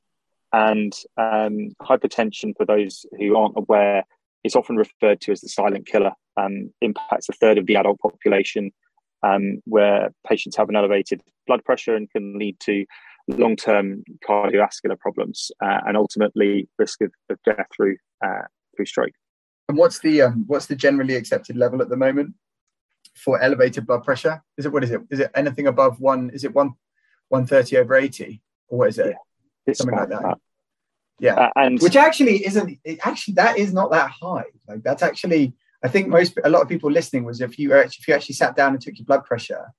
And 0.51 0.95
um, 1.19 1.77
hypertension, 1.83 2.57
for 2.57 2.65
those 2.65 3.05
who 3.19 3.37
aren't 3.37 3.59
aware, 3.59 4.05
is 4.49 4.57
often 4.57 4.77
referred 4.77 5.21
to 5.23 5.33
as 5.33 5.41
the 5.41 5.49
silent 5.49 5.87
killer. 5.87 6.13
Um, 6.37 6.73
impacts 6.81 7.29
a 7.29 7.33
third 7.33 7.59
of 7.59 7.67
the 7.67 7.77
adult 7.77 7.99
population, 8.01 8.71
um, 9.23 9.61
where 9.65 10.11
patients 10.27 10.57
have 10.57 10.69
an 10.69 10.77
elevated 10.77 11.21
blood 11.47 11.65
pressure 11.65 11.95
and 11.97 12.11
can 12.11 12.39
lead 12.39 12.59
to 12.61 12.85
long-term 13.29 14.05
cardiovascular 14.27 14.99
problems 14.99 15.51
uh, 15.61 15.81
and 15.87 15.97
ultimately 15.97 16.69
risk 16.79 17.01
of, 17.03 17.13
of 17.31 17.39
death 17.45 17.67
through 17.75 17.97
uh, 18.25 18.47
through 18.75 18.87
stroke. 18.87 19.17
And 19.69 19.77
what's 19.77 19.99
the 19.99 20.23
um, 20.23 20.45
what's 20.47 20.67
the 20.67 20.77
generally 20.77 21.17
accepted 21.17 21.57
level 21.57 21.83
at 21.83 21.89
the 21.89 21.97
moment 21.97 22.35
for 23.15 23.41
elevated 23.43 23.87
blood 23.87 24.05
pressure? 24.05 24.43
Is 24.57 24.65
it 24.67 24.73
what 24.73 24.85
is 24.85 24.93
it? 24.93 25.01
Is 25.11 25.21
it 25.21 25.31
anything 25.35 25.67
above 25.67 26.01
one? 26.01 26.31
Is 26.31 26.45
it 26.45 26.55
one 26.55 26.71
one 27.29 27.47
thirty 27.47 27.77
over 27.77 27.95
eighty, 27.97 28.41
or 28.69 28.79
what 28.79 28.89
is 28.89 28.99
it? 28.99 29.17
It's 29.67 29.79
Something 29.79 29.99
like 29.99 30.09
about 30.09 30.23
that. 30.23 30.39
Yeah, 31.21 31.35
Uh, 31.35 31.51
and 31.57 31.81
which 31.81 31.97
actually 31.97 32.47
isn't. 32.47 32.79
It, 32.85 33.01
actually, 33.05 33.35
that 33.35 33.59
is 33.59 33.73
not 33.73 33.91
that 33.91 34.11
high. 34.11 34.45
Like 34.69 34.83
that's 34.83 35.03
actually. 35.03 35.55
I 35.83 35.89
think 35.89 36.09
most 36.09 36.37
a 36.43 36.49
lot 36.51 36.63
of 36.63 36.69
people 36.69 36.91
listening 36.91 37.25
was 37.25 37.41
if 37.41 37.59
you 37.59 37.73
actually 37.75 37.99
if 38.01 38.09
you 38.09 38.15
actually 38.15 38.35
sat 38.35 38.57
down 38.57 38.73
and 38.73 38.81
took 38.81 38.99
your 38.99 39.05
blood 39.07 39.25
pressure, 39.25 39.73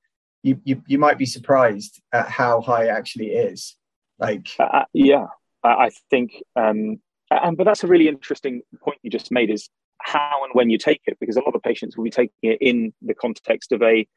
you 0.44 0.60
you, 0.64 0.82
you 0.88 0.98
might 0.98 1.18
be 1.18 1.26
surprised 1.26 2.02
at 2.14 2.30
how 2.30 2.62
high 2.62 2.86
it 2.86 2.90
actually 2.90 3.28
is. 3.32 3.76
Like 4.18 4.48
Uh, 4.60 4.86
yeah, 4.94 5.28
I 5.64 5.70
I 5.70 5.90
think, 6.10 6.42
um, 6.56 7.02
and 7.32 7.58
but 7.58 7.64
that's 7.66 7.84
a 7.84 7.88
really 7.88 8.08
interesting 8.08 8.62
point 8.82 9.00
you 9.02 9.10
just 9.10 9.32
made 9.32 9.50
is 9.50 9.70
how 10.02 10.44
and 10.46 10.54
when 10.54 10.70
you 10.70 10.78
take 10.78 11.02
it, 11.06 11.18
because 11.20 11.36
a 11.38 11.42
lot 11.42 11.56
of 11.56 11.62
patients 11.62 11.98
will 11.98 12.06
be 12.06 12.10
taking 12.10 12.34
it 12.54 12.58
in 12.62 12.94
the 13.02 13.14
context 13.14 13.72
of 13.72 13.82
a 13.82 14.08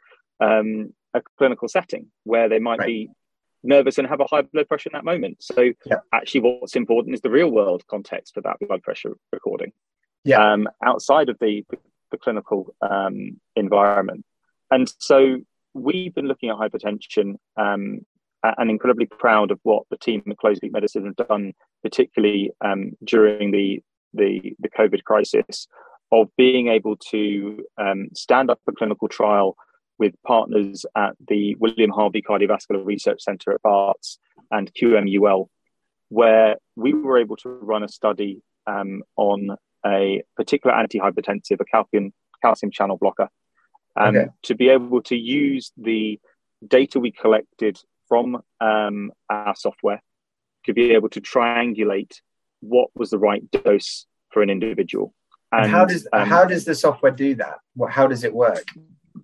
um, 0.41 0.93
a 1.15 1.21
clinical 1.39 1.69
setting 1.69 2.07
where 2.25 2.49
they 2.49 2.59
might 2.59 2.79
Right. 2.79 2.87
be 2.87 3.11
nervous 3.63 3.99
and 3.99 4.07
have 4.09 4.21
a 4.21 4.25
high 4.25 4.43
blood 4.43 4.69
pressure 4.69 4.91
in 4.91 4.95
that 4.95 5.05
moment. 5.05 5.43
So 5.43 5.73
Yeah. 5.87 6.01
actually, 6.13 6.41
what's 6.41 6.77
important 6.77 7.15
is 7.15 7.21
the 7.21 7.31
real 7.31 7.51
world 7.51 7.87
context 7.87 8.35
for 8.35 8.41
that 8.43 8.59
blood 8.61 8.83
pressure 8.83 9.17
recording. 9.33 9.73
Yeah. 10.25 10.53
Um, 10.53 10.69
outside 10.85 11.29
of 11.29 11.39
the 11.41 11.65
the 12.11 12.19
clinical 12.19 12.75
um, 12.83 13.41
environment, 13.57 14.25
and 14.71 14.93
so 14.99 15.39
we've 15.75 16.15
been 16.15 16.29
looking 16.29 16.51
at 16.51 16.57
hypertension 16.57 17.37
um, 17.57 18.05
and 18.43 18.71
incredibly 18.71 19.07
proud 19.07 19.51
of 19.51 19.59
what 19.63 19.85
the 19.91 19.97
team 19.97 20.23
at 20.31 20.37
Closed 20.37 20.63
Loop 20.63 20.73
Medicine 20.73 21.07
have 21.07 21.29
done, 21.29 21.55
particularly 21.83 22.51
um, 22.61 22.93
during 23.05 23.51
the, 23.51 23.83
the 24.13 24.55
the 24.59 24.69
COVID 24.69 25.05
crisis, 25.05 25.67
of 26.13 26.29
being 26.37 26.69
able 26.69 26.97
to 27.11 27.65
um, 27.79 28.09
stand 28.15 28.51
up 28.51 28.61
a 28.69 28.73
clinical 28.73 29.09
trial 29.09 29.57
with 29.99 30.15
partners 30.27 30.85
at 30.97 31.15
the 31.29 31.55
William 31.57 31.91
Harvey 31.91 32.23
Cardiovascular 32.23 32.85
Research 32.85 33.23
Centre 33.23 33.53
at 33.53 33.63
Barts 33.63 34.19
and 34.51 34.73
QMUL, 34.75 35.49
where 36.09 36.57
we 36.77 36.93
were 36.93 37.19
able 37.19 37.37
to 37.37 37.49
run 37.49 37.83
a 37.83 37.89
study 37.89 38.43
um, 38.67 39.03
on 39.17 39.57
a 39.85 40.23
particular 40.37 40.75
antihypertensive, 40.77 41.61
a 41.61 41.65
calcium 41.65 42.13
calcium 42.43 42.71
channel 42.73 42.97
blocker, 42.97 43.29
um, 43.97 44.17
Okay. 44.17 44.27
to 44.43 44.55
be 44.55 44.69
able 44.69 45.03
to 45.03 45.17
use 45.17 45.73
the 45.77 46.19
data 46.67 46.99
we 46.99 47.13
collected 47.13 47.79
from 48.09 48.43
um, 48.61 49.13
our 49.31 49.55
software 49.55 50.03
to 50.65 50.73
be 50.73 50.93
able 50.93 51.09
to 51.09 51.21
triangulate 51.21 52.17
what 52.61 52.89
was 52.95 53.11
the 53.11 53.19
right 53.19 53.49
dose 53.51 54.07
for 54.31 54.43
an 54.43 54.51
individual. 54.51 55.15
And, 55.51 55.71
how 55.71 55.85
does 55.85 56.07
um, 56.13 56.29
how 56.29 56.45
does 56.45 56.65
the 56.65 56.75
software 56.75 57.13
do 57.13 57.35
that? 57.37 57.59
How 57.91 58.07
does 58.07 58.25
it 58.25 58.33
work? 58.33 58.65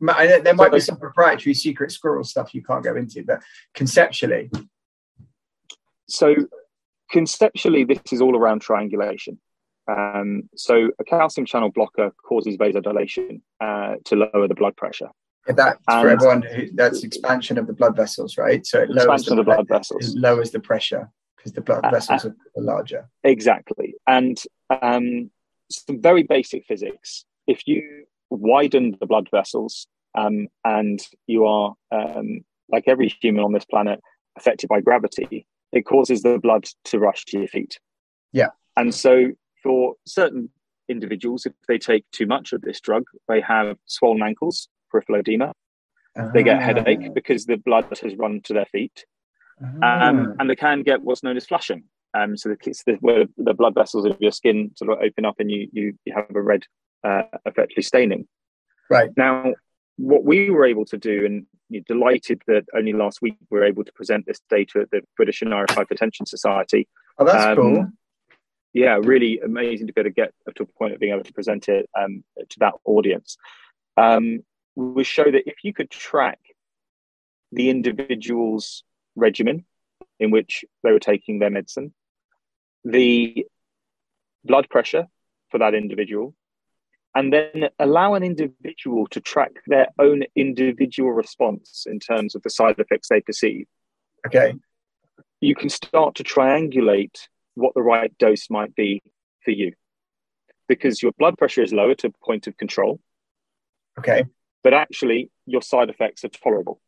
I 0.07 0.27
know 0.27 0.41
There 0.41 0.55
might 0.55 0.73
be 0.73 0.81
some 0.81 0.99
proprietary 0.99 1.55
secret 1.55 1.93
squirrel 1.93 2.25
stuff 2.25 2.55
you 2.55 2.63
can't 2.63 2.85
go 2.85 2.97
into, 2.97 3.25
but 3.25 3.43
conceptually, 3.75 4.51
so 6.09 6.35
conceptually 7.11 7.85
this 7.85 8.01
is 8.13 8.21
all 8.21 8.37
around 8.37 8.61
triangulation. 8.61 9.39
Um, 9.91 10.49
so 10.55 10.91
a 10.99 11.05
calcium 11.05 11.47
channel 11.47 11.71
blocker 11.71 12.13
causes 12.27 12.57
vasodilation 12.57 13.41
uh, 13.61 13.97
to 14.05 14.17
lower 14.17 14.47
the 14.47 14.55
blood 14.55 14.77
pressure. 14.77 15.09
If 15.47 15.57
that's 15.57 15.79
for 15.87 16.09
everyone 16.11 16.43
who 16.43 16.69
that's 16.75 17.03
expansion 17.05 17.57
of 17.57 17.67
the 17.67 17.73
blood 17.73 17.97
vessels, 17.97 18.37
right? 18.37 18.67
So 18.67 18.81
it 18.83 18.91
lowers 18.91 19.23
expansion 19.23 19.39
of 19.39 19.47
the 19.47 19.53
blood 19.55 19.67
vessels. 19.69 20.15
it 20.15 20.19
lowers 20.21 20.51
the 20.51 20.61
pressure 20.61 21.09
because 21.37 21.53
the 21.53 21.63
blood 21.63 21.85
Uh, 21.85 21.91
vessels 21.91 22.27
are 22.27 22.37
are 22.57 22.63
larger. 22.63 23.09
exactly. 23.25 23.95
And 24.07 24.39
um, 24.83 25.31
some 25.71 26.03
very 26.03 26.23
basic 26.23 26.67
physics. 26.67 27.25
If 27.47 27.67
you 27.67 28.05
widen 28.31 28.97
the 29.01 29.07
blood 29.07 29.29
vessels 29.31 29.87
um, 30.17 30.49
and 30.65 31.01
you 31.27 31.45
are 31.47 31.75
um, 31.93 32.41
like 32.71 32.85
every 32.87 33.09
human 33.21 33.43
on 33.45 33.53
this 33.53 33.65
planet 33.65 34.01
affected 34.37 34.69
by 34.69 34.81
gravity 34.81 35.47
it 35.73 35.83
causes 35.83 36.23
the 36.23 36.39
blood 36.39 36.67
to 36.85 36.99
rush 36.99 37.25
to 37.27 37.39
your 37.39 37.49
feet 37.49 37.79
Yeah. 38.33 38.49
and 38.77 38.95
so 38.95 39.33
for 39.63 39.95
certain 40.07 40.51
individuals 40.89 41.45
if 41.47 41.53
they 41.69 41.79
take 41.79 42.05
too 42.13 42.27
much 42.27 42.53
of 42.53 42.63
this 42.63 42.81
drug 42.81 43.05
they 43.29 43.41
have 43.41 43.77
swollen 43.87 44.23
ankles 44.23 44.69
peripheral 44.91 45.21
edema 45.21 45.53
they 46.35 46.43
get 46.43 46.61
headache 46.63 47.15
because 47.15 47.45
the 47.47 47.57
blood 47.57 47.87
has 48.03 48.15
run 48.17 48.41
to 48.45 48.53
their 48.55 48.67
feet 48.67 49.05
Ah. 49.83 50.09
um, 50.09 50.35
and 50.39 50.49
they 50.49 50.55
can 50.57 50.83
get 50.85 51.03
what's 51.03 51.25
known 51.25 51.37
as 51.37 51.45
flushing. 51.47 51.83
Um, 52.15 52.37
so 52.37 52.51
the, 52.51 52.57
it's 52.65 52.85
the, 52.85 52.95
where 53.01 53.27
the 53.37 53.55
blood 53.55 53.75
vessels 53.75 54.05
of 54.05 54.17
your 54.21 54.33
skin 54.33 54.71
sort 54.77 54.91
of 54.91 54.99
open 55.03 55.25
up 55.25 55.37
and 55.39 55.51
you 55.51 55.69
you, 55.73 55.99
you 56.05 56.15
have 56.15 56.35
a 56.35 56.41
red, 56.41 56.65
uh, 57.05 57.23
effectively 57.45 57.83
staining. 57.83 58.27
Right. 58.91 59.11
Now, 59.17 59.55
what 59.97 60.25
we 60.25 60.51
were 60.51 60.65
able 60.65 60.87
to 60.87 60.97
do, 60.97 61.27
and 61.27 61.47
you're 61.69 61.83
delighted 61.87 62.43
that 62.47 62.65
only 62.75 62.93
last 62.93 63.21
week 63.21 63.37
we 63.51 63.59
were 63.59 63.65
able 63.67 63.85
to 63.85 63.93
present 63.93 64.25
this 64.27 64.41
data 64.49 64.81
at 64.81 64.91
the 64.91 65.03
British 65.17 65.43
and 65.43 65.53
Irish 65.53 65.71
Hypertension 65.71 66.27
Society. 66.27 66.89
Oh, 67.19 67.25
that's 67.25 67.45
Um, 67.45 67.57
cool. 67.57 67.89
Yeah, 68.73 68.99
really 69.03 69.41
amazing 69.41 69.87
to 69.87 69.93
be 69.93 70.01
able 70.01 70.11
to 70.11 70.15
get 70.15 70.33
to 70.55 70.63
a 70.63 70.67
point 70.67 70.95
of 70.95 71.01
being 71.01 71.13
able 71.13 71.25
to 71.25 71.33
present 71.33 71.69
it 71.69 71.89
um, 71.99 72.23
to 72.39 72.59
that 72.61 72.75
audience. 72.85 73.37
Um, 73.97 74.41
we 74.77 75.05
show 75.05 75.25
that 75.25 75.49
if 75.49 75.65
you 75.65 75.73
could 75.73 75.91
track 75.91 76.39
the 77.51 77.71
individual's 77.71 78.85
regimen 79.17 79.65
in 80.21 80.31
which 80.31 80.65
they 80.85 80.93
were 80.93 81.01
taking 81.01 81.39
their 81.39 81.51
medicine, 81.51 81.93
the 82.85 83.47
blood 84.45 84.69
pressure 84.71 85.07
for 85.51 85.59
that 85.59 85.75
individual, 85.75 86.35
and 87.15 87.33
then 87.33 87.69
allow 87.79 88.15
an 88.15 88.23
individual 88.23 89.07
to 89.09 89.21
track 89.21 89.53
their 89.67 89.89
own 89.99 90.23
individual 90.37 91.11
response 91.11 91.87
in 91.89 91.99
terms 91.99 92.35
of 92.35 92.43
the 92.43 92.51
side 92.51 92.79
effects 92.79 93.09
they 93.09 93.21
perceive, 93.21 93.67
Okay. 94.27 94.55
you 95.41 95.55
can 95.55 95.69
start 95.69 96.15
to 96.17 96.25
triangulate 96.25 97.29
what 97.55 97.75
the 97.75 97.83
right 97.83 98.17
dose 98.19 98.51
might 98.51 98.75
be 98.75 99.03
for 99.45 99.51
you. 99.51 99.73
Because 100.69 101.03
your 101.03 101.13
blood 101.13 101.39
pressure 101.39 101.63
is 101.63 101.73
lower 101.73 101.95
to 101.97 102.09
a 102.09 102.25
point 102.25 102.47
of 102.47 102.57
control, 102.57 103.01
Okay. 103.99 104.25
but 104.63 104.75
actually 104.75 105.31
your 105.47 105.63
side 105.63 105.89
effects 105.89 106.25
are 106.25 106.29
tolerable. 106.29 106.81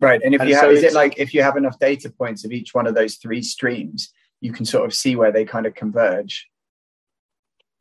Right. 0.00 0.20
And 0.22 0.34
if 0.34 0.40
And 0.40 0.50
you 0.50 0.56
so 0.56 0.62
have, 0.62 0.72
is 0.72 0.82
it 0.84 0.92
like 0.92 1.18
if 1.18 1.32
you 1.34 1.42
have 1.42 1.56
enough 1.56 1.78
data 1.78 2.10
points 2.10 2.44
of 2.44 2.52
each 2.52 2.74
one 2.74 2.86
of 2.86 2.94
those 2.94 3.16
three 3.16 3.42
streams, 3.42 4.12
you 4.40 4.52
can 4.52 4.64
sort 4.64 4.86
of 4.86 4.94
see 4.94 5.16
where 5.16 5.32
they 5.32 5.44
kind 5.44 5.66
of 5.66 5.74
converge. 5.74 6.46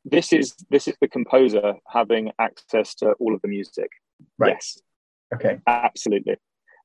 This 0.05 0.32
is 0.32 0.55
this 0.70 0.88
is 0.88 0.95
the 1.01 1.08
composer 1.08 1.76
having 1.88 2.32
access 2.39 2.95
to 2.95 3.12
all 3.20 3.36
of 3.36 3.41
the 3.41 3.47
music. 3.47 3.89
Right. 4.38 4.53
Yes, 4.53 4.82
Okay. 5.36 5.60
absolutely. 5.68 6.38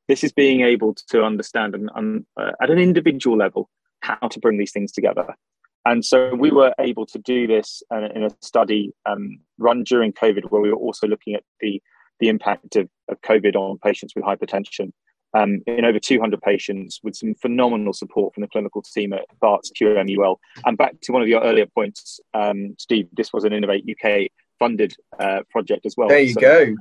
This 0.08 0.24
is 0.24 0.32
being 0.32 0.62
able 0.62 0.94
to 1.10 1.22
understand 1.22 1.74
and, 1.74 2.26
uh, 2.36 2.52
at 2.60 2.70
an 2.70 2.78
individual 2.78 3.36
level 3.36 3.70
how 4.00 4.16
to 4.28 4.40
bring 4.40 4.58
these 4.58 4.72
things 4.72 4.90
together. 4.92 5.36
And 5.84 6.04
so 6.04 6.34
we 6.34 6.50
were 6.50 6.74
able 6.78 7.06
to 7.06 7.18
do 7.18 7.46
this 7.46 7.82
uh, 7.92 8.08
in 8.14 8.24
a 8.24 8.30
study 8.40 8.92
um, 9.06 9.40
run 9.58 9.84
during 9.84 10.12
COVID, 10.12 10.50
where 10.50 10.60
we 10.60 10.70
were 10.70 10.76
also 10.76 11.06
looking 11.06 11.34
at 11.34 11.44
the 11.60 11.80
the 12.20 12.28
impact 12.28 12.76
of, 12.76 12.88
of 13.08 13.20
COVID 13.22 13.56
on 13.56 13.78
patients 13.78 14.14
with 14.14 14.24
hypertension 14.24 14.92
um, 15.34 15.62
in 15.66 15.84
over 15.84 15.98
200 15.98 16.40
patients 16.42 17.00
with 17.02 17.16
some 17.16 17.34
phenomenal 17.34 17.92
support 17.92 18.34
from 18.34 18.42
the 18.42 18.48
clinical 18.48 18.82
team 18.82 19.12
at 19.12 19.24
Barts 19.40 19.70
QMUL. 19.70 20.36
And 20.64 20.76
back 20.76 21.00
to 21.02 21.12
one 21.12 21.22
of 21.22 21.28
your 21.28 21.42
earlier 21.42 21.66
points, 21.66 22.20
um, 22.34 22.74
Steve, 22.78 23.08
this 23.12 23.32
was 23.32 23.44
an 23.44 23.52
Innovate 23.52 23.84
UK 23.88 24.30
funded 24.58 24.94
uh, 25.18 25.40
project 25.50 25.86
as 25.86 25.94
well. 25.96 26.08
There 26.08 26.20
you 26.20 26.34
So- 26.34 26.40
go. 26.40 26.74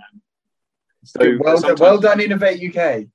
So 1.03 1.37
well, 1.39 1.59
done, 1.59 1.75
well 1.79 1.97
done, 1.99 2.19
Innovate 2.21 2.61
UK. 2.61 3.07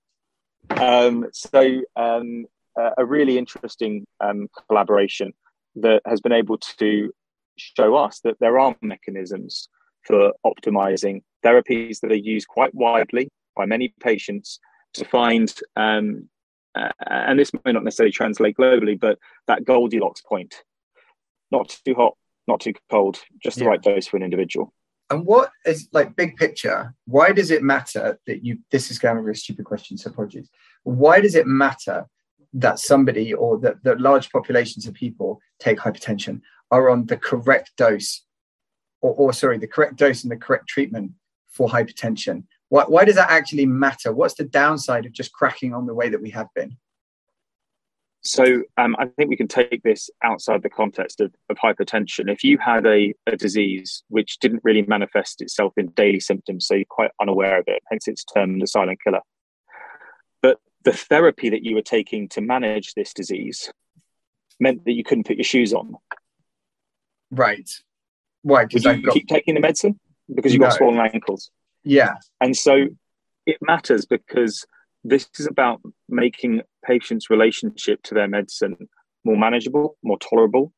um, 0.81 1.27
so 1.33 1.83
um, 1.95 2.47
uh, 2.77 2.91
a 2.99 3.05
really 3.05 3.39
interesting 3.39 4.05
um, 4.21 4.49
collaboration 4.69 5.33
that 5.77 6.03
has 6.05 6.21
been 6.21 6.33
able 6.33 6.59
to 6.59 7.13
show 7.57 7.95
us 7.95 8.21
that 8.21 8.41
there 8.41 8.59
are 8.59 8.75
mechanisms 8.83 9.69
for 10.03 10.33
optimizing 10.45 11.23
therapies 11.45 12.01
that 12.01 12.11
are 12.11 12.17
used 12.17 12.49
quite 12.49 12.75
widely 12.75 13.29
by 13.55 13.67
many 13.67 13.95
patients 14.01 14.59
to 14.97 15.05
find 15.05 15.55
um, 15.77 16.29
uh, 16.75 16.91
and 17.07 17.39
this 17.39 17.53
may 17.65 17.73
not 17.73 17.85
necessarily 17.85 18.13
translate 18.13 18.57
globally 18.57 18.99
but 18.99 19.19
that 19.47 19.65
goldilocks 19.65 20.21
point 20.23 20.63
not 21.51 21.69
too 21.85 21.95
hot 21.95 22.15
not 22.49 22.61
too 22.61 22.75
cold 22.91 23.19
just 23.43 23.57
the 23.57 23.65
Yeah. 23.65 23.71
right 23.71 23.83
dose 23.83 24.07
for 24.07 24.17
an 24.17 24.23
individual 24.23 24.73
And 25.11 25.25
what 25.25 25.51
is 25.65 25.89
like 25.93 26.17
big 26.17 26.37
picture? 26.37 26.93
Why 27.07 27.31
does 27.33 27.51
it 27.53 27.63
matter 27.63 28.19
that 28.27 28.45
you? 28.45 28.59
This 28.73 28.91
is 28.91 28.99
kind 28.99 29.19
of 29.19 29.27
a 29.29 29.35
stupid 29.35 29.65
question, 29.65 29.97
so 29.97 30.11
apologies. 30.11 30.49
Why 30.83 31.21
does 31.21 31.37
it 31.37 31.47
matter 31.47 31.99
that 32.65 32.79
somebody 32.81 33.33
or 33.33 33.59
that, 33.61 33.77
that 33.85 34.01
large 34.01 34.31
populations 34.31 34.85
of 34.87 34.95
people 34.95 35.31
take 35.61 35.79
hypertension 35.79 36.41
are 36.75 36.91
on 36.91 37.07
the 37.07 37.17
correct 37.31 37.71
dose, 37.77 38.11
or, 39.01 39.13
or 39.21 39.33
sorry, 39.33 39.59
the 39.59 39.69
correct 39.75 39.95
dose 39.97 40.25
and 40.25 40.33
the 40.33 40.37
correct 40.47 40.67
treatment 40.75 41.13
for 41.55 41.69
hypertension? 41.69 42.43
Why, 42.69 42.85
why 42.85 43.05
does 43.05 43.15
that 43.17 43.31
actually 43.31 43.67
matter? 43.67 44.13
What's 44.13 44.35
the 44.35 44.45
downside 44.45 45.07
of 45.07 45.13
just 45.13 45.33
cracking 45.33 45.73
on 45.75 45.87
the 45.87 45.95
way 45.95 46.09
that 46.09 46.21
we 46.21 46.31
have 46.31 46.49
been? 46.55 46.77
So 48.23 48.65
um, 48.77 48.97
I 48.99 49.07
think 49.07 49.31
we 49.31 49.37
can 49.37 49.47
take 49.47 49.83
this 49.85 50.11
outside 50.23 50.63
the 50.63 50.69
context 50.69 51.21
of, 51.21 51.33
of 51.49 51.57
hypertension. 51.59 52.31
If 52.31 52.43
you 52.43 52.59
had 52.59 52.85
a, 52.85 53.15
a 53.29 53.37
disease 53.37 54.03
which 54.09 54.39
didn't 54.41 54.65
really 54.65 54.83
manifest 54.83 55.41
itself 55.41 55.75
in 55.77 55.89
daily 55.89 56.19
symptoms, 56.19 56.67
so 56.67 56.75
you're 56.75 56.87
quite 56.89 57.13
unaware 57.21 57.61
of 57.61 57.65
it, 57.69 57.83
hence 57.89 58.09
it's 58.09 58.25
termed 58.25 58.61
the 58.61 58.67
silent 58.67 58.99
killer. 59.03 59.21
But 60.43 60.59
the 60.83 60.93
therapy 60.93 61.51
that 61.51 61.63
you 61.63 61.77
were 61.77 61.83
taking 61.83 62.29
to 62.31 62.41
manage 62.41 62.95
this 62.95 63.13
disease 63.13 63.71
meant 64.59 64.85
that 64.87 64.93
you 64.93 65.05
couldn't 65.05 65.27
put 65.27 65.37
your 65.37 65.45
shoes 65.45 65.73
on. 65.73 65.95
Right. 67.31 67.71
Why? 68.43 68.65
Because 68.65 68.85
you 68.85 68.91
I've 68.91 69.05
got 69.05 69.15
keep 69.15 69.29
taking 69.29 69.55
the 69.55 69.61
medicine? 69.61 70.01
Because 70.35 70.53
you've 70.53 70.63
got 70.63 70.73
swollen 70.73 70.99
ankles. 70.99 71.51
Yeah. 71.87 72.15
And 72.41 72.57
so 72.57 72.87
it 73.47 73.59
matters 73.63 74.05
because 74.05 74.67
this 75.05 75.29
is 75.39 75.47
about 75.47 75.81
making 76.09 76.63
patients' 76.85 77.31
relationship 77.31 78.03
to 78.03 78.15
their 78.15 78.29
medicine 78.29 78.89
more 79.25 79.37
manageable, 79.37 79.97
more 80.03 80.19
tolerable, 80.19 80.73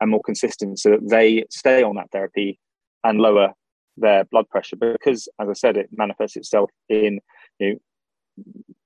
and 0.00 0.10
more 0.10 0.22
consistent 0.24 0.78
so 0.78 0.90
that 0.90 1.08
they 1.08 1.44
stay 1.50 1.82
on 1.82 1.96
that 1.96 2.10
therapy 2.10 2.58
and 3.04 3.18
lower 3.18 3.52
their 3.96 4.24
blood 4.24 4.48
pressure. 4.48 4.76
Because, 4.76 5.28
as 5.38 5.48
I 5.48 5.52
said, 5.52 5.76
it 5.76 5.90
manifests 5.92 6.36
itself 6.36 6.70
in 6.88 7.20
you 7.58 7.78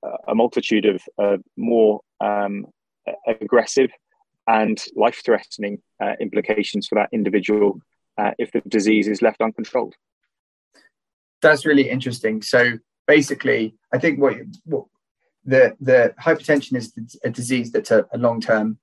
know, 0.03 0.17
a 0.27 0.35
multitude 0.35 0.85
of 0.85 1.01
uh, 1.17 1.37
more 1.57 2.01
um, 2.21 2.65
aggressive 3.25 3.89
and 4.47 4.83
life 4.95 5.21
threatening 5.23 5.79
uh, 6.03 6.13
implications 6.19 6.87
for 6.87 6.95
that 6.95 7.09
individual 7.13 7.79
uh, 8.17 8.31
if 8.37 8.51
the 8.51 8.61
disease 8.67 9.07
is 9.07 9.21
left 9.21 9.41
uncontrolled. 9.41 9.95
That's 11.41 11.65
really 11.65 11.89
interesting. 11.89 12.41
So 12.41 12.79
basically, 13.07 13.75
I 13.93 13.97
think 13.97 14.19
what, 14.19 14.35
what 14.65 14.85
the 15.45 15.75
the 15.79 16.13
hypertension 16.21 16.75
is 16.75 16.93
a 17.23 17.29
disease 17.29 17.71
that's 17.71 17.91
a, 17.91 18.05
a 18.13 18.17
long 18.17 18.41
term 18.41 18.77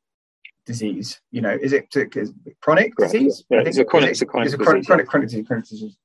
disease. 0.64 1.20
You 1.30 1.42
know, 1.42 1.56
is 1.60 1.72
it, 1.72 1.86
is 1.94 2.32
it 2.44 2.60
chronic 2.60 2.96
disease? 2.96 3.44
Yeah, 3.50 3.62
it's 3.64 3.78
a 3.78 3.84
chronic, 3.84 4.10
it's 4.10 4.22
a 4.22 4.26
chronic, 4.26 4.46
it's 4.46 4.54
a 4.54 4.58
chronic, 4.58 4.80
disease, 4.80 4.86
chronic, 4.86 5.08
chronic, 5.08 5.28
disease, 5.28 5.46
chronic 5.46 5.68
disease. 5.68 5.96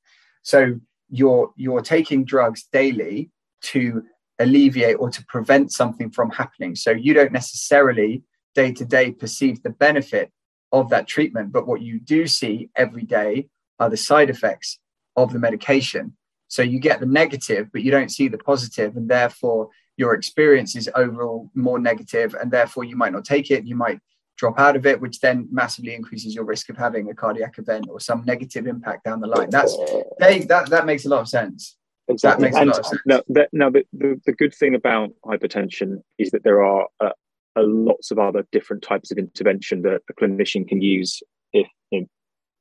So 0.43 0.79
you're 1.09 1.51
you're 1.55 1.81
taking 1.81 2.23
drugs 2.25 2.67
daily 2.71 3.31
to 3.63 4.03
alleviate 4.39 4.97
or 4.99 5.09
to 5.09 5.23
prevent 5.25 5.71
something 5.71 6.09
from 6.09 6.31
happening. 6.31 6.75
So 6.75 6.91
you 6.91 7.13
don't 7.13 7.31
necessarily 7.31 8.23
day 8.55 8.71
to 8.73 8.85
day 8.85 9.11
perceive 9.11 9.61
the 9.63 9.69
benefit 9.69 10.31
of 10.71 10.89
that 10.89 11.07
treatment, 11.07 11.51
but 11.51 11.67
what 11.67 11.81
you 11.81 11.99
do 11.99 12.27
see 12.27 12.69
every 12.75 13.03
day 13.03 13.47
are 13.79 13.89
the 13.89 13.97
side 13.97 14.29
effects 14.29 14.79
of 15.15 15.33
the 15.33 15.39
medication. 15.39 16.15
So 16.51 16.63
you 16.63 16.79
get 16.79 16.99
the 16.99 17.05
negative, 17.05 17.69
but 17.71 17.81
you 17.81 17.91
don't 17.91 18.11
see 18.11 18.27
the 18.27 18.37
positive, 18.37 18.97
and 18.97 19.09
therefore 19.09 19.69
your 19.95 20.15
experience 20.15 20.75
is 20.75 20.89
overall 20.95 21.49
more 21.55 21.79
negative, 21.79 22.35
and 22.35 22.51
therefore 22.51 22.83
you 22.83 22.97
might 22.97 23.13
not 23.13 23.23
take 23.23 23.51
it. 23.51 23.63
You 23.65 23.77
might 23.77 24.01
drop 24.35 24.59
out 24.59 24.75
of 24.75 24.85
it, 24.85 24.99
which 24.99 25.21
then 25.21 25.47
massively 25.49 25.95
increases 25.95 26.35
your 26.35 26.43
risk 26.43 26.69
of 26.69 26.75
having 26.75 27.09
a 27.09 27.13
cardiac 27.13 27.57
event 27.57 27.85
or 27.89 28.01
some 28.01 28.25
negative 28.25 28.67
impact 28.67 29.05
down 29.05 29.21
the 29.21 29.27
line. 29.27 29.49
That's 29.49 29.77
they, 30.19 30.39
that 30.39 30.69
that 30.71 30.85
makes 30.85 31.05
a 31.05 31.09
lot 31.09 31.21
of 31.21 31.29
sense. 31.29 31.77
Exactly. 32.09 32.49
That 32.49 32.51
makes 32.51 32.57
and 32.59 32.69
a 32.69 32.73
lot 32.73 32.79
of 32.81 32.85
sense. 32.85 33.01
Now, 33.05 33.21
the, 33.29 33.47
now 33.53 33.69
the, 33.69 33.85
the, 33.93 34.21
the, 34.25 34.33
good 34.33 34.53
thing 34.53 34.75
about 34.75 35.11
hypertension 35.23 36.01
is 36.17 36.31
that 36.31 36.43
there 36.43 36.61
are 36.61 36.87
uh, 36.99 37.11
uh, 37.55 37.63
lots 37.63 38.11
of 38.11 38.19
other 38.19 38.45
different 38.51 38.83
types 38.83 39.09
of 39.09 39.17
intervention 39.17 39.83
that 39.83 40.01
a 40.09 40.13
clinician 40.13 40.67
can 40.67 40.81
use 40.81 41.23
if 41.53 41.67
know, 41.93 42.05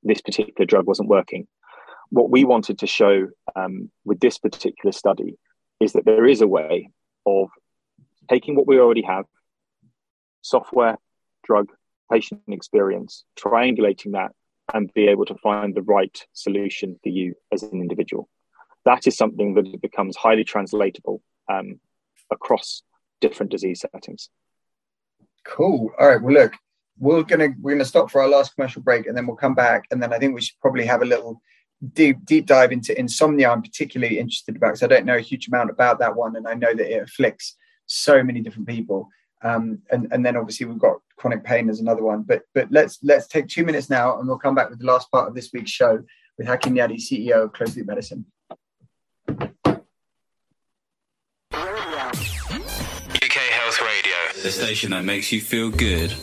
this 0.05 0.21
particular 0.21 0.65
drug 0.65 0.87
wasn't 0.87 1.09
working. 1.09 1.49
What 2.11 2.31
we 2.31 2.45
wanted 2.45 2.79
to 2.81 2.87
show 2.87 3.29
um, 3.57 3.91
with 4.05 4.21
this 4.21 4.39
particular 4.39 4.93
study 4.93 5.39
is 5.81 5.93
that 5.95 6.05
there 6.05 6.27
is 6.27 6.41
a 6.41 6.47
way 6.47 6.91
of 7.27 7.49
taking 8.29 8.55
what 8.55 8.67
we 8.67 8.79
already 8.79 9.03
have, 9.03 9.25
software, 10.43 10.99
drug, 11.45 11.69
patient 12.11 12.43
experience, 12.49 13.25
triangulating 13.39 14.13
that, 14.13 14.33
and 14.75 14.93
be 14.95 15.09
able 15.09 15.25
to 15.27 15.35
find 15.37 15.75
the 15.75 15.83
right 15.83 16.27
solution 16.33 16.99
for 17.03 17.09
you 17.09 17.35
as 17.53 17.63
an 17.63 17.81
individual. 17.81 18.29
That 18.85 19.07
is 19.07 19.17
something 19.17 19.55
that 19.55 19.81
becomes 19.81 20.17
highly 20.17 20.45
translatable 20.45 21.23
um, 21.51 21.81
across 22.31 22.83
different 23.21 23.53
disease 23.53 23.85
settings. 23.93 24.31
Cool. 25.45 25.91
All 25.99 26.09
right. 26.09 26.23
Well, 26.23 26.35
look, 26.35 26.55
we're 26.99 27.23
gonna 27.23 27.49
we're 27.61 27.73
gonna 27.73 27.85
stop 27.85 28.11
for 28.11 28.23
our 28.23 28.29
last 28.29 28.55
commercial 28.55 28.83
break, 28.83 29.07
and 29.07 29.17
then 29.17 29.27
we'll 29.27 29.37
come 29.37 29.55
back, 29.55 29.85
and 29.91 30.03
then 30.03 30.13
I 30.13 30.19
think 30.19 30.35
we 30.35 30.43
should 30.43 30.61
probably 30.61 30.85
have 30.87 31.03
a 31.03 31.07
little 31.07 31.41
deep 31.95 32.25
deep 32.25 32.47
dive 32.47 32.73
into 32.73 32.99
insomnia. 32.99 33.51
I'm 33.51 33.63
particularly 33.63 34.19
interested 34.19 34.57
about 34.57 34.69
because 34.69 34.83
I 34.83 34.87
don't 34.87 35.07
know 35.07 35.17
a 35.17 35.21
huge 35.21 35.49
amount 35.49 35.71
about 35.71 35.99
that 36.01 36.17
one, 36.17 36.37
and 36.37 36.47
I 36.47 36.55
know 36.55 36.75
that 36.75 36.95
it 36.95 37.03
afflicts 37.03 37.57
so 37.87 38.23
many 38.23 38.41
different 38.41 38.69
people. 38.69 39.09
Um, 39.43 39.81
and 39.91 40.09
and 40.13 40.25
then 40.25 40.37
obviously 40.37 40.67
we've 40.67 40.79
got 40.79 40.99
chronic 41.17 41.45
pain 41.45 41.71
as 41.71 41.81
another 41.81 42.03
one. 42.03 42.23
But 42.23 42.43
but 42.55 42.71
let's 42.71 42.99
let's 43.03 43.27
take 43.27 43.49
two 43.49 43.65
minutes 43.65 43.89
now, 43.89 44.19
and 44.19 44.29
we'll 44.29 44.39
come 44.39 44.55
back 44.55 44.71
with 44.71 44.79
the 44.79 44.87
last 44.87 45.11
part 45.11 45.29
of 45.29 45.35
this 45.35 45.51
week's 45.53 45.71
show 45.71 46.03
with 46.39 46.47
Hakim 46.47 46.75
Yadi, 46.75 46.97
CEO 46.97 47.45
of 47.45 47.53
Closed 47.53 47.77
Loop 47.77 47.87
Medicine. 47.87 48.27
UK 53.23 53.37
Health 53.53 53.81
Radio, 53.81 54.43
the 54.43 54.51
station 54.51 54.91
that 54.91 55.05
makes 55.05 55.33
you 55.33 55.41
feel 55.41 55.71
good. 55.71 56.15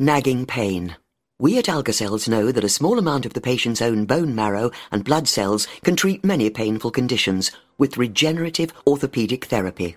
Nagging 0.00 0.46
pain. 0.46 0.94
We 1.40 1.58
at 1.58 1.64
Algacells 1.64 2.28
know 2.28 2.52
that 2.52 2.62
a 2.62 2.68
small 2.68 3.00
amount 3.00 3.26
of 3.26 3.32
the 3.32 3.40
patient's 3.40 3.82
own 3.82 4.04
bone 4.04 4.32
marrow 4.32 4.70
and 4.92 5.04
blood 5.04 5.26
cells 5.26 5.66
can 5.82 5.96
treat 5.96 6.24
many 6.24 6.50
painful 6.50 6.92
conditions 6.92 7.50
with 7.78 7.96
regenerative 7.96 8.72
orthopedic 8.86 9.46
therapy. 9.46 9.96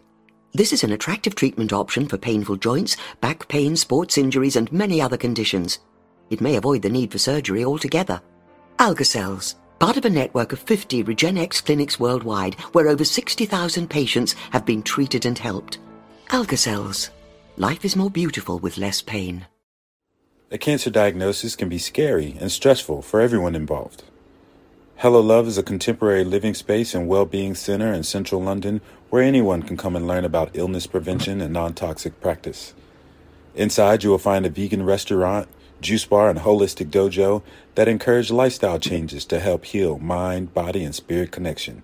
This 0.53 0.73
is 0.73 0.83
an 0.83 0.91
attractive 0.91 1.35
treatment 1.35 1.71
option 1.71 2.07
for 2.07 2.17
painful 2.17 2.55
joints, 2.55 2.97
back 3.19 3.47
pain, 3.47 3.75
sports 3.75 4.17
injuries, 4.17 4.55
and 4.55 4.71
many 4.71 4.99
other 4.99 5.17
conditions. 5.17 5.77
It 6.31 6.41
may 6.41 6.55
avoid 6.55 6.81
the 6.81 6.89
need 6.89 7.11
for 7.11 7.19
surgery 7.19 7.63
altogether. 7.63 8.23
Algacells, 8.79 9.53
part 9.77 9.97
of 9.97 10.05
a 10.05 10.09
network 10.09 10.51
of 10.51 10.57
50 10.61 11.03
Regenexx 11.03 11.63
clinics 11.63 11.99
worldwide 11.99 12.55
where 12.73 12.87
over 12.87 13.03
60,000 13.03 13.87
patients 13.87 14.33
have 14.49 14.65
been 14.65 14.81
treated 14.81 15.27
and 15.27 15.37
helped. 15.37 15.77
Algacells. 16.29 17.11
Life 17.57 17.85
is 17.85 17.95
more 17.95 18.09
beautiful 18.09 18.57
with 18.57 18.79
less 18.79 18.99
pain. 18.99 19.45
A 20.53 20.57
cancer 20.57 20.89
diagnosis 20.89 21.55
can 21.55 21.69
be 21.69 21.77
scary 21.77 22.35
and 22.37 22.51
stressful 22.51 23.03
for 23.03 23.21
everyone 23.21 23.55
involved. 23.55 24.03
Hello 24.97 25.21
Love 25.21 25.47
is 25.47 25.57
a 25.57 25.63
contemporary 25.63 26.25
living 26.25 26.53
space 26.53 26.93
and 26.93 27.07
well-being 27.07 27.55
center 27.55 27.93
in 27.93 28.03
central 28.03 28.41
London 28.41 28.81
where 29.09 29.23
anyone 29.23 29.63
can 29.63 29.77
come 29.77 29.95
and 29.95 30.05
learn 30.05 30.25
about 30.25 30.51
illness 30.53 30.87
prevention 30.87 31.39
and 31.39 31.53
non-toxic 31.53 32.19
practice. 32.19 32.73
Inside, 33.55 34.03
you 34.03 34.09
will 34.09 34.17
find 34.17 34.45
a 34.45 34.49
vegan 34.49 34.83
restaurant, 34.83 35.47
juice 35.79 36.03
bar, 36.03 36.29
and 36.29 36.39
holistic 36.39 36.89
dojo 36.89 37.43
that 37.75 37.87
encourage 37.87 38.29
lifestyle 38.29 38.77
changes 38.77 39.23
to 39.23 39.39
help 39.39 39.63
heal 39.63 39.99
mind, 39.99 40.53
body, 40.53 40.83
and 40.83 40.93
spirit 40.93 41.31
connection. 41.31 41.81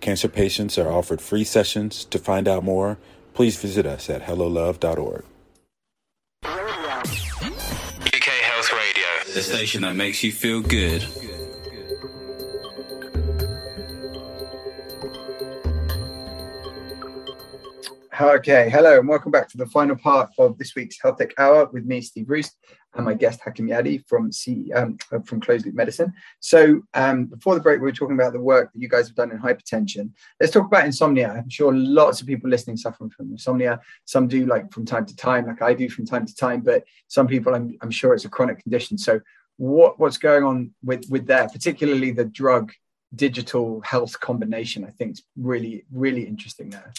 Cancer 0.00 0.28
patients 0.28 0.78
are 0.78 0.90
offered 0.90 1.20
free 1.20 1.44
sessions. 1.44 2.04
To 2.06 2.18
find 2.18 2.48
out 2.48 2.64
more, 2.64 2.98
please 3.34 3.56
visit 3.56 3.86
us 3.86 4.10
at 4.10 4.22
hellolove.org. 4.22 5.24
the 9.38 9.44
station 9.44 9.82
that 9.82 9.94
makes 9.94 10.24
you 10.24 10.32
feel 10.32 10.60
good. 10.60 11.00
Okay, 18.20 18.68
hello, 18.68 18.98
and 18.98 19.08
welcome 19.08 19.30
back 19.30 19.48
to 19.50 19.56
the 19.56 19.66
final 19.66 19.94
part 19.94 20.30
of 20.38 20.58
this 20.58 20.74
week's 20.74 21.00
Health 21.00 21.18
Tech 21.18 21.38
Hour 21.38 21.66
with 21.66 21.84
me, 21.84 22.00
Steve 22.00 22.28
Roest, 22.28 22.56
and 22.98 23.04
my 23.04 23.14
guest 23.14 23.40
Hakim 23.40 23.68
Yadi 23.68 24.04
from 24.06 24.30
C, 24.30 24.70
um, 24.72 24.98
from 25.24 25.40
Closed 25.40 25.64
Loop 25.64 25.74
Medicine. 25.74 26.12
So, 26.40 26.82
um, 26.94 27.26
before 27.26 27.54
the 27.54 27.60
break, 27.60 27.80
we 27.80 27.84
were 27.84 27.92
talking 27.92 28.16
about 28.16 28.32
the 28.32 28.40
work 28.40 28.72
that 28.72 28.82
you 28.82 28.88
guys 28.88 29.06
have 29.06 29.16
done 29.16 29.30
in 29.30 29.38
hypertension. 29.38 30.10
Let's 30.40 30.52
talk 30.52 30.66
about 30.66 30.84
insomnia. 30.84 31.32
I'm 31.32 31.48
sure 31.48 31.72
lots 31.72 32.20
of 32.20 32.26
people 32.26 32.50
listening 32.50 32.76
suffering 32.76 33.10
from 33.10 33.30
insomnia. 33.30 33.80
Some 34.04 34.26
do, 34.26 34.46
like 34.46 34.70
from 34.72 34.84
time 34.84 35.06
to 35.06 35.16
time, 35.16 35.46
like 35.46 35.62
I 35.62 35.74
do 35.74 35.88
from 35.88 36.06
time 36.06 36.26
to 36.26 36.34
time, 36.34 36.60
but 36.60 36.84
some 37.06 37.28
people, 37.28 37.54
I'm, 37.54 37.78
I'm 37.80 37.90
sure, 37.90 38.14
it's 38.14 38.24
a 38.24 38.28
chronic 38.28 38.62
condition. 38.62 38.98
So, 38.98 39.20
what 39.56 39.98
what's 39.98 40.18
going 40.18 40.44
on 40.44 40.72
with 40.82 41.04
with 41.08 41.26
that, 41.28 41.52
particularly 41.52 42.10
the 42.10 42.24
drug 42.24 42.72
digital 43.14 43.80
health 43.82 44.18
combination? 44.18 44.84
I 44.84 44.90
think 44.90 45.12
is 45.12 45.22
really 45.36 45.84
really 45.92 46.26
interesting 46.26 46.70
there. 46.70 46.92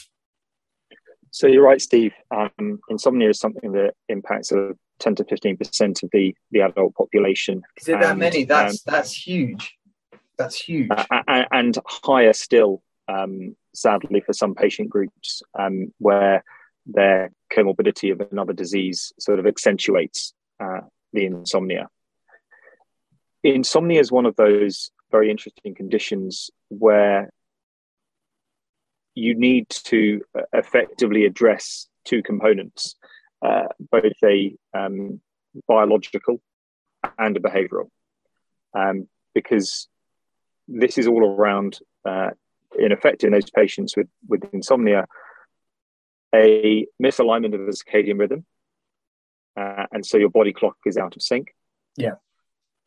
So 1.31 1.45
you're 1.45 1.63
right, 1.63 1.79
Steve. 1.79 2.13
Um, 2.31 2.79
insomnia 2.89 3.29
is 3.29 3.39
something 3.39 3.71
that 3.73 3.93
impacts 4.07 4.51
a 4.51 4.73
10 4.99 5.15
to 5.15 5.25
15 5.25 5.57
percent 5.57 6.03
of 6.03 6.09
the 6.11 6.35
the 6.51 6.61
adult 6.61 6.95
population. 6.95 7.63
Is 7.77 7.87
it 7.87 7.99
that 7.99 8.17
many? 8.17 8.43
That's 8.43 8.73
um, 8.87 8.93
that's 8.93 9.13
huge. 9.13 9.77
That's 10.37 10.55
huge. 10.55 10.89
Uh, 10.89 11.43
and 11.51 11.77
higher 11.85 12.31
still, 12.31 12.81
um, 13.09 13.57
sadly, 13.75 14.21
for 14.21 14.31
some 14.31 14.55
patient 14.55 14.89
groups 14.89 15.43
um, 15.57 15.93
where 15.97 16.45
their 16.85 17.31
comorbidity 17.51 18.11
of 18.11 18.21
another 18.31 18.53
disease 18.53 19.11
sort 19.19 19.39
of 19.39 19.45
accentuates 19.45 20.33
uh, 20.59 20.81
the 21.13 21.25
insomnia. 21.25 21.89
Insomnia 23.43 23.99
is 23.99 24.11
one 24.11 24.25
of 24.25 24.35
those 24.35 24.91
very 25.11 25.29
interesting 25.29 25.75
conditions 25.75 26.49
where 26.69 27.31
you 29.15 29.35
need 29.35 29.69
to 29.69 30.21
uh, 30.37 30.41
effectively 30.53 31.25
address 31.25 31.87
two 32.05 32.23
components, 32.23 32.95
uh, 33.41 33.67
both 33.91 34.13
a 34.23 34.55
um, 34.73 35.21
biological 35.67 36.41
and 37.17 37.37
a 37.37 37.39
behavioral, 37.39 37.89
um, 38.73 39.07
because 39.33 39.87
this 40.67 40.97
is 40.97 41.07
all 41.07 41.25
around, 41.25 41.79
uh, 42.05 42.31
in 42.77 42.91
effect, 42.91 43.23
in 43.23 43.31
those 43.31 43.49
patients 43.49 43.95
with, 43.97 44.07
with 44.27 44.43
insomnia, 44.53 45.07
a 46.33 46.85
misalignment 47.01 47.55
of 47.55 47.65
the 47.65 47.73
circadian 47.73 48.19
rhythm. 48.19 48.45
Uh, 49.59 49.85
and 49.91 50.05
so 50.05 50.17
your 50.17 50.29
body 50.29 50.53
clock 50.53 50.77
is 50.85 50.97
out 50.97 51.15
of 51.15 51.21
sync. 51.21 51.55
Yeah. 51.97 52.15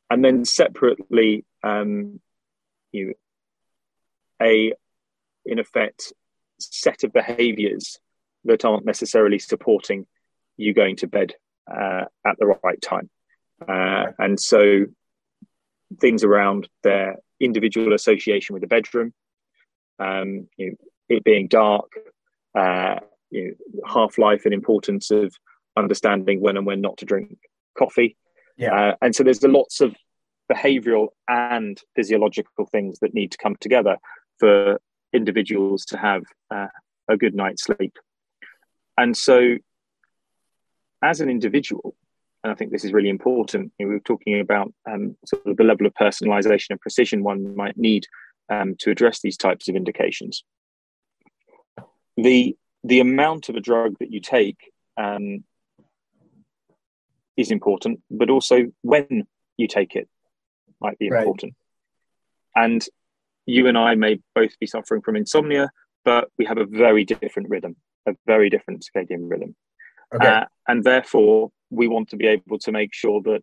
And 0.09 0.25
then 0.25 0.45
separately, 0.45 1.45
um, 1.63 2.21
you 2.93 3.15
a 4.41 4.73
in 5.45 5.59
effect 5.59 6.13
set 6.59 7.05
of 7.05 7.13
behaviors 7.13 7.99
that 8.45 8.65
aren't 8.65 8.85
necessarily 8.85 9.39
supporting 9.39 10.07
you 10.57 10.75
going 10.75 10.97
to 10.97 11.07
bed 11.07 11.35
uh, 11.71 12.05
at 12.27 12.37
the 12.39 12.55
right 12.63 12.81
time. 12.81 13.09
Uh, 13.67 14.13
and 14.19 14.41
so 14.41 14.87
things 16.01 16.25
around 16.25 16.69
their 16.83 17.17
individual 17.41 17.93
association 17.93 18.55
with 18.55 18.63
the 18.63 18.69
bedroom, 18.69 19.13
um, 19.99 20.49
you 20.57 20.71
know, 20.71 20.77
it 21.09 21.25
being 21.25 21.49
dark, 21.49 21.91
uh, 22.55 22.97
you 23.31 23.49
know, 23.49 23.83
half 23.87 24.19
life 24.19 24.45
and 24.45 24.55
importance 24.55 25.11
of 25.11 25.35
understanding 25.77 26.41
when 26.41 26.57
and 26.57 26.67
when 26.67 26.81
not 26.81 26.97
to 26.99 27.05
drink 27.05 27.39
coffee. 27.79 28.17
Yeah. 28.57 28.75
Uh, 28.75 28.95
and 29.01 29.15
so 29.15 29.23
there's 29.23 29.43
lots 29.43 29.81
of 29.81 29.95
behavioral 30.53 31.09
and 31.29 31.81
physiological 31.97 32.67
things 32.67 32.99
that 33.01 33.15
need 33.15 33.33
to 33.33 33.39
come 33.39 33.57
together 33.61 33.97
for 34.39 34.81
individuals 35.13 35.85
to 35.87 35.97
have 35.97 36.23
uh, 36.51 36.67
a 37.09 37.17
good 37.17 37.35
night's 37.35 37.65
sleep. 37.65 37.99
And 38.99 39.17
so, 39.17 39.57
as 41.03 41.21
an 41.21 41.29
individual, 41.29 41.95
and 42.43 42.53
I 42.53 42.55
think 42.57 42.73
this 42.73 42.85
is 42.85 42.93
really 42.93 43.09
important, 43.09 43.73
you 43.79 43.87
know, 43.87 43.91
we 43.91 43.97
were 43.97 44.01
talking 44.01 44.41
about 44.41 44.73
um, 44.91 45.17
sort 45.27 45.47
of 45.47 45.57
the 45.57 45.65
level 45.65 45.87
of 45.87 45.95
personalization 45.95 46.71
and 46.71 46.81
precision 46.81 47.23
one 47.23 47.55
might 47.57 47.77
need 47.77 48.07
um, 48.49 48.75
to 48.81 48.91
address 48.91 49.21
these 49.21 49.37
types 49.37 49.69
of 49.69 49.77
indications. 49.77 50.45
The 52.17 52.57
the 52.85 53.01
amount 53.01 53.49
of 53.49 53.55
a 53.55 53.61
drug 53.61 53.97
that 54.01 54.13
you 54.13 54.21
take 54.21 54.59
um, 54.97 55.45
is 57.37 57.51
important, 57.53 58.01
but 58.11 58.29
also 58.29 58.73
when 58.83 59.27
you 59.57 59.69
take 59.69 59.95
it 59.95 60.09
might 60.81 60.99
be 60.99 61.09
Right. 61.09 61.21
important. 61.21 61.55
And 62.57 62.85
you 63.47 63.67
and 63.69 63.79
I 63.79 63.95
may 63.95 64.21
both 64.35 64.59
be 64.59 64.67
suffering 64.67 65.01
from 65.01 65.17
insomnia, 65.17 65.71
but 66.05 66.29
we 66.39 66.45
have 66.45 66.59
a 66.59 66.67
very 66.67 67.05
different 67.05 67.49
rhythm, 67.49 67.77
a 68.07 68.15
very 68.27 68.51
different 68.51 68.85
circadian 68.85 69.31
rhythm. 69.31 69.55
Okay. 70.15 70.27
Uh, 70.27 70.45
and 70.69 70.85
therefore, 70.85 71.51
we 71.71 71.89
want 71.89 72.11
to 72.11 72.17
be 72.17 72.27
able 72.27 72.59
to 72.59 72.73
make 72.73 72.93
sure 72.93 73.21
that 73.23 73.43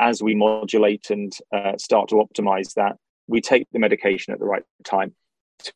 as 0.00 0.22
we 0.22 0.34
modulate 0.34 1.10
and 1.10 1.32
uh, 1.52 1.76
start 1.78 2.08
to 2.08 2.16
optimize 2.16 2.74
that, 2.74 2.96
we 3.26 3.40
take 3.40 3.66
the 3.72 3.78
medication 3.78 4.32
at 4.32 4.38
the 4.38 4.44
right 4.44 4.64
time 4.84 5.14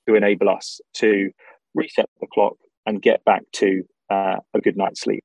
to 0.07 0.15
enable 0.15 0.49
us 0.49 0.81
to 0.95 1.31
reset 1.75 2.09
the 2.21 2.27
clock 2.27 2.57
and 2.87 3.03
get 3.03 3.25
back 3.25 3.43
to 3.53 3.85
uh, 4.11 4.37
a 4.55 4.61
good 4.61 4.77
night's 4.77 5.01
sleep. 5.01 5.25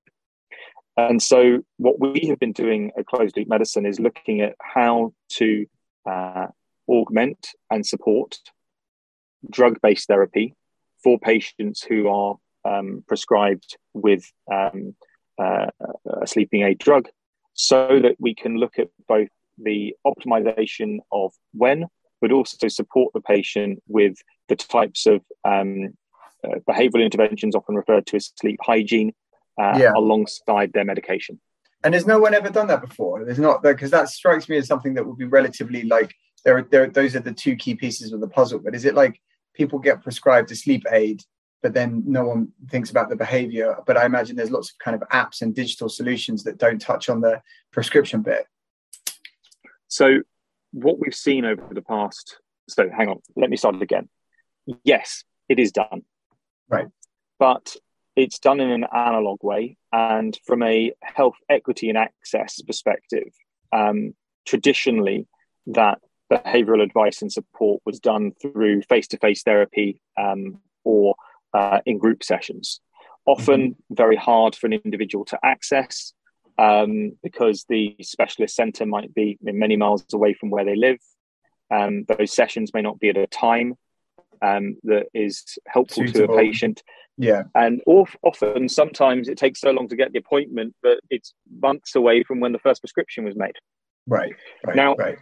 And 0.96 1.22
so, 1.22 1.60
what 1.78 2.00
we 2.00 2.28
have 2.30 2.40
been 2.40 2.52
doing 2.52 2.92
at 2.98 3.08
Closed 3.08 3.36
Loop 3.36 3.48
Medicine 3.48 3.86
is 3.86 4.00
looking 4.00 4.42
at 4.42 4.56
how 4.62 5.14
to 5.34 5.66
uh, 6.10 6.48
augment 6.88 7.48
and 7.72 7.86
support 7.86 8.38
drug 9.50 9.80
based 9.82 10.08
therapy 10.08 10.56
for 11.04 11.18
patients 11.20 11.84
who 11.84 12.08
are 12.08 12.36
um, 12.66 13.04
prescribed 13.08 13.78
with 13.94 14.24
um, 14.52 14.96
uh, 15.42 15.68
a 16.22 16.28
sleeping 16.28 16.62
aid 16.64 16.78
drug 16.80 17.08
so 17.54 18.00
that 18.02 18.16
we 18.20 18.34
can 18.34 18.58
look 18.58 18.80
at 18.80 18.90
both 19.08 19.30
the 19.62 19.96
optimization 20.06 20.98
of 21.12 21.32
when, 21.54 21.86
but 22.22 22.32
also 22.32 22.68
support 22.68 23.14
the 23.14 23.22
patient 23.22 23.82
with 23.88 24.16
the 24.50 24.56
types 24.56 25.06
of 25.06 25.22
um, 25.46 25.90
uh, 26.44 26.58
behavioral 26.68 27.04
interventions, 27.04 27.56
often 27.56 27.76
referred 27.76 28.06
to 28.08 28.16
as 28.18 28.32
sleep 28.40 28.60
hygiene, 28.64 29.14
uh, 29.62 29.78
Yeah. 29.80 29.94
alongside 29.96 30.74
their 30.74 30.86
medication. 30.86 31.40
And 31.84 31.94
has 31.94 32.08
no 32.08 32.18
one 32.20 32.34
ever 32.34 32.50
done 32.50 32.68
that 32.68 32.82
before? 32.82 33.24
There's 33.26 33.40
not 33.40 33.62
because 33.62 33.92
that 33.92 34.10
strikes 34.10 34.48
me 34.50 34.58
as 34.58 34.68
something 34.68 34.94
that 34.96 35.06
would 35.06 35.18
be 35.18 35.26
relatively 35.26 35.84
like 35.84 36.14
there. 36.46 36.58
are- 36.58 36.62
There, 36.72 36.88
those 36.90 37.16
are 37.16 37.20
the 37.20 37.34
two 37.34 37.56
key 37.56 37.76
pieces 37.76 38.14
of 38.14 38.22
the 38.22 38.28
puzzle. 38.28 38.60
But 38.60 38.74
is 38.74 38.86
it 38.86 38.96
like 38.96 39.20
people 39.54 39.80
get 39.80 40.02
prescribed 40.02 40.50
a 40.52 40.56
sleep 40.56 40.84
aid, 40.92 41.22
but 41.64 41.74
then 41.74 42.04
no 42.06 42.26
one 42.26 42.50
thinks 42.70 42.92
about 42.92 43.10
the 43.10 43.16
behavior? 43.16 43.78
But 43.88 43.98
I 43.98 44.06
imagine 44.06 44.36
there's 44.36 44.52
lots 44.52 44.70
of 44.70 44.78
kind 44.78 45.02
of 45.02 45.08
apps 45.10 45.42
and 45.42 45.56
digital 45.56 45.90
solutions 45.90 46.44
that 46.44 46.60
don't 46.60 46.80
touch 46.80 47.10
on 47.10 47.22
the 47.22 47.42
prescription 47.72 48.22
bit. 48.22 48.46
So, 49.88 50.20
what 50.74 51.00
we've 51.00 51.16
seen 51.16 51.46
over 51.46 51.74
the 51.74 51.82
past, 51.82 52.38
so 52.68 52.90
hang 52.96 53.08
on, 53.08 53.20
let 53.36 53.50
me 53.50 53.58
start 53.58 53.82
again. 53.82 54.10
Yes, 54.84 55.24
it 55.48 55.58
is 55.58 55.72
done. 55.72 56.04
Right. 56.70 56.88
But 57.40 57.76
it's 58.16 58.40
done 58.40 58.60
in 58.60 58.70
an 58.70 58.86
analog 58.94 59.44
way. 59.44 59.78
And 59.92 60.38
from 60.46 60.64
a 60.64 60.92
health 61.02 61.36
equity 61.50 61.90
and 61.90 61.98
access 61.98 62.62
perspective, 62.62 63.30
um, 63.72 64.14
traditionally, 64.46 65.28
that 65.68 66.00
behavioral 66.32 66.84
advice 66.84 67.22
and 67.22 67.32
support 67.32 67.82
was 67.86 68.00
done 68.00 68.32
through 68.42 68.82
face 68.84 69.08
to 69.10 69.18
face 69.18 69.44
therapy 69.44 70.02
um, 70.18 70.60
or 70.84 71.16
uh, 71.54 71.80
in 71.86 71.98
group 71.98 72.24
sessions. 72.24 72.80
Often 73.26 73.76
very 73.90 74.16
hard 74.18 74.56
for 74.56 74.68
an 74.68 74.74
individual 74.74 75.24
to 75.26 75.40
access 75.44 76.14
um, 76.58 77.14
because 77.24 77.66
the 77.70 77.96
specialist 78.02 78.56
centre 78.56 78.86
might 78.86 79.14
be 79.14 79.38
many 79.42 79.78
miles 79.78 80.06
away 80.14 80.34
from 80.34 80.50
where 80.50 80.66
they 80.66 80.76
live. 80.76 80.98
Um, 81.72 82.06
those 82.08 82.34
sessions 82.34 82.74
may 82.74 82.82
not 82.82 83.00
be 83.00 83.10
at 83.10 83.18
a 83.18 83.28
time 83.28 83.76
um, 84.42 84.76
that 84.84 85.08
is 85.14 85.58
helpful 85.68 86.06
Suitable. 86.06 86.28
to 86.28 86.34
a 86.34 86.38
patient. 86.38 86.84
Yeah. 87.18 87.44
And 87.56 87.82
of, 87.88 88.16
often, 88.24 88.68
sometimes 88.68 89.30
it 89.30 89.38
takes 89.38 89.62
so 89.62 89.72
long 89.72 89.88
to 89.88 89.96
get 89.96 90.12
the 90.12 90.20
appointment 90.20 90.76
that 90.84 91.00
it's 91.10 91.34
months 91.62 91.96
away 91.96 92.24
from 92.24 92.40
when 92.40 92.52
the 92.52 92.60
first 92.60 92.82
prescription 92.82 93.24
was 93.24 93.36
made. 93.36 93.56
Right. 94.06 94.34
Right. 94.66 94.76
Now- 94.76 94.96
right. 94.96 95.18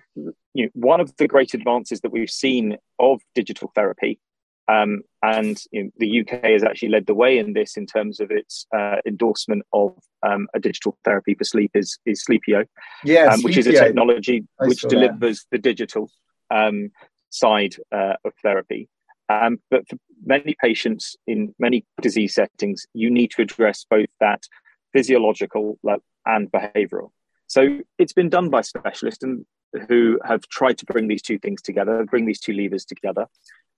You 0.53 0.65
know, 0.65 0.69
one 0.73 0.99
of 0.99 1.15
the 1.17 1.27
great 1.27 1.53
advances 1.53 2.01
that 2.01 2.11
we've 2.11 2.29
seen 2.29 2.77
of 2.99 3.21
digital 3.35 3.71
therapy, 3.75 4.19
um, 4.67 5.01
and 5.23 5.61
you 5.71 5.83
know, 5.83 5.89
the 5.97 6.21
UK 6.21 6.43
has 6.51 6.63
actually 6.63 6.89
led 6.89 7.05
the 7.05 7.13
way 7.13 7.37
in 7.37 7.53
this 7.53 7.77
in 7.77 7.85
terms 7.85 8.19
of 8.19 8.31
its 8.31 8.65
uh, 8.75 8.97
endorsement 9.05 9.63
of 9.73 9.95
um, 10.23 10.47
a 10.53 10.59
digital 10.59 10.97
therapy 11.03 11.35
for 11.35 11.43
sleep, 11.43 11.71
is, 11.73 11.99
is 12.05 12.23
Sleepio 12.27 12.65
Yeah. 13.03 13.25
um, 13.33 13.41
which 13.41 13.57
is 13.57 13.67
a 13.67 13.71
technology 13.73 14.45
I 14.59 14.67
which 14.67 14.79
saw 14.81 14.89
that. 14.89 14.95
delivers 14.95 15.45
the 15.51 15.57
digital 15.57 16.09
um, 16.49 16.91
side 17.29 17.75
uh, 17.91 18.13
of 18.25 18.33
therapy. 18.41 18.87
Um, 19.29 19.59
but 19.69 19.87
for 19.87 19.97
many 20.25 20.55
patients 20.61 21.15
in 21.27 21.55
many 21.57 21.85
disease 22.01 22.35
settings, 22.35 22.85
you 22.93 23.09
need 23.09 23.31
to 23.31 23.41
address 23.41 23.85
both 23.89 24.09
that 24.19 24.43
physiological 24.93 25.79
and 26.25 26.51
behavioral. 26.51 27.11
So 27.47 27.79
it's 27.97 28.13
been 28.13 28.29
done 28.29 28.49
by 28.49 28.61
specialists 28.61 29.23
and 29.23 29.45
who 29.87 30.19
have 30.25 30.41
tried 30.49 30.77
to 30.79 30.85
bring 30.85 31.07
these 31.07 31.21
two 31.21 31.39
things 31.39 31.61
together, 31.61 32.05
bring 32.09 32.25
these 32.25 32.39
two 32.39 32.53
levers 32.53 32.85
together. 32.85 33.27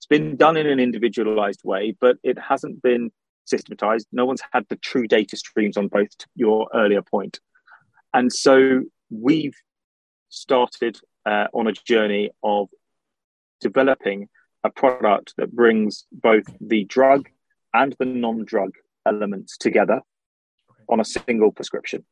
It's 0.04 0.20
been 0.20 0.36
done 0.36 0.58
in 0.58 0.66
an 0.66 0.80
individualized 0.80 1.62
way, 1.64 1.96
but 1.98 2.18
it 2.22 2.38
hasn't 2.38 2.82
been 2.82 3.10
systematized. 3.46 4.06
No 4.12 4.26
one's 4.26 4.42
had 4.52 4.66
the 4.68 4.76
true 4.76 5.06
data 5.06 5.34
streams 5.34 5.78
on 5.78 5.88
both, 5.88 6.10
your 6.34 6.68
earlier 6.74 7.00
point. 7.00 7.40
And 8.12 8.30
so 8.30 8.82
we've 9.08 9.54
started 10.28 10.98
uh, 11.24 11.46
on 11.54 11.68
a 11.68 11.72
journey 11.72 12.28
of 12.42 12.68
developing 13.62 14.28
a 14.62 14.68
product 14.68 15.32
that 15.38 15.52
brings 15.56 16.04
both 16.12 16.44
the 16.60 16.84
drug 16.84 17.30
and 17.72 17.96
the 17.98 18.04
non-drug 18.04 18.72
elements 19.06 19.56
together 19.56 20.02
on 20.86 21.00
a 21.00 21.04
single 21.06 21.50
prescription. 21.50 22.04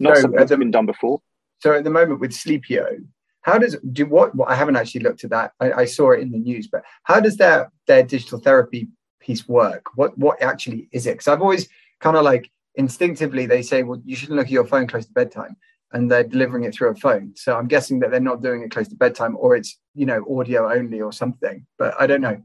Not 0.00 0.16
So, 0.16 0.22
something 0.22 0.36
at 0.36 0.40
that's 0.40 0.50
the- 0.50 0.56
been 0.58 0.72
done 0.72 0.86
before. 0.86 1.20
So 1.60 1.74
at 1.74 1.84
the 1.84 1.90
moment 1.90 2.18
with 2.18 2.32
Sleepio, 2.32 3.06
how 3.46 3.58
does 3.58 3.76
do 3.92 4.06
what? 4.06 4.34
Well, 4.34 4.48
I 4.48 4.56
haven't 4.56 4.74
actually 4.74 5.02
looked 5.02 5.22
at 5.22 5.30
that. 5.30 5.52
I, 5.60 5.72
I 5.72 5.84
saw 5.84 6.10
it 6.10 6.20
in 6.20 6.32
the 6.32 6.38
news, 6.38 6.66
but 6.66 6.82
how 7.04 7.20
does 7.20 7.36
their 7.36 7.70
their 7.86 8.02
digital 8.02 8.40
therapy 8.40 8.88
piece 9.20 9.46
work? 9.46 9.86
What 9.94 10.18
what 10.18 10.42
actually 10.42 10.88
is 10.90 11.06
it? 11.06 11.12
Because 11.12 11.28
I've 11.28 11.40
always 11.40 11.68
kind 12.00 12.16
of 12.16 12.24
like 12.24 12.50
instinctively 12.74 13.46
they 13.46 13.62
say, 13.62 13.84
well, 13.84 14.02
you 14.04 14.16
shouldn't 14.16 14.36
look 14.36 14.46
at 14.46 14.52
your 14.52 14.66
phone 14.66 14.88
close 14.88 15.06
to 15.06 15.12
bedtime, 15.12 15.56
and 15.92 16.10
they're 16.10 16.24
delivering 16.24 16.64
it 16.64 16.74
through 16.74 16.88
a 16.88 16.96
phone. 16.96 17.34
So 17.36 17.56
I'm 17.56 17.68
guessing 17.68 18.00
that 18.00 18.10
they're 18.10 18.18
not 18.18 18.42
doing 18.42 18.62
it 18.62 18.72
close 18.72 18.88
to 18.88 18.96
bedtime, 18.96 19.36
or 19.38 19.54
it's 19.54 19.78
you 19.94 20.06
know 20.06 20.24
audio 20.36 20.68
only 20.68 21.00
or 21.00 21.12
something. 21.12 21.64
But 21.78 21.94
I 22.00 22.08
don't 22.08 22.22
know. 22.22 22.42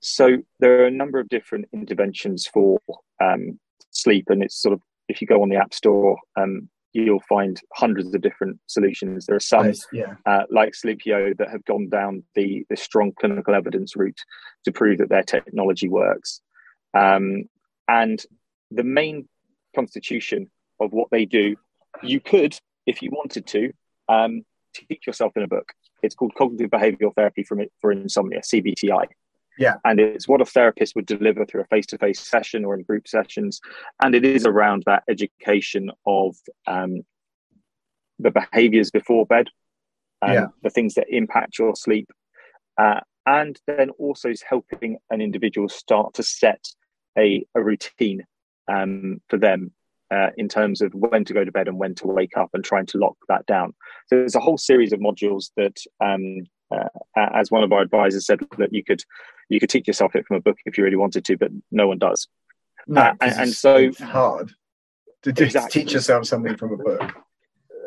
So 0.00 0.38
there 0.58 0.82
are 0.82 0.86
a 0.86 0.90
number 0.90 1.20
of 1.20 1.28
different 1.28 1.66
interventions 1.72 2.48
for 2.48 2.80
um, 3.22 3.60
sleep, 3.92 4.30
and 4.30 4.42
it's 4.42 4.60
sort 4.60 4.72
of 4.72 4.82
if 5.08 5.20
you 5.20 5.28
go 5.28 5.42
on 5.42 5.48
the 5.48 5.56
App 5.56 5.72
Store, 5.72 6.18
um, 6.36 6.68
you'll 7.04 7.22
find 7.28 7.60
hundreds 7.74 8.14
of 8.14 8.20
different 8.20 8.58
solutions. 8.66 9.26
There 9.26 9.36
are 9.36 9.40
some 9.40 9.66
Yes, 9.66 9.86
yeah, 9.92 10.14
uh, 10.24 10.44
like 10.50 10.72
Sleepio 10.72 11.36
that 11.36 11.50
have 11.50 11.64
gone 11.64 11.88
down 11.88 12.22
the, 12.34 12.64
the 12.70 12.76
strong 12.76 13.12
clinical 13.18 13.54
evidence 13.54 13.96
route 13.96 14.18
to 14.64 14.72
prove 14.72 14.98
that 14.98 15.08
their 15.08 15.22
technology 15.22 15.88
works. 15.88 16.40
Um, 16.94 17.44
and 17.88 18.22
the 18.70 18.84
main 18.84 19.28
constitution 19.74 20.50
of 20.80 20.92
what 20.92 21.08
they 21.10 21.24
do, 21.24 21.56
you 22.02 22.20
could, 22.20 22.58
if 22.86 23.02
you 23.02 23.10
wanted 23.10 23.46
to, 23.48 23.72
um, 24.08 24.42
teach 24.74 25.06
yourself 25.06 25.32
in 25.36 25.42
a 25.42 25.48
book. 25.48 25.72
It's 26.02 26.14
called 26.14 26.34
Cognitive 26.34 26.70
Behavioral 26.70 27.14
Therapy 27.14 27.42
for, 27.42 27.58
for 27.80 27.92
Insomnia, 27.92 28.40
CBTI. 28.40 29.06
Yeah. 29.58 29.76
And 29.84 29.98
it's 29.98 30.28
what 30.28 30.40
a 30.40 30.44
therapist 30.44 30.94
would 30.96 31.06
deliver 31.06 31.44
through 31.44 31.62
a 31.62 31.66
face 31.66 31.86
to 31.86 31.98
face 31.98 32.20
session 32.20 32.64
or 32.64 32.74
in 32.74 32.82
group 32.82 33.08
sessions. 33.08 33.60
And 34.02 34.14
it 34.14 34.24
is 34.24 34.44
around 34.44 34.82
that 34.86 35.02
education 35.08 35.90
of 36.06 36.36
um, 36.66 37.02
the 38.18 38.30
behaviors 38.30 38.90
before 38.90 39.26
bed, 39.26 39.48
um, 40.22 40.32
Yeah. 40.32 40.46
the 40.62 40.70
things 40.70 40.94
that 40.94 41.06
impact 41.08 41.58
your 41.58 41.74
sleep, 41.74 42.10
uh, 42.78 43.00
and 43.24 43.58
then 43.66 43.90
also 43.90 44.28
is 44.28 44.42
helping 44.42 44.98
an 45.10 45.20
individual 45.20 45.68
start 45.68 46.14
to 46.14 46.22
set 46.22 46.64
a, 47.18 47.44
a 47.54 47.62
routine 47.62 48.24
um, 48.68 49.20
for 49.28 49.38
them 49.38 49.72
uh, 50.10 50.30
in 50.36 50.48
terms 50.48 50.80
of 50.80 50.92
when 50.94 51.24
to 51.24 51.32
go 51.32 51.44
to 51.44 51.50
bed 51.50 51.66
and 51.66 51.78
when 51.78 51.94
to 51.96 52.06
wake 52.06 52.36
up 52.36 52.50
and 52.52 52.62
trying 52.62 52.86
to 52.86 52.98
lock 52.98 53.16
that 53.28 53.44
down. 53.46 53.74
So 54.06 54.16
there's 54.16 54.34
a 54.36 54.40
whole 54.40 54.58
series 54.58 54.92
of 54.92 55.00
modules 55.00 55.50
that, 55.56 55.78
um, 56.00 56.46
uh, 56.70 56.88
as 57.34 57.50
one 57.50 57.62
of 57.62 57.72
our 57.72 57.80
advisors 57.80 58.26
said, 58.26 58.40
that 58.58 58.72
you 58.72 58.82
could 58.84 59.02
you 59.48 59.60
could 59.60 59.70
teach 59.70 59.86
yourself 59.86 60.16
it 60.16 60.26
from 60.26 60.36
a 60.36 60.40
book 60.40 60.56
if 60.66 60.76
you 60.76 60.84
really 60.84 60.96
wanted 60.96 61.24
to, 61.24 61.36
but 61.36 61.50
no 61.70 61.86
one 61.88 61.98
does. 61.98 62.26
No, 62.86 63.02
Uh, 63.02 63.14
and, 63.20 63.40
and 63.40 63.52
so 63.52 63.76
it's 63.76 64.00
hard 64.00 64.52
to 65.22 65.30
Exactly. 65.30 65.82
teach 65.82 65.92
yourself 65.92 66.26
something 66.26 66.56
from 66.56 66.72
a 66.72 66.76
book. 66.76 67.12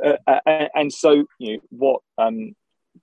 uh, 0.05 0.39
uh, 0.45 0.67
and 0.75 0.91
so 0.93 1.25
you 1.39 1.57
know 1.57 1.61
what 1.69 2.01
um, 2.17 2.55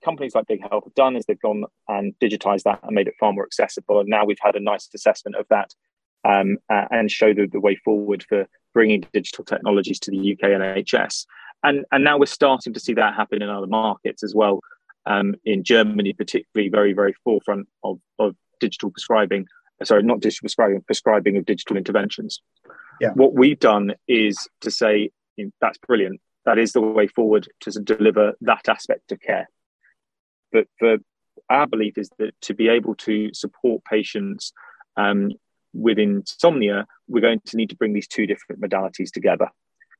companies 0.03 0.35
like 0.35 0.47
Big 0.47 0.61
Health 0.61 0.83
have 0.85 0.95
done 0.95 1.15
is 1.15 1.25
they've 1.25 1.39
gone 1.39 1.63
and 1.87 2.13
digitized 2.19 2.63
that 2.63 2.79
and 2.83 2.93
made 2.95 3.07
it 3.07 3.15
far 3.19 3.33
more 3.33 3.45
accessible. 3.45 3.99
And 3.99 4.09
now 4.09 4.25
we've 4.25 4.37
had 4.41 4.55
a 4.55 4.59
NICE 4.59 4.89
assessment 4.93 5.35
of 5.35 5.47
that 5.49 5.73
um, 6.25 6.57
uh, 6.69 6.85
and 6.91 7.09
showed 7.09 7.37
the, 7.37 7.47
the 7.47 7.59
way 7.59 7.75
forward 7.75 8.25
for 8.27 8.47
bringing 8.73 9.05
digital 9.13 9.43
technologies 9.43 9.99
to 10.01 10.11
the 10.11 10.33
UK 10.33 10.49
NHS. 10.49 11.25
And 11.63 11.85
and 11.91 12.03
now 12.03 12.17
we're 12.17 12.27
starting 12.27 12.73
to 12.73 12.79
see 12.79 12.93
that 12.93 13.15
happen 13.15 13.41
in 13.41 13.49
other 13.49 13.67
markets 13.67 14.23
as 14.23 14.35
well. 14.35 14.61
Um, 15.07 15.35
in 15.45 15.63
Germany, 15.63 16.13
particularly, 16.13 16.69
very 16.69 16.93
very 16.93 17.13
forefront 17.23 17.67
of 17.83 17.99
of 18.19 18.35
digital 18.59 18.91
prescribing. 18.91 19.47
Sorry, 19.83 20.03
not 20.03 20.19
digital 20.19 20.45
prescribing, 20.45 20.81
prescribing 20.81 21.37
of 21.37 21.45
digital 21.45 21.77
interventions. 21.77 22.41
Yeah. 22.99 23.11
What 23.13 23.35
we've 23.35 23.59
done 23.59 23.93
is 24.07 24.47
to 24.61 24.71
say 24.71 25.11
that's 25.61 25.77
brilliant 25.77 26.19
that 26.47 26.57
is 26.57 26.71
the 26.71 26.81
way 26.81 27.07
forward 27.07 27.45
to 27.59 27.71
deliver 27.71 28.33
that 28.39 28.69
aspect 28.69 29.11
of 29.11 29.19
care. 29.19 29.49
But 30.53 30.67
for 30.79 30.97
our 31.49 31.67
belief 31.67 31.97
is 31.97 32.09
that 32.19 32.31
to 32.43 32.53
be 32.53 32.69
able 32.69 32.95
to 32.95 33.33
support 33.33 33.83
patients 33.83 34.53
um, 34.95 35.33
with 35.73 35.99
insomnia, 35.99 36.87
we're 37.09 37.19
going 37.19 37.41
to 37.47 37.57
need 37.57 37.69
to 37.71 37.75
bring 37.75 37.91
these 37.91 38.07
two 38.07 38.25
different 38.25 38.61
modalities 38.61 39.11
together, 39.11 39.49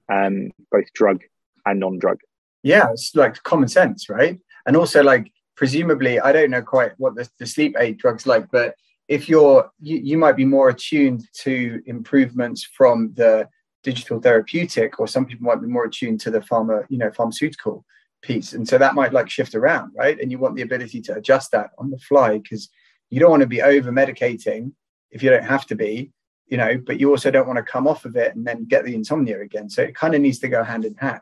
um, 0.10 0.52
both 0.72 0.92
drug 0.94 1.22
and 1.66 1.82
non-drug. 1.82 2.20
Yeah, 2.64 2.92
it's 2.92 3.14
like 3.14 3.44
common 3.44 3.68
sense, 3.68 4.10
right? 4.10 4.40
And 4.68 4.76
also, 4.76 5.02
like, 5.02 5.32
presumably, 5.56 6.20
I 6.20 6.32
don't 6.32 6.52
know 6.52 6.62
quite 6.62 6.92
what 6.98 7.16
the, 7.16 7.28
the 7.40 7.48
sleep 7.48 7.76
aid 7.80 7.98
drugs 7.98 8.28
like, 8.28 8.52
but 8.52 8.76
if 9.08 9.28
you're, 9.28 9.72
you, 9.80 9.98
you 9.98 10.18
might 10.18 10.36
be 10.36 10.46
more 10.46 10.70
attuned 10.70 11.24
to 11.42 11.82
improvements 11.86 12.64
from 12.64 13.14
the 13.16 13.48
digital 13.84 14.20
therapeutic, 14.20 15.00
or 15.00 15.08
some 15.08 15.26
people 15.26 15.46
might 15.48 15.62
be 15.62 15.68
more 15.68 15.86
attuned 15.86 16.20
to 16.20 16.30
the 16.30 16.42
pharma, 16.42 16.86
you 16.90 16.98
know, 16.98 17.10
pharmaceutical 17.12 17.86
piece. 18.22 18.54
And 18.54 18.68
so 18.68 18.78
that 18.78 18.96
might 18.96 19.14
like 19.14 19.30
shift 19.30 19.56
around, 19.56 19.94
right? 19.96 20.20
And 20.20 20.30
you 20.30 20.38
want 20.38 20.56
the 20.56 20.64
ability 20.64 21.02
to 21.04 21.16
adjust 21.16 21.52
that 21.52 21.70
on 21.78 21.90
the 21.90 22.00
fly 22.00 22.40
because 22.40 22.70
you 23.10 23.20
don't 23.20 23.32
want 23.32 23.42
to 23.42 23.48
be 23.48 23.62
over 23.62 23.92
medicating 23.92 24.74
if 25.12 25.24
you 25.24 25.30
don't 25.30 25.46
have 25.46 25.66
to 25.68 25.76
be, 25.76 26.12
you 26.48 26.58
know, 26.58 26.78
but 26.86 27.00
you 27.00 27.10
also 27.10 27.32
don't 27.32 27.48
want 27.48 27.58
to 27.58 27.64
come 27.64 27.88
off 27.88 28.04
of 28.04 28.18
it 28.18 28.36
and 28.36 28.46
then 28.46 28.66
get 28.66 28.84
the 28.84 28.94
insomnia 28.94 29.40
again. 29.42 29.70
So 29.70 29.84
it 29.84 29.96
kind 29.96 30.14
of 30.14 30.22
needs 30.22 30.40
to 30.40 30.50
go 30.50 30.64
hand 30.64 30.84
in 30.84 30.96
hand. 30.96 31.22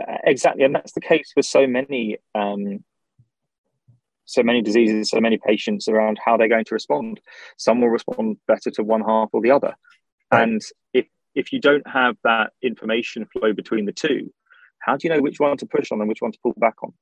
Uh, 0.00 0.18
exactly, 0.24 0.64
and 0.64 0.74
that's 0.74 0.92
the 0.92 1.00
case 1.00 1.30
for 1.34 1.42
so 1.42 1.66
many, 1.66 2.16
um, 2.34 2.82
so 4.24 4.42
many 4.42 4.62
diseases, 4.62 5.10
so 5.10 5.20
many 5.20 5.38
patients 5.38 5.88
around 5.88 6.18
how 6.24 6.36
they're 6.36 6.48
going 6.48 6.64
to 6.64 6.74
respond. 6.74 7.20
Some 7.58 7.80
will 7.80 7.88
respond 7.88 8.38
better 8.46 8.70
to 8.72 8.82
one 8.82 9.02
half 9.02 9.28
or 9.32 9.40
the 9.42 9.50
other, 9.50 9.74
and 10.30 10.60
if 10.94 11.06
if 11.34 11.52
you 11.52 11.60
don't 11.60 11.86
have 11.86 12.16
that 12.24 12.52
information 12.62 13.26
flow 13.26 13.52
between 13.52 13.84
the 13.86 13.92
two, 13.92 14.32
how 14.80 14.96
do 14.96 15.06
you 15.06 15.14
know 15.14 15.20
which 15.20 15.38
one 15.38 15.56
to 15.58 15.66
push 15.66 15.92
on 15.92 16.00
and 16.00 16.08
which 16.08 16.22
one 16.22 16.32
to 16.32 16.38
pull 16.42 16.54
back 16.56 16.82
on? 16.82 16.92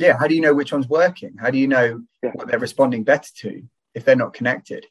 yeah 0.00 0.16
how 0.16 0.28
do 0.28 0.34
you 0.36 0.40
know 0.40 0.54
which 0.54 0.72
one's 0.72 0.88
working 0.88 1.34
how 1.40 1.50
do 1.50 1.58
you 1.58 1.66
know 1.66 2.00
Yeah. 2.22 2.30
what 2.34 2.46
they're 2.46 2.60
responding 2.60 3.02
better 3.02 3.30
to 3.38 3.62
if 3.94 4.04
they're 4.04 4.14
not 4.24 4.32
connected 4.32 4.86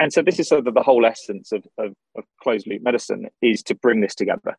And 0.00 0.12
so 0.12 0.22
this 0.22 0.38
is 0.38 0.48
sort 0.48 0.66
of 0.66 0.74
the 0.74 0.82
whole 0.82 1.04
essence 1.06 1.52
of, 1.52 1.64
of, 1.78 1.92
of 2.16 2.24
closed 2.42 2.66
loop 2.66 2.82
medicine 2.82 3.26
is 3.42 3.62
to 3.64 3.74
bring 3.74 4.00
this 4.00 4.14
together, 4.14 4.56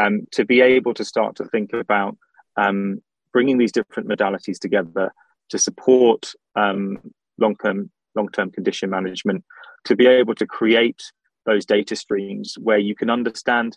um, 0.00 0.26
to 0.32 0.44
be 0.44 0.60
able 0.60 0.94
to 0.94 1.04
start 1.04 1.36
to 1.36 1.44
think 1.44 1.72
about 1.72 2.16
um, 2.56 3.02
bringing 3.32 3.58
these 3.58 3.72
different 3.72 4.08
modalities 4.08 4.58
together 4.58 5.12
to 5.50 5.58
support 5.58 6.32
um, 6.56 6.98
long 7.38 7.56
term 7.56 7.90
long 8.14 8.28
term 8.30 8.50
condition 8.50 8.90
management, 8.90 9.44
to 9.84 9.94
be 9.94 10.06
able 10.06 10.34
to 10.34 10.46
create 10.46 11.02
those 11.46 11.64
data 11.64 11.94
streams 11.94 12.56
where 12.58 12.78
you 12.78 12.94
can 12.94 13.10
understand 13.10 13.76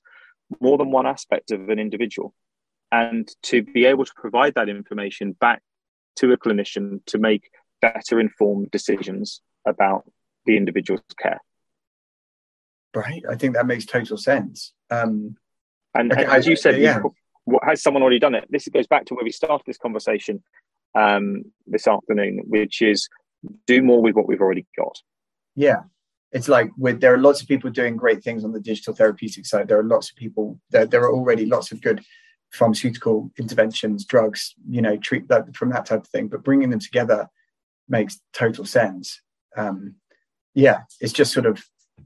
more 0.59 0.77
than 0.77 0.91
one 0.91 1.05
aspect 1.05 1.51
of 1.51 1.69
an 1.69 1.79
individual, 1.79 2.33
and 2.91 3.29
to 3.43 3.61
be 3.61 3.85
able 3.85 4.05
to 4.05 4.13
provide 4.15 4.55
that 4.55 4.69
information 4.69 5.33
back 5.33 5.61
to 6.15 6.31
a 6.31 6.37
clinician 6.37 7.01
to 7.05 7.17
make 7.17 7.49
better 7.81 8.19
informed 8.19 8.71
decisions 8.71 9.41
about 9.67 10.03
the 10.45 10.55
individual's 10.57 11.01
care. 11.21 11.41
right 12.95 13.23
i 13.29 13.35
think 13.35 13.55
that 13.55 13.65
makes 13.65 13.85
total 13.85 14.17
sense 14.17 14.73
um 14.89 15.35
And, 15.95 16.11
Okay, 16.11 16.23
and 16.23 16.31
as 16.31 16.47
you 16.47 16.55
said, 16.55 16.79
yeah. 16.79 17.01
what, 17.45 17.63
has 17.63 17.81
someone 17.81 18.01
already 18.01 18.19
done 18.19 18.35
it? 18.35 18.45
This 18.49 18.67
goes 18.67 18.87
back 18.87 19.05
to 19.05 19.15
where 19.15 19.23
we 19.23 19.31
started 19.31 19.63
this 19.65 19.77
conversation 19.77 20.43
um, 20.95 21.43
this 21.67 21.87
afternoon, 21.87 22.41
which 22.47 22.81
is 22.81 23.09
do 23.67 23.81
more 23.81 24.01
with 24.01 24.15
what 24.15 24.27
we've 24.27 24.41
already 24.41 24.65
got. 24.77 24.97
yeah 25.55 25.81
it's 26.31 26.47
like 26.47 26.71
with 26.77 26.99
there 26.99 27.13
are 27.13 27.19
lots 27.19 27.41
of 27.41 27.47
people 27.47 27.69
doing 27.69 27.95
great 27.95 28.23
things 28.23 28.43
on 28.43 28.51
the 28.51 28.59
digital 28.59 28.93
therapeutic 28.93 29.45
side 29.45 29.67
there 29.67 29.79
are 29.79 29.83
lots 29.83 30.09
of 30.09 30.15
people 30.15 30.59
there, 30.71 30.85
there 30.85 31.03
are 31.03 31.13
already 31.13 31.45
lots 31.45 31.71
of 31.71 31.81
good 31.81 32.03
pharmaceutical 32.51 33.31
interventions 33.37 34.05
drugs 34.05 34.53
you 34.69 34.81
know 34.81 34.97
treat 34.97 35.27
that 35.27 35.55
from 35.55 35.69
that 35.69 35.85
type 35.85 36.01
of 36.01 36.07
thing 36.07 36.27
but 36.27 36.43
bringing 36.43 36.69
them 36.69 36.79
together 36.79 37.27
makes 37.87 38.19
total 38.33 38.65
sense 38.65 39.21
um 39.57 39.95
yeah 40.53 40.81
it's 40.99 41.13
just 41.13 41.33
sort 41.33 41.45
of 41.45 41.63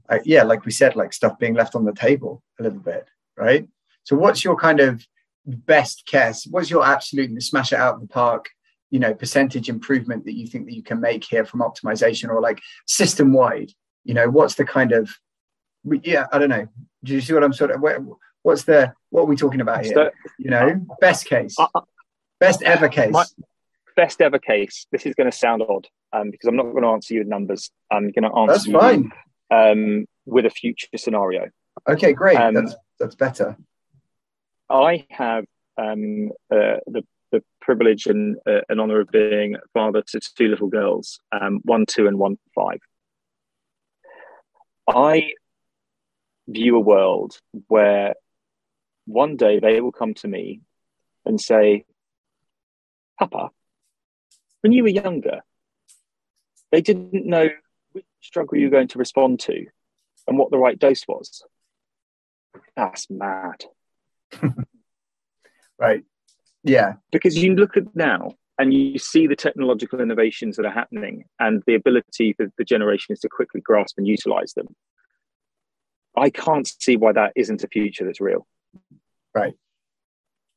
uh, 0.08 0.18
yeah 0.24 0.42
like 0.42 0.64
we 0.64 0.72
said 0.72 0.96
like 0.96 1.12
stuff 1.12 1.38
being 1.38 1.54
left 1.54 1.74
on 1.74 1.84
the 1.84 1.92
table 1.92 2.42
a 2.58 2.62
little 2.62 2.78
bit 2.78 3.06
right 3.36 3.68
so 4.08 4.16
what's 4.16 4.42
your 4.42 4.56
kind 4.56 4.80
of 4.80 5.06
best 5.44 6.04
guess 6.10 6.46
what's 6.46 6.70
your 6.70 6.84
absolute 6.84 7.42
smash 7.42 7.72
it 7.72 7.78
out 7.78 7.94
of 7.94 8.00
the 8.00 8.06
park 8.06 8.48
you 8.90 8.98
know 8.98 9.14
percentage 9.14 9.68
improvement 9.68 10.24
that 10.24 10.34
you 10.34 10.46
think 10.46 10.64
that 10.64 10.74
you 10.74 10.82
can 10.82 10.98
make 10.98 11.24
here 11.24 11.44
from 11.44 11.60
optimization 11.60 12.30
or 12.30 12.40
like 12.40 12.60
system 12.86 13.32
wide 13.32 13.70
you 14.04 14.14
know 14.14 14.28
what's 14.30 14.54
the 14.54 14.64
kind 14.64 14.92
of 14.92 15.10
yeah 16.02 16.26
i 16.32 16.38
don't 16.38 16.48
know. 16.48 16.66
Do 17.04 17.14
you 17.14 17.20
see 17.20 17.34
what 17.34 17.44
i'm 17.44 17.52
sort 17.52 17.70
of 17.70 17.80
where, 17.80 18.02
what's 18.42 18.64
the 18.64 18.92
what 19.10 19.22
are 19.22 19.26
we 19.26 19.36
talking 19.36 19.60
about 19.60 19.84
here? 19.84 19.94
So, 19.94 20.10
you 20.38 20.50
know 20.50 20.86
best 21.00 21.26
case. 21.26 21.56
Uh, 21.58 21.66
best 22.40 22.62
ever 22.62 22.88
case. 22.88 23.12
My- 23.12 23.24
best 23.96 24.20
ever 24.20 24.38
case. 24.38 24.86
This 24.92 25.06
is 25.06 25.14
going 25.14 25.30
to 25.30 25.36
sound 25.36 25.62
odd 25.68 25.88
um, 26.12 26.30
because 26.30 26.46
I'm 26.46 26.56
not 26.56 26.64
going 26.64 26.82
to 26.82 26.90
answer 26.90 27.14
you 27.14 27.20
with 27.20 27.28
numbers. 27.28 27.70
I'm 27.90 28.12
going 28.12 28.22
to 28.22 28.36
answer 28.38 28.52
that's 28.52 28.66
you 28.66 28.78
fine. 28.78 29.12
um, 29.50 30.06
with 30.24 30.46
a 30.46 30.50
future 30.50 30.86
scenario. 30.96 31.50
okay 31.88 32.12
great. 32.12 32.36
Um, 32.36 32.54
that's 32.54 32.74
that's 32.98 33.14
better 33.14 33.56
I 34.70 35.06
have 35.10 35.44
um, 35.76 36.30
uh, 36.50 36.80
the 36.86 37.02
the 37.30 37.42
privilege 37.60 38.06
and 38.06 38.36
uh, 38.46 38.60
an 38.68 38.80
honor 38.80 39.00
of 39.00 39.10
being 39.10 39.56
father 39.74 40.02
to 40.02 40.20
two 40.20 40.48
little 40.48 40.68
girls, 40.68 41.20
um, 41.32 41.60
one 41.64 41.84
two 41.86 42.06
and 42.06 42.18
one 42.18 42.38
five. 42.54 42.80
I 44.88 45.32
view 46.46 46.76
a 46.76 46.80
world 46.80 47.38
where 47.66 48.14
one 49.04 49.36
day 49.36 49.60
they 49.60 49.80
will 49.80 49.92
come 49.92 50.14
to 50.14 50.28
me 50.28 50.62
and 51.24 51.40
say, 51.40 51.84
"Papa, 53.18 53.50
when 54.62 54.72
you 54.72 54.82
were 54.82 54.88
younger, 54.88 55.40
they 56.72 56.80
didn't 56.80 57.26
know 57.26 57.48
which 57.92 58.04
drug 58.32 58.50
were 58.50 58.58
you 58.58 58.70
going 58.70 58.88
to 58.88 58.98
respond 58.98 59.40
to 59.40 59.66
and 60.26 60.38
what 60.38 60.50
the 60.50 60.58
right 60.58 60.78
dose 60.78 61.06
was." 61.06 61.42
That's 62.74 63.10
mad. 63.10 63.64
right. 65.78 66.04
Yeah. 66.64 66.94
Because 67.12 67.36
you 67.38 67.54
look 67.54 67.76
at 67.76 67.94
now 67.94 68.32
and 68.58 68.74
you 68.74 68.98
see 68.98 69.26
the 69.26 69.36
technological 69.36 70.00
innovations 70.00 70.56
that 70.56 70.66
are 70.66 70.72
happening 70.72 71.24
and 71.38 71.62
the 71.66 71.74
ability 71.74 72.32
for 72.32 72.50
the 72.58 72.64
generations 72.64 73.20
to 73.20 73.28
quickly 73.28 73.60
grasp 73.60 73.96
and 73.98 74.06
utilize 74.06 74.52
them. 74.54 74.66
I 76.16 76.30
can't 76.30 76.66
see 76.66 76.96
why 76.96 77.12
that 77.12 77.32
isn't 77.36 77.62
a 77.62 77.68
future 77.68 78.04
that's 78.04 78.20
real. 78.20 78.46
Right. 79.34 79.54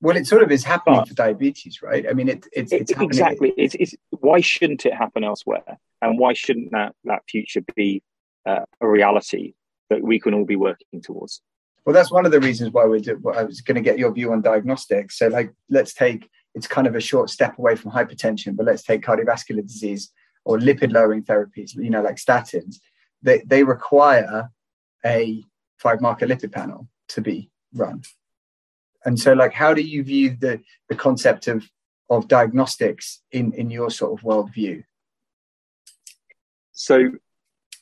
Well 0.02 0.18
it 0.18 0.26
sort 0.26 0.42
of 0.42 0.52
is 0.52 0.64
happening 0.64 1.02
But- 1.02 1.10
for 1.10 1.14
diabetes 1.14 1.82
right? 1.84 2.06
I 2.10 2.14
mean 2.14 2.30
it, 2.30 2.48
it's, 2.52 2.72
it's 2.72 2.92
It- 2.92 3.02
exactly. 3.02 3.54
It's, 3.58 3.76
it's 3.76 3.96
why 4.10 4.42
shouldn't 4.42 4.86
it 4.86 4.94
happen 4.94 5.24
elsewhere? 5.24 5.78
And 6.02 6.18
why 6.18 6.34
shouldn't 6.34 6.72
that 6.72 6.96
that 7.04 7.22
future 7.30 7.62
be 7.76 8.02
uh, 8.48 8.66
a 8.80 8.88
reality 8.88 9.54
that 9.92 10.02
we 10.02 10.20
can 10.20 10.34
all 10.34 10.46
be 10.46 10.56
working 10.56 11.02
towards 11.04 11.42
Well, 11.86 11.94
that's 11.94 12.12
one 12.12 12.26
of 12.26 12.32
the 12.32 12.40
reasons 12.40 12.72
why 12.72 12.86
we're. 12.86 13.00
Do, 13.00 13.22
I 13.36 13.44
was 13.44 13.62
going 13.62 13.76
to 13.76 13.82
get 13.82 13.98
your 13.98 14.14
view 14.14 14.32
on 14.32 14.42
diagnostics. 14.42 15.18
So, 15.18 15.28
like, 15.28 15.52
let's 15.70 15.94
take 15.94 16.30
it's 16.54 16.68
kind 16.68 16.88
of 16.88 16.96
a 16.96 17.02
short 17.02 17.30
step 17.30 17.58
away 17.58 17.76
from 17.76 17.92
hypertension, 17.92 18.56
but 18.56 18.66
let's 18.66 18.84
take 18.84 19.04
cardiovascular 19.04 19.64
disease 19.64 20.12
or 20.46 20.58
lipid 20.58 20.92
lowering 20.92 21.24
therapies. 21.24 21.76
You 21.76 21.90
know, 21.90 22.02
like 22.02 22.18
statins. 22.18 22.76
They 23.22 23.42
they 23.46 23.64
require 23.64 24.50
a 25.06 25.44
five 25.80 26.02
marker 26.02 26.28
lipid 26.28 26.52
panel 26.52 26.88
to 27.10 27.22
be 27.22 27.50
run. 27.74 28.04
And 29.04 29.20
so, 29.20 29.34
like, 29.34 29.54
how 29.54 29.74
do 29.74 29.82
you 29.82 30.04
view 30.04 30.38
the 30.40 30.62
the 30.90 30.96
concept 30.96 31.48
of 31.48 31.68
of 32.10 32.28
diagnostics 32.28 33.22
in 33.32 33.54
in 33.54 33.72
your 33.72 33.90
sort 33.90 34.20
of 34.20 34.26
worldview? 34.26 34.84
So, 36.74 37.12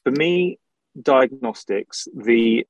for 0.04 0.12
me, 0.12 0.60
diagnostics, 1.02 2.08
the 2.16 2.66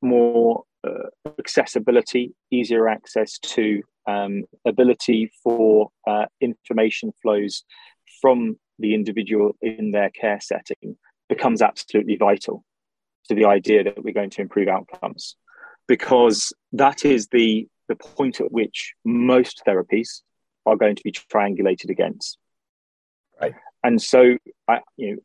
more 0.00 0.64
uh, 0.86 1.30
accessibility, 1.38 2.34
easier 2.50 2.88
access 2.88 3.38
to 3.38 3.82
um, 4.06 4.44
ability 4.64 5.30
for 5.42 5.90
uh, 6.06 6.26
information 6.40 7.12
flows 7.22 7.64
from 8.20 8.58
the 8.78 8.94
individual 8.94 9.52
in 9.60 9.92
their 9.92 10.10
care 10.10 10.40
setting 10.40 10.96
becomes 11.28 11.62
absolutely 11.62 12.16
vital 12.16 12.64
to 13.28 13.34
the 13.34 13.44
idea 13.44 13.84
that 13.84 14.02
we're 14.02 14.12
going 14.12 14.30
to 14.30 14.42
improve 14.42 14.68
outcomes. 14.68 15.36
Because 15.88 16.52
that 16.72 17.04
is 17.04 17.28
the 17.28 17.68
the 17.88 17.96
point 17.96 18.40
at 18.40 18.50
which 18.52 18.94
most 19.04 19.62
therapies 19.66 20.22
are 20.64 20.76
going 20.76 20.94
to 20.94 21.02
be 21.02 21.12
triangulated 21.12 21.90
against. 21.90 22.38
Right. 23.40 23.54
And 23.82 24.00
so 24.00 24.36
I, 24.68 24.80
you 24.96 25.16
know 25.16 25.22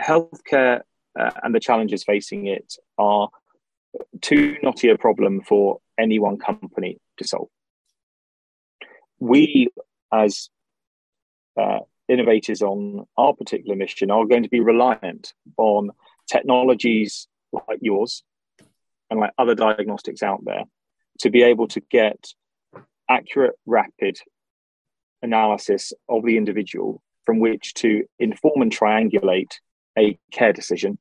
healthcare 0.00 0.80
uh, 1.18 1.30
and 1.42 1.54
the 1.54 1.60
challenges 1.60 2.04
facing 2.04 2.46
it 2.46 2.74
are 2.98 3.28
too 4.20 4.56
knotty 4.62 4.88
a 4.88 4.98
problem 4.98 5.42
for 5.42 5.78
any 5.98 6.18
one 6.18 6.38
company 6.38 6.98
to 7.18 7.26
solve. 7.26 7.48
We 9.18 9.68
as 10.12 10.48
uh, 11.58 11.80
innovators 12.08 12.62
on 12.62 13.06
our 13.16 13.34
particular 13.34 13.76
mission 13.76 14.10
are 14.10 14.24
going 14.24 14.44
to 14.44 14.48
be 14.48 14.60
reliant 14.60 15.32
on 15.56 15.90
technologies 16.30 17.28
like 17.52 17.78
yours 17.80 18.22
and 19.10 19.20
like 19.20 19.32
other 19.38 19.54
diagnostics 19.54 20.22
out 20.22 20.44
there 20.44 20.64
to 21.20 21.30
be 21.30 21.42
able 21.42 21.66
to 21.68 21.80
get 21.80 22.28
accurate, 23.08 23.54
rapid 23.66 24.18
analysis 25.22 25.92
of 26.08 26.24
the 26.24 26.36
individual 26.36 27.02
from 27.26 27.40
which 27.40 27.74
to 27.74 28.04
inform 28.18 28.62
and 28.62 28.74
triangulate 28.74 29.54
a 29.98 30.18
care 30.32 30.52
decision 30.52 30.98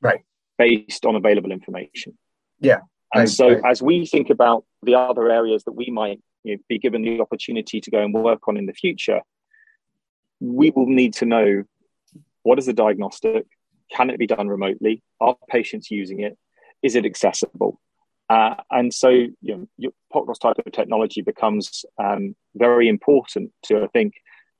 right. 0.00 0.20
based 0.58 1.06
on 1.06 1.14
available 1.14 1.52
information 1.52 2.18
yeah 2.60 2.78
and 3.12 3.22
I, 3.22 3.24
so 3.24 3.60
I, 3.64 3.70
as 3.70 3.82
we 3.82 4.06
think 4.06 4.30
about 4.30 4.64
the 4.82 4.94
other 4.94 5.30
areas 5.30 5.64
that 5.64 5.72
we 5.72 5.90
might 5.90 6.20
you 6.44 6.56
know, 6.56 6.62
be 6.68 6.78
given 6.78 7.02
the 7.02 7.20
opportunity 7.20 7.80
to 7.80 7.90
go 7.90 8.02
and 8.02 8.14
work 8.14 8.48
on 8.48 8.56
in 8.56 8.66
the 8.66 8.72
future 8.72 9.20
we 10.40 10.70
will 10.70 10.86
need 10.86 11.12
to 11.14 11.26
know 11.26 11.64
what 12.42 12.58
is 12.58 12.66
the 12.66 12.72
diagnostic? 12.72 13.46
Can 13.92 14.10
it 14.10 14.18
be 14.18 14.26
done 14.26 14.48
remotely? 14.48 15.02
Are 15.20 15.36
patients 15.48 15.90
using 15.90 16.20
it? 16.20 16.36
Is 16.82 16.94
it 16.94 17.04
accessible? 17.04 17.80
Uh, 18.28 18.54
and 18.70 18.94
so, 18.94 19.08
you 19.08 19.34
know, 19.42 19.68
your 19.76 19.92
POCROS 20.12 20.38
type 20.38 20.56
of 20.64 20.72
technology 20.72 21.20
becomes 21.20 21.84
um, 21.98 22.36
very 22.54 22.88
important 22.88 23.50
to, 23.64 23.82
I 23.82 23.88
think, 23.88 24.14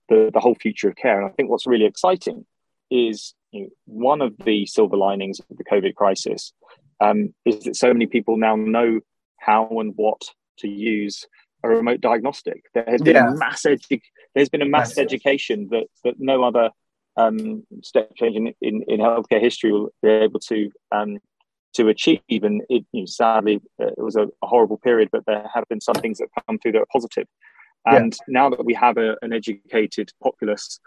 the, 0.09 0.31
the 0.33 0.41
whole 0.41 0.57
future 0.57 0.89
of 0.89 0.97
care. 0.97 1.21
And 1.21 1.31
I 1.31 1.33
think 1.33 1.51
what's 1.51 1.69
really 1.69 1.85
exciting 1.85 2.45
is 2.91 3.35
you 3.53 3.63
know, 3.63 3.69
one 3.87 4.21
of 4.21 4.35
the 4.45 4.67
silver 4.67 4.97
linings 4.97 5.39
of 5.39 5.57
the 5.57 5.65
COVID 5.65 5.95
crisis 5.95 6.53
um, 7.01 7.35
is 7.45 7.61
that 7.65 7.77
so 7.77 7.93
many 7.93 8.07
people 8.07 8.37
now 8.37 8.57
know 8.57 9.01
how 9.39 9.69
and 9.79 9.93
what 9.97 10.23
to 10.59 10.69
use 10.69 11.27
a 11.63 11.69
remote 11.69 12.01
diagnostic. 12.01 12.65
There 12.75 12.85
has 12.87 13.03
been 13.03 13.17
yeah. 13.17 13.33
a 13.33 13.37
mass 13.37 13.63
edu- 13.63 14.01
there's 14.35 14.49
been 14.49 14.63
a 14.63 14.69
mass 14.69 14.91
Massive. 14.91 15.05
education 15.05 15.69
that 15.71 15.87
that 16.05 16.15
no 16.19 16.43
other 16.43 16.71
um, 17.17 17.65
step 17.83 18.15
change 18.17 18.37
in, 18.37 18.55
in, 18.61 18.85
in, 18.87 19.01
healthcare 19.01 19.41
history 19.41 19.73
will 19.73 19.91
be 20.03 20.09
able 20.09 20.41
to 20.41 20.71
um, 20.93 21.19
to 21.75 21.89
achieve. 21.89 22.21
And 22.29 22.63
it, 22.69 22.85
you 22.93 23.03
know, 23.03 23.07
sadly, 23.07 23.61
uh, 23.81 23.89
it 23.89 24.03
was 24.03 24.17
a, 24.17 24.25
a, 24.43 24.47
horrible 24.47 24.79
period, 24.79 25.09
but 25.13 25.27
there 25.27 25.49
have 25.53 25.65
been 25.69 25.81
some 25.81 25.97
things 25.97 26.19
that 26.19 26.29
come 26.47 26.59
through 26.59 26.73
that 26.73 26.83
are 26.83 26.87
positive. 26.93 27.27
And 27.87 28.13
yeah. 28.13 28.41
now 28.41 28.51
that 28.51 28.65
we 28.65 28.75
have 28.75 28.97
a, 28.97 29.17
an 29.23 29.33
educated 29.33 30.11
populace 30.23 30.81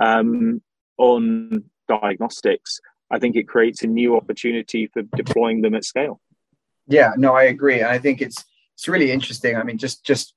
um, 0.00 0.62
on 0.98 1.64
diagnostics, 1.88 2.80
I 3.10 3.18
think 3.18 3.36
it 3.36 3.48
creates 3.48 3.82
a 3.82 3.86
new 3.86 4.16
opportunity 4.16 4.88
for 4.88 5.02
deploying 5.02 5.62
them 5.62 5.74
at 5.74 5.84
scale. 5.84 6.20
Yeah, 6.88 7.12
no, 7.16 7.34
I 7.34 7.44
agree. 7.44 7.80
and 7.80 7.88
I 7.88 7.98
think 7.98 8.20
it's 8.20 8.44
it's 8.74 8.88
really 8.88 9.10
interesting. 9.10 9.56
I 9.56 9.62
mean, 9.62 9.78
just 9.78 10.04
just 10.04 10.34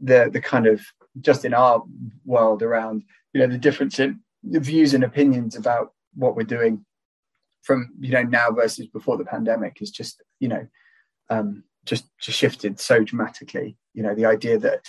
the 0.00 0.28
the 0.32 0.40
kind 0.40 0.66
of 0.66 0.82
just 1.20 1.44
in 1.44 1.54
our 1.54 1.82
world 2.24 2.62
around 2.62 3.04
you 3.32 3.40
know 3.40 3.46
the 3.46 3.58
difference 3.58 3.98
in 3.98 4.20
the 4.42 4.60
views 4.60 4.94
and 4.94 5.04
opinions 5.04 5.56
about 5.56 5.92
what 6.14 6.36
we're 6.36 6.42
doing 6.42 6.84
from 7.62 7.90
you 8.00 8.12
know 8.12 8.22
now 8.22 8.50
versus 8.50 8.86
before 8.86 9.16
the 9.16 9.24
pandemic 9.24 9.80
is 9.80 9.90
just 9.90 10.22
you 10.40 10.48
know 10.48 10.66
um, 11.30 11.64
just 11.84 12.06
just 12.18 12.38
shifted 12.38 12.80
so 12.80 13.02
dramatically. 13.04 13.76
You 13.92 14.02
know, 14.02 14.14
the 14.14 14.26
idea 14.26 14.58
that 14.58 14.86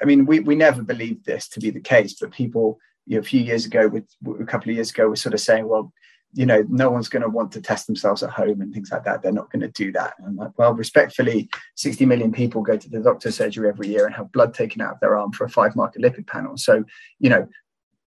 I 0.00 0.04
mean, 0.04 0.26
we 0.26 0.40
we 0.40 0.54
never 0.54 0.82
believed 0.82 1.24
this 1.24 1.48
to 1.50 1.60
be 1.60 1.70
the 1.70 1.80
case, 1.80 2.14
but 2.14 2.30
people 2.30 2.78
you 3.06 3.16
know, 3.16 3.20
a 3.20 3.24
few 3.24 3.40
years 3.40 3.66
ago, 3.66 3.88
with 3.88 4.04
a 4.40 4.44
couple 4.44 4.70
of 4.70 4.76
years 4.76 4.90
ago, 4.90 5.08
were 5.08 5.16
sort 5.16 5.34
of 5.34 5.40
saying, 5.40 5.66
well, 5.66 5.92
you 6.32 6.46
know, 6.46 6.64
no 6.68 6.90
one's 6.90 7.08
going 7.08 7.22
to 7.22 7.28
want 7.28 7.50
to 7.52 7.60
test 7.60 7.86
themselves 7.86 8.22
at 8.22 8.30
home 8.30 8.60
and 8.60 8.72
things 8.72 8.90
like 8.92 9.04
that. 9.04 9.22
They're 9.22 9.32
not 9.32 9.50
going 9.50 9.62
to 9.62 9.68
do 9.68 9.90
that. 9.92 10.14
And 10.18 10.28
I'm 10.28 10.36
like, 10.36 10.56
well, 10.56 10.72
respectfully, 10.72 11.50
60 11.74 12.06
million 12.06 12.30
people 12.30 12.62
go 12.62 12.76
to 12.76 12.88
the 12.88 13.00
doctor's 13.00 13.36
surgery 13.36 13.68
every 13.68 13.88
year 13.88 14.06
and 14.06 14.14
have 14.14 14.30
blood 14.32 14.54
taken 14.54 14.80
out 14.80 14.94
of 14.94 15.00
their 15.00 15.16
arm 15.16 15.32
for 15.32 15.44
a 15.44 15.50
five 15.50 15.74
marker 15.74 15.98
lipid 15.98 16.26
panel. 16.26 16.56
So, 16.56 16.84
you 17.18 17.30
know, 17.30 17.48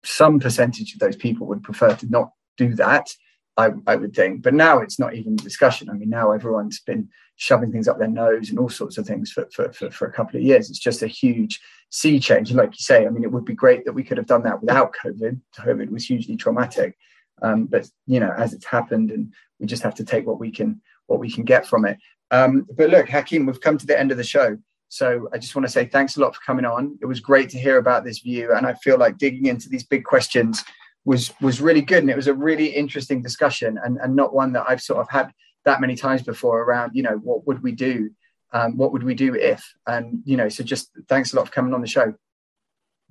some 0.03 0.39
percentage 0.39 0.93
of 0.93 0.99
those 0.99 1.15
people 1.15 1.45
would 1.47 1.63
prefer 1.63 1.93
to 1.95 2.09
not 2.09 2.31
do 2.57 2.73
that, 2.75 3.13
I, 3.55 3.71
I 3.85 3.95
would 3.95 4.15
think. 4.15 4.41
But 4.41 4.55
now 4.55 4.79
it's 4.79 4.97
not 4.97 5.13
even 5.13 5.33
a 5.33 5.37
discussion. 5.37 5.89
I 5.89 5.93
mean, 5.93 6.09
now 6.09 6.31
everyone's 6.31 6.79
been 6.79 7.09
shoving 7.35 7.71
things 7.71 7.87
up 7.87 7.99
their 7.99 8.07
nose 8.07 8.49
and 8.49 8.57
all 8.57 8.69
sorts 8.69 8.97
of 8.97 9.05
things 9.05 9.31
for, 9.31 9.47
for, 9.53 9.71
for, 9.71 9.91
for 9.91 10.07
a 10.07 10.11
couple 10.11 10.37
of 10.37 10.43
years. 10.43 10.71
It's 10.71 10.79
just 10.79 11.03
a 11.03 11.07
huge 11.07 11.61
sea 11.89 12.19
change. 12.19 12.49
And 12.49 12.57
like 12.57 12.71
you 12.71 12.83
say, 12.83 13.05
I 13.05 13.09
mean, 13.09 13.23
it 13.23 13.31
would 13.31 13.45
be 13.45 13.53
great 13.53 13.85
that 13.85 13.93
we 13.93 14.03
could 14.03 14.17
have 14.17 14.25
done 14.25 14.43
that 14.43 14.61
without 14.61 14.95
COVID. 14.95 15.39
COVID 15.59 15.91
was 15.91 16.05
hugely 16.05 16.35
traumatic 16.35 16.97
um, 17.41 17.65
but 17.65 17.87
you 18.05 18.19
know, 18.19 18.33
as 18.37 18.53
it's 18.53 18.65
happened, 18.65 19.11
and 19.11 19.33
we 19.59 19.67
just 19.67 19.83
have 19.83 19.95
to 19.95 20.03
take 20.03 20.25
what 20.25 20.39
we 20.39 20.51
can 20.51 20.81
what 21.07 21.19
we 21.19 21.31
can 21.31 21.43
get 21.43 21.67
from 21.67 21.85
it. 21.85 21.97
Um, 22.31 22.67
but 22.75 22.89
look, 22.89 23.07
Hakim, 23.07 23.45
we've 23.45 23.61
come 23.61 23.77
to 23.77 23.87
the 23.87 23.99
end 23.99 24.11
of 24.11 24.17
the 24.17 24.23
show. 24.23 24.57
So 24.89 25.29
I 25.33 25.37
just 25.37 25.55
want 25.55 25.65
to 25.65 25.71
say 25.71 25.85
thanks 25.85 26.15
a 26.15 26.21
lot 26.21 26.33
for 26.33 26.41
coming 26.45 26.65
on. 26.65 26.97
It 27.01 27.05
was 27.05 27.19
great 27.19 27.49
to 27.49 27.59
hear 27.59 27.77
about 27.77 28.03
this 28.03 28.19
view, 28.19 28.53
and 28.53 28.65
I 28.65 28.73
feel 28.75 28.97
like 28.97 29.17
digging 29.17 29.47
into 29.47 29.69
these 29.69 29.83
big 29.83 30.03
questions 30.03 30.63
was 31.05 31.33
was 31.41 31.61
really 31.61 31.81
good, 31.81 31.99
and 31.99 32.09
it 32.09 32.15
was 32.15 32.27
a 32.27 32.33
really 32.33 32.67
interesting 32.67 33.21
discussion, 33.21 33.79
and 33.83 33.97
and 33.97 34.15
not 34.15 34.33
one 34.33 34.53
that 34.53 34.65
I've 34.67 34.81
sort 34.81 34.99
of 34.99 35.09
had 35.09 35.31
that 35.65 35.81
many 35.81 35.95
times 35.95 36.21
before 36.21 36.61
around 36.61 36.91
you 36.93 37.03
know 37.03 37.17
what 37.17 37.45
would 37.47 37.61
we 37.61 37.73
do, 37.73 38.09
um, 38.53 38.77
what 38.77 38.93
would 38.93 39.03
we 39.03 39.13
do 39.13 39.35
if, 39.35 39.63
and 39.85 40.21
you 40.25 40.37
know, 40.37 40.49
so 40.49 40.63
just 40.63 40.91
thanks 41.09 41.33
a 41.33 41.35
lot 41.35 41.47
for 41.47 41.53
coming 41.53 41.73
on 41.73 41.81
the 41.81 41.87
show. 41.87 42.13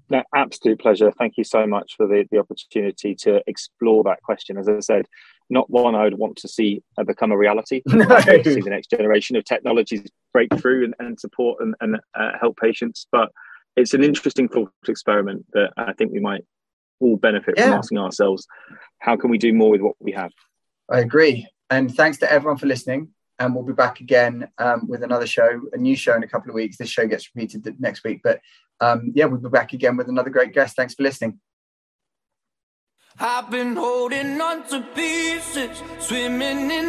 No, 0.09 0.23
absolute 0.35 0.79
pleasure. 0.79 1.11
Thank 1.11 1.37
you 1.37 1.45
so 1.45 1.67
much 1.67 1.95
for 1.97 2.07
the, 2.07 2.27
the 2.31 2.39
opportunity 2.39 3.15
to 3.17 3.43
explore 3.47 4.05
that 4.05 4.23
question. 4.23 4.57
As 4.57 4.69
I 4.69 4.81
said, 4.81 5.07
not 5.51 5.69
one 5.71 5.95
I 5.95 6.05
would 6.05 6.19
want 6.19 6.37
to 6.39 6.49
see 6.49 6.83
uh, 6.99 7.05
become 7.05 7.33
a 7.33 7.37
reality. 7.37 7.83
No. 7.97 8.21
see 8.21 8.61
the 8.61 8.71
next 8.71 8.91
generation 8.91 9.37
of 9.37 9.45
technologies 9.45 10.03
break 10.33 10.55
through 10.57 10.85
and, 10.85 10.95
and 10.99 11.19
support 11.19 11.59
and, 11.61 11.75
and 11.81 11.97
uh, 12.15 12.33
help 12.41 12.57
patients. 12.59 13.07
But 13.11 13.31
it's 13.77 13.95
an 13.95 14.05
interesting 14.05 14.49
thought 14.49 14.73
experiment 14.89 15.47
that 15.53 15.73
I 15.77 15.93
think 15.93 16.13
we 16.13 16.21
might 16.21 16.45
all 17.01 17.17
benefit 17.17 17.55
yeah. 17.57 17.65
from 17.65 17.73
asking 17.75 17.99
ourselves 17.99 18.47
how 19.01 19.17
can 19.17 19.31
we 19.31 19.39
do 19.39 19.53
more 19.53 19.71
with 19.71 19.81
what 19.81 19.97
we 20.01 20.13
have? 20.13 20.33
I 20.91 21.01
agree. 21.01 21.47
And 21.69 21.95
thanks 21.95 22.19
to 22.19 22.33
everyone 22.33 22.59
for 22.59 22.67
listening. 22.67 23.09
And 23.39 23.55
we'll 23.55 23.65
be 23.65 23.75
back 23.75 24.01
again 24.01 24.49
um, 24.57 24.89
with 24.89 25.03
another 25.03 25.27
show, 25.27 25.61
a 25.73 25.77
new 25.77 25.95
show 25.95 26.15
in 26.15 26.23
a 26.23 26.29
couple 26.29 26.49
of 26.49 26.55
weeks. 26.55 26.79
This 26.79 26.89
show 26.89 27.07
gets 27.07 27.29
repeated 27.35 27.79
next 27.79 28.03
week. 28.03 28.21
But 28.25 28.41
um, 28.81 29.13
yeah, 29.15 29.25
we'll 29.27 29.41
be 29.41 29.49
back 29.49 29.73
again 29.73 29.97
with 29.97 30.09
another 30.09 30.31
great 30.31 30.53
guest. 30.53 30.77
Thanks 30.77 30.95
for 30.95 31.03
listening. 31.03 31.41
I've 33.19 33.51
been 33.51 33.77
holding 33.77 34.39
on 34.41 34.69
to 34.69 34.83
pieces, 34.95 35.83
swimming 35.99 36.71
in 36.71 36.85